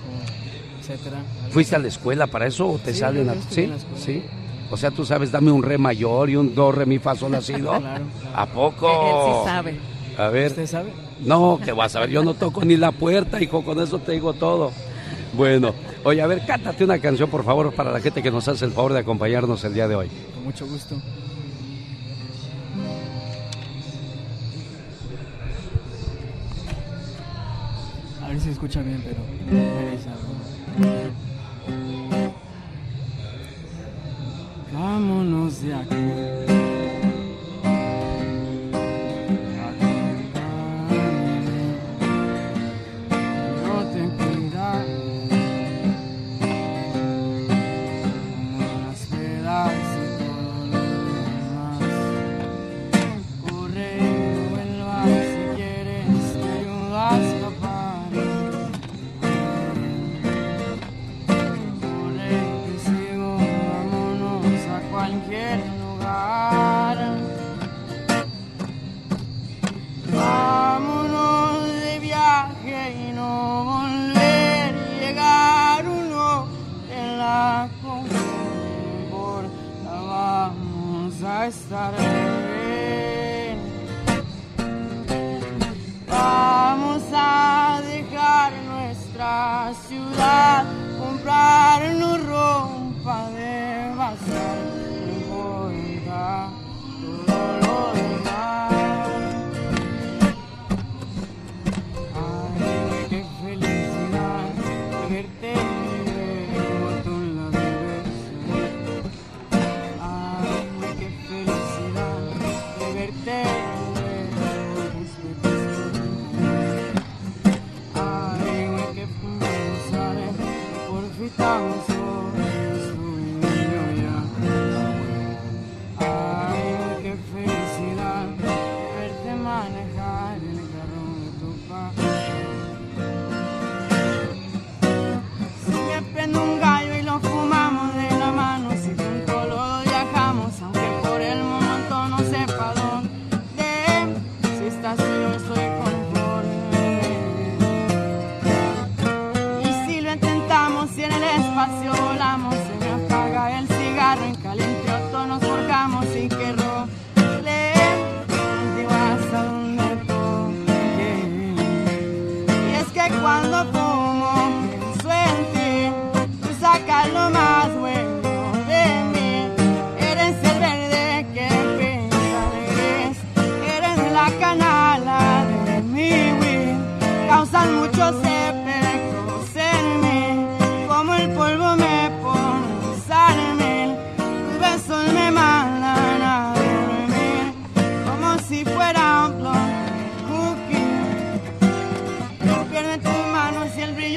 [0.80, 1.18] etcétera.
[1.52, 3.36] ¿Fuiste a la escuela para eso o te Sí, salen a...
[3.50, 3.62] ¿Sí?
[3.64, 4.00] en la escuela.
[4.04, 4.24] ¿Sí?
[4.72, 7.36] O sea, tú sabes, dame un re mayor y un do, re, mi, fa, sol,
[7.36, 7.74] así, ¿no?
[7.80, 8.90] Claro, ¿A poco?
[8.90, 9.76] Él sí sabe.
[10.18, 10.48] A ver.
[10.48, 10.90] ¿Usted sabe?
[11.22, 14.12] No, que vas a ver, yo no toco ni la puerta, hijo, con eso te
[14.14, 14.72] digo todo.
[15.34, 15.74] Bueno,
[16.04, 18.72] oye, a ver, cántate una canción, por favor, para la gente que nos hace el
[18.72, 20.10] favor de acompañarnos el día de hoy.
[20.34, 20.96] Con mucho gusto.
[28.24, 29.22] A ver si escucha bien, pero.
[34.74, 36.55] Vámonos de aquí.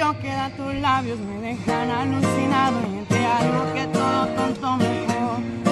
[0.08, 5.67] Brillo que tus labios me dejan alucinado y entre algo que todo tonto me pone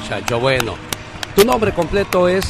[0.00, 0.38] muchacho.
[0.40, 0.74] Bueno,
[1.34, 2.44] tu nombre completo es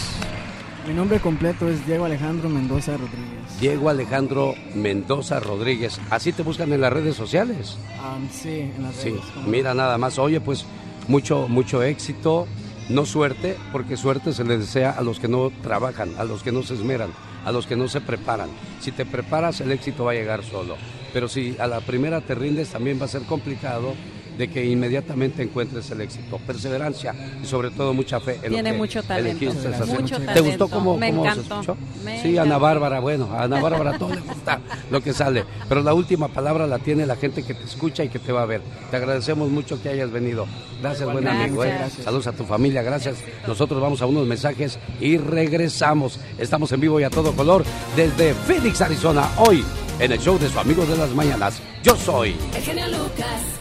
[0.87, 3.61] Mi nombre completo es Diego Alejandro Mendoza Rodríguez.
[3.61, 6.01] Diego Alejandro Mendoza Rodríguez.
[6.09, 7.77] ¿Así te buscan en las redes sociales?
[8.03, 9.21] Am, sí, en las Sí, redes.
[9.35, 10.19] como- mira nada más.
[10.19, 10.65] Oye, pues
[11.07, 12.47] mucho, mucho éxito.
[12.89, 16.53] No suerte, porque suerte se le desea a los que no trabajan, a los que
[16.53, 17.11] no se esmeran,
[17.45, 18.49] a los que no se preparan.
[18.81, 20.77] Si te preparas, el éxito va a llegar solo.
[21.13, 23.93] Pero si a la primera te rindes, también va a ser complicado
[24.39, 26.39] de que inmediatamente encuentres el éxito.
[26.47, 30.25] Perseverancia y sobre todo mucha fe en Tiene lo que mucho talento, elegiste mucho ¿Te
[30.27, 30.45] talento.
[30.45, 31.77] gustó cómo, Me cómo se escuchó?
[32.05, 32.57] me sí, Ana.
[32.59, 34.61] Bárbara, bueno, a Ana Bárbara a todo le gusta
[34.91, 35.45] lo que sale.
[35.69, 38.43] Pero la última palabra la tiene la gente que te escucha y que te va
[38.43, 38.63] a ver.
[38.91, 40.47] Te agradecemos mucho que hayas venido.
[40.81, 41.45] Gracias, buen Gracias.
[41.45, 41.65] amigo.
[41.65, 41.75] ¿eh?
[41.77, 42.05] Gracias.
[42.05, 43.17] Saludos a tu familia, gracias.
[43.47, 46.21] Nosotros vamos a unos mensajes y regresamos.
[46.39, 47.65] Estamos en vivo y a todo color
[47.97, 49.65] desde Phoenix, Arizona, hoy
[49.99, 51.61] en el show de su amigo de las mañanas.
[51.83, 52.37] Yo soy.
[52.55, 53.58] El genio Lucas.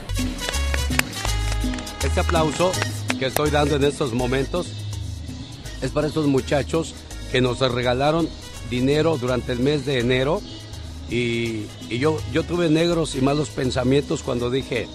[2.17, 2.71] Este aplauso
[3.19, 4.65] que estoy dando en estos momentos
[5.83, 6.95] es para estos muchachos
[7.31, 8.27] que nos regalaron
[8.71, 10.41] dinero durante el mes de enero
[11.11, 14.87] y, yo, yo tuve negros y malos pensamientos cuando dije,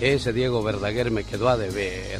[0.00, 2.18] ese Diego Verdaguer me quedó a deber,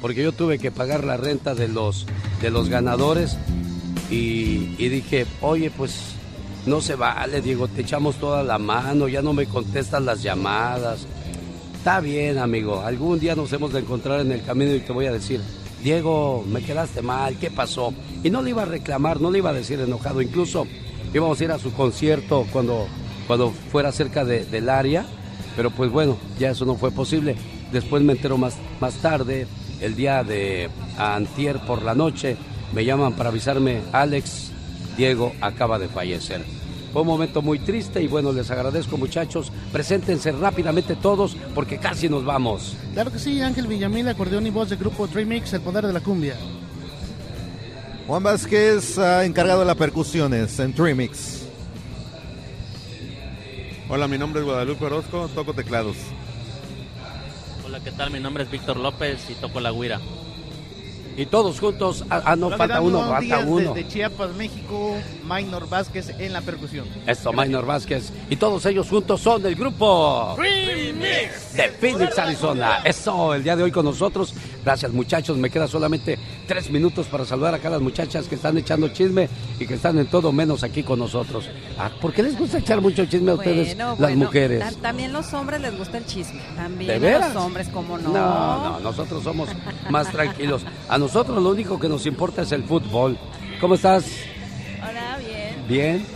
[0.00, 2.06] porque yo tuve que pagar la renta de los,
[2.40, 3.36] de los ganadores
[4.10, 6.14] y, y dije, oye, pues
[6.64, 11.06] no se vale, Diego, te echamos toda la mano, ya no me contestas las llamadas.
[11.84, 15.04] Está bien, amigo, algún día nos hemos de encontrar en el camino y te voy
[15.04, 15.42] a decir,
[15.82, 17.92] Diego, me quedaste mal, ¿qué pasó?
[18.22, 20.66] Y no le iba a reclamar, no le iba a decir enojado, incluso
[21.12, 22.86] íbamos a ir a su concierto cuando,
[23.26, 25.04] cuando fuera cerca de- del área,
[25.56, 27.36] pero pues bueno, ya eso no fue posible.
[27.70, 29.46] Después me entero más, más tarde,
[29.82, 32.38] el día de antier por la noche,
[32.72, 34.52] me llaman para avisarme, Alex,
[34.96, 36.46] Diego acaba de fallecer.
[36.94, 39.50] Fue un momento muy triste y bueno, les agradezco muchachos.
[39.72, 42.76] Preséntense rápidamente todos porque casi nos vamos.
[42.92, 45.92] Claro que sí, Ángel Villamil, acordeón y voz del grupo Dream Mix, El Poder de
[45.92, 46.36] la Cumbia.
[48.06, 51.42] Juan Vázquez, ah, encargado de las percusiones en Trimix.
[53.88, 55.96] Hola, mi nombre es Guadalupe Orozco, toco teclados.
[57.66, 58.12] Hola, ¿qué tal?
[58.12, 60.00] Mi nombre es Víctor López y toco la guira.
[61.16, 63.72] Y todos juntos, ah, ah, no, Hola, ¿qué falta uno, falta uno.
[63.74, 66.86] Desde Chiapas, México, Maynor Vázquez en la percusión.
[67.06, 68.12] Esto, Minor Vázquez.
[68.30, 72.78] Y todos ellos juntos son el grupo de Phoenix, Arizona.
[72.84, 74.34] Eso, el día de hoy con nosotros.
[74.64, 75.36] Gracias, muchachos.
[75.36, 76.18] Me queda solamente
[76.48, 79.28] tres minutos para saludar acá a las muchachas que están echando chisme
[79.60, 81.48] y que están en todo menos aquí con nosotros.
[81.78, 84.60] Ah, ¿Por qué les gusta echar mucho chisme a ustedes, Bueno, las bueno, mujeres?
[84.74, 86.40] ta- también los hombres les gusta el chisme.
[86.56, 87.34] También ¿De a veras?
[87.34, 88.08] los hombres, como no.
[88.10, 89.48] No, no, nosotros somos
[89.90, 90.62] más tranquilos.
[90.88, 93.18] A nosotros lo único que nos importa es el fútbol.
[93.60, 94.06] ¿Cómo estás?
[94.80, 95.66] Hola, bien.
[95.68, 96.06] ¿Bien?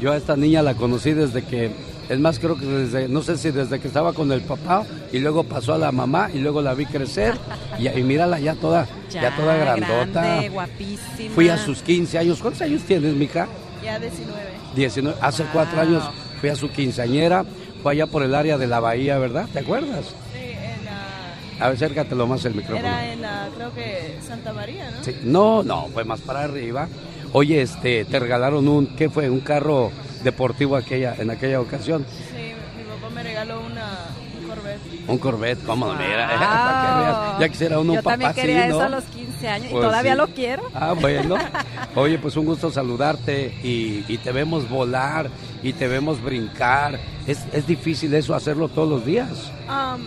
[0.00, 1.70] Yo a esta niña la conocí desde que,
[2.08, 5.18] es más, creo que desde, no sé si desde que estaba con el papá y
[5.18, 7.34] luego pasó a la mamá y luego la vi crecer
[7.78, 10.22] y, y mírala ya toda, ya, toda grandota.
[10.22, 11.34] grande, guapísima.
[11.34, 12.40] Fui a sus 15 años.
[12.40, 13.46] ¿Cuántos años tienes, mija?
[13.84, 14.40] Ya 19.
[14.74, 15.18] 19.
[15.20, 16.02] Hace cuatro años
[16.40, 17.44] fui a su quinceañera.
[17.82, 19.46] Fue allá por el área de la bahía, ¿verdad?
[19.52, 20.06] ¿Te acuerdas?
[20.32, 22.86] Sí, en la, A ver, acércatelo más el micrófono.
[22.86, 25.04] era en la, creo que Santa María, ¿no?
[25.04, 26.88] Sí, No, no, fue más para arriba.
[27.32, 29.28] Oye, este, te regalaron un, ¿qué fue?
[29.30, 29.90] Un carro
[30.22, 32.04] deportivo aquella, en aquella ocasión.
[32.30, 34.06] Sí, mi papá me regaló una
[34.40, 34.80] un Corvette.
[35.08, 35.94] Un Corvette, ¿cómo no?
[35.94, 36.38] Mira, Wow.
[36.38, 37.40] para que veas.
[37.40, 38.74] Ya quisiera uno Yo un papá también así, quería ¿no?
[38.76, 40.18] eso a los 15 años Pues y todavía sí.
[40.18, 40.62] lo quiero.
[40.74, 41.36] Ah, bueno.
[41.94, 45.28] Oye, pues un gusto saludarte y, y te vemos volar
[45.62, 46.98] y te vemos brincar.
[47.26, 49.30] Es, es difícil eso hacerlo todos los días.
[49.68, 50.06] Um,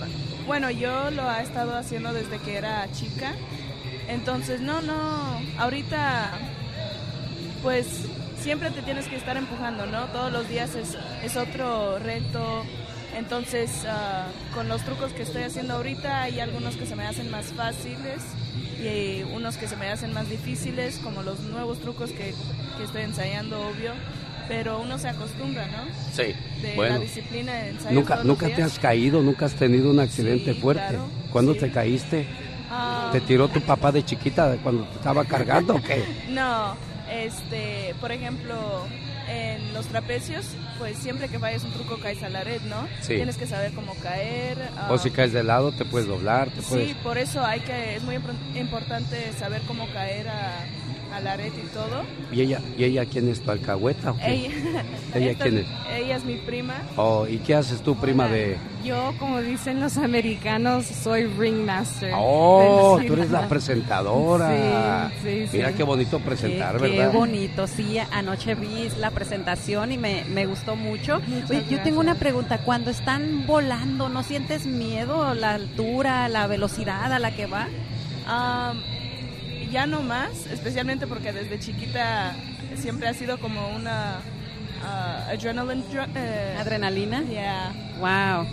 [0.50, 3.34] bueno, yo lo he estado haciendo desde que era chica.
[4.08, 6.32] Entonces, no, no, ahorita
[7.62, 7.86] pues
[8.42, 10.06] siempre te tienes que estar empujando, ¿no?
[10.06, 12.64] Todos los días es, otro reto.
[13.16, 17.30] Entonces, ah, con los trucos que estoy haciendo ahorita, hay algunos que se me hacen
[17.30, 18.24] más fáciles
[18.82, 22.34] y unos que se me hacen más difíciles, como los nuevos trucos que,
[22.76, 23.94] que estoy ensayando, obvio.
[24.50, 25.84] Pero uno se acostumbra, ¿no?
[26.12, 26.34] Sí.
[26.62, 26.96] De bueno.
[26.96, 27.96] la disciplina de ensayo
[28.26, 30.84] Nunca, te has caído, nunca has tenido un accidente Sí, fuerte.
[30.90, 31.60] claro, ¿Cuándo sí.
[31.60, 32.28] te caíste?
[32.70, 33.10] Ah.
[33.14, 36.04] ¿Te tiró tu papá de chiquita cuando te estaba cargando o qué?
[36.30, 36.76] No,
[37.12, 38.56] este, por ejemplo,
[39.28, 40.46] en los trapecios,
[40.80, 42.88] pues siempre que falles un truco caes a la red, ¿no?
[43.02, 43.16] Sí.
[43.16, 44.58] Tienes que saber cómo caer.
[44.78, 46.90] ah, O si caes de lado te puedes doblar, te puedes...
[46.90, 50.66] Sí, por eso hay que, es muy impor- importante saber cómo caer a,
[51.14, 52.03] a la red y todo.
[52.31, 54.45] ¿Y ella, ¿Y ella quién es tu alcahueta o qué?
[54.45, 54.84] Ella,
[55.15, 55.65] ¿Ella esta- quién es?
[55.91, 56.76] Ella es mi prima.
[56.95, 58.57] Oh, ¿Y qué haces tú, prima de...?
[58.84, 62.14] Yo, como dicen los americanos, soy ringmaster.
[62.15, 65.11] Oh, tú eres la presentadora.
[65.22, 65.73] Sí, sí, Mira sí.
[65.76, 67.11] qué bonito presentar, Qué, ¿verdad?
[67.11, 71.19] qué bonito, sí, anoche vi la presentación y me, me gustó mucho.
[71.49, 77.11] Oye, yo tengo una pregunta, cuando están volando, ¿no sientes miedo la altura, la velocidad
[77.11, 77.68] a la que va?
[79.72, 82.34] Ya no más, especialmente porque desde chiquita
[82.76, 84.20] siempre ha sido como una
[85.30, 87.22] adrenaline dr- eh, ¿Adrenalina?
[87.24, 87.72] Yeah.
[88.00, 88.48] Wow,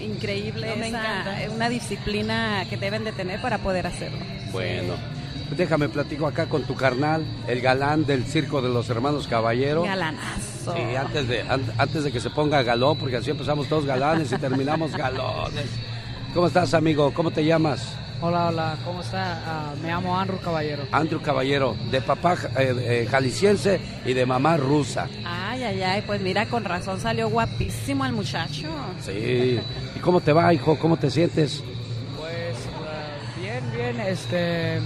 [0.00, 1.54] increíble, No, me esa- encanta.
[1.54, 4.18] una disciplina que deben de tener para poder hacerlo.
[4.52, 4.94] Bueno,
[5.56, 9.82] déjame platico acá con tu carnal, el galán del circo de los hermanos Caballero.
[9.82, 10.74] Galanazo.
[10.76, 14.30] Sí, antes de, an- antes de que se ponga galón, porque así empezamos todos galanes
[14.30, 15.66] y terminamos galones.
[16.32, 17.12] ¿Cómo estás, amigo?
[17.12, 17.96] ¿Cómo te llamas?
[18.26, 19.42] Hola, hola, ¿cómo está?
[19.44, 20.84] Ah, me llamo Andrew Caballero.
[20.92, 25.10] Andrew Caballero, de papá eh, eh, jalisciense y de mamá rusa.
[25.26, 28.70] Ay, ay, ay, pues mira, con razón salió guapísimo el muchacho.
[29.04, 29.60] Sí.
[29.94, 30.78] ¿Y cómo te va, hijo?
[30.78, 31.62] ¿Cómo te sientes?
[32.16, 34.80] Pues ah, bien, bien, este,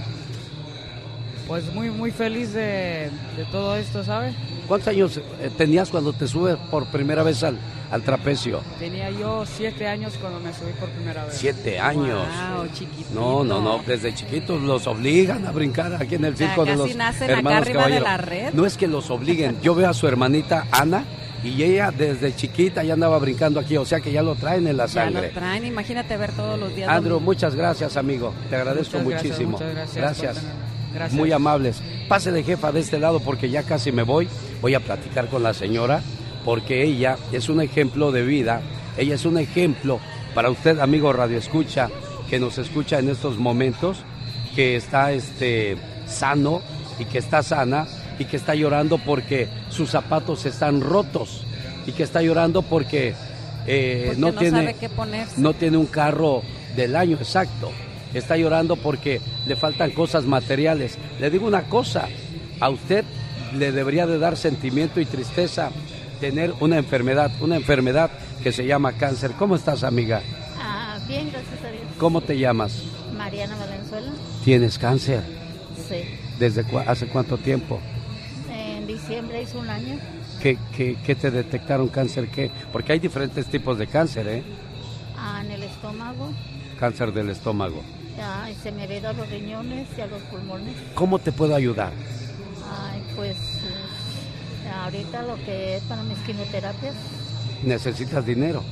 [1.49, 4.33] pues muy, muy feliz de, de todo esto, ¿sabe?
[4.67, 7.57] ¿Cuántos años eh, tenías cuando te subes por primera vez al,
[7.89, 8.61] al trapecio?
[8.77, 11.33] Tenía yo siete años cuando me subí por primera vez.
[11.35, 12.19] Siete años.
[12.55, 13.09] Wow, chiquitito.
[13.19, 16.71] No, no, no, desde chiquitos los obligan a brincar aquí en el sea, circo de
[16.73, 18.53] casi los nacen acá hermanos arriba de la red.
[18.53, 21.03] No es que los obliguen, yo veo a su hermanita Ana
[21.43, 24.77] y ella desde chiquita ya andaba brincando aquí, o sea que ya lo traen en
[24.77, 25.29] la Ya lo sangre.
[25.29, 26.87] traen, imagínate ver todos los días.
[26.89, 27.31] Andrew, domingo.
[27.31, 28.33] muchas gracias, amigo.
[28.51, 29.51] Te agradezco Muchas gracias, muchísimo.
[29.53, 30.68] muchas gracias por tenerme.
[30.93, 31.17] Gracias.
[31.17, 31.81] Muy amables.
[32.07, 34.27] Pásele jefa de este lado porque ya casi me voy.
[34.61, 36.01] Voy a platicar con la señora
[36.45, 38.61] porque ella es un ejemplo de vida.
[38.97, 39.99] Ella es un ejemplo
[40.33, 41.89] para usted, amigo Radio Escucha,
[42.29, 44.03] que nos escucha en estos momentos,
[44.55, 46.61] que está este, sano
[46.99, 47.87] y que está sana
[48.17, 51.45] y que está llorando porque sus zapatos están rotos
[51.85, 53.15] y que está llorando porque,
[53.65, 54.75] eh, Porque no, no tiene,
[55.37, 56.41] no tiene un carro
[56.75, 57.71] del año exacto.
[58.13, 60.97] Está llorando porque le faltan cosas materiales.
[61.19, 62.07] Le digo una cosa,
[62.59, 63.03] a usted
[63.55, 65.71] le debería de dar sentimiento y tristeza
[66.19, 68.09] tener una enfermedad, una enfermedad
[68.43, 69.31] que se llama cáncer.
[69.37, 70.21] ¿Cómo estás, amiga?
[70.59, 71.83] Ah, bien, gracias a Dios.
[71.97, 72.83] ¿Cómo te llamas?
[73.15, 74.11] Mariana Valenzuela.
[74.43, 75.21] ¿Tienes cáncer?
[75.87, 76.03] Sí.
[76.39, 77.79] ¿Desde cua- hace cuánto tiempo?
[78.51, 79.97] En diciembre hizo un año.
[80.41, 82.27] ¿Qué, qué, qué te detectaron cáncer?
[82.29, 82.49] ¿Qué?
[82.71, 84.43] Porque hay diferentes tipos de cáncer, ¿eh?
[85.17, 86.31] Ah, en el estómago.
[86.79, 87.81] Cáncer del estómago.
[88.21, 90.75] Ah, y se me ve a los riñones y a los pulmones.
[90.93, 91.91] ¿Cómo te puedo ayudar?
[92.91, 93.37] Ay, pues
[94.83, 96.95] ahorita lo que es para mis quimioterapias.
[97.63, 98.63] ¿Necesitas dinero?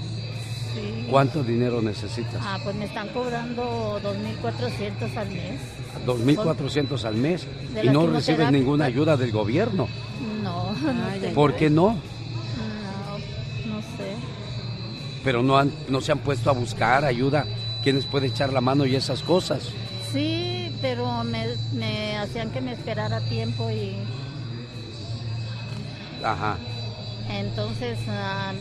[0.74, 1.08] Sí.
[1.10, 2.42] ¿Cuánto dinero necesitas?
[2.42, 5.62] Ah, pues me están cobrando 2.400 al mes.
[6.06, 7.48] 2.400 al mes
[7.84, 9.88] y no recibes ninguna ayuda del gobierno.
[10.44, 11.34] No, no.
[11.34, 11.96] ¿Por qué no?
[11.96, 14.16] No, no sé.
[15.24, 17.46] Pero no, han, no se han puesto a buscar ayuda.
[17.88, 19.70] ¿Quiénes puede echar la mano y esas cosas?
[20.12, 23.94] Sí, pero me, me hacían que me esperara tiempo y
[26.22, 26.58] Ajá.
[27.30, 28.52] entonces ah,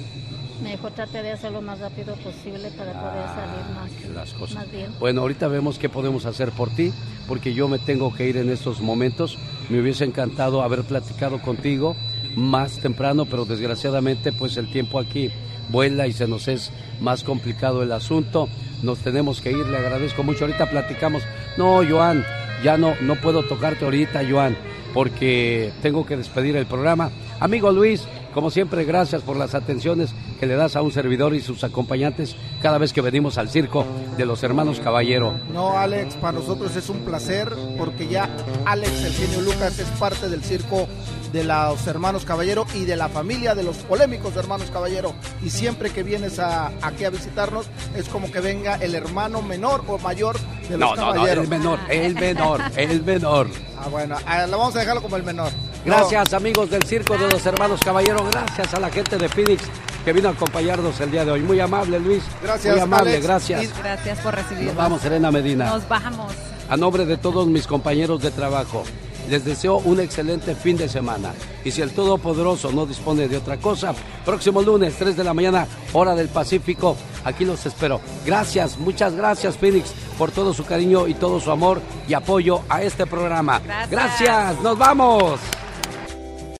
[0.63, 4.55] mejor traté de hacerlo lo más rápido posible para poder salir más, Las cosas.
[4.59, 4.93] más bien.
[5.01, 6.93] Bueno, ahorita vemos qué podemos hacer por ti,
[7.27, 9.37] porque yo me tengo que ir en estos momentos.
[9.69, 11.97] Me hubiese encantado haber platicado contigo
[12.37, 15.33] más temprano, pero desgraciadamente pues el tiempo aquí
[15.69, 16.71] vuela y se nos es
[17.01, 18.49] más complicado el asunto.
[18.83, 20.45] Nos tenemos que ir, le agradezco mucho.
[20.45, 21.23] Ahorita platicamos.
[21.57, 22.25] No, Joan,
[22.63, 24.57] ya no, no puedo tocarte ahorita, Joan,
[24.93, 27.11] porque tengo que despedir el programa.
[27.41, 28.07] Amigo Luis,
[28.37, 32.37] como siempre, gracias por las atenciones que le das a un servidor y sus acompañantes
[32.61, 33.87] cada vez que venimos al circo
[34.19, 35.41] de los hermanos Caballero.
[35.55, 38.29] No, Alex, para nosotros es un placer porque ya
[38.67, 40.87] Alex, el genio Lucas, es parte del circo
[41.33, 45.15] de los hermanos Caballero y de la familia de los polémicos hermanos Caballero.
[45.43, 49.83] Y siempre que vienes a, aquí a visitarnos es como que venga el hermano menor
[49.89, 50.37] o mayor
[50.69, 51.45] de los No, no, no, Caballeros.
[51.45, 53.47] el menor, el menor, el menor.
[53.79, 55.51] Ah, bueno, ah, la vamos a dejarlo como el menor.
[55.87, 59.63] Gracias amigos del Circo de los Hermanos Caballero, gracias a la gente de Phoenix
[60.05, 61.43] que vino a acompañarnos el día de hoy.
[61.43, 62.25] Muy amable Luis.
[62.43, 63.25] Gracias, Muy amable, Alex.
[63.25, 63.79] gracias.
[63.79, 64.75] Gracias por recibirnos.
[64.75, 65.67] Nos vamos, Serena Medina.
[65.67, 66.33] Nos vamos.
[66.69, 68.83] A nombre de todos mis compañeros de trabajo,
[69.31, 71.33] les deseo un excelente fin de semana.
[71.65, 73.95] Y si el Todopoderoso no dispone de otra cosa,
[74.25, 78.01] próximo lunes, 3 de la mañana, hora del Pacífico, aquí los espero.
[78.25, 82.83] Gracias, muchas gracias Phoenix por todo su cariño y todo su amor y apoyo a
[82.83, 83.61] este programa.
[83.61, 83.91] Gracias.
[83.91, 85.39] gracias nos vamos.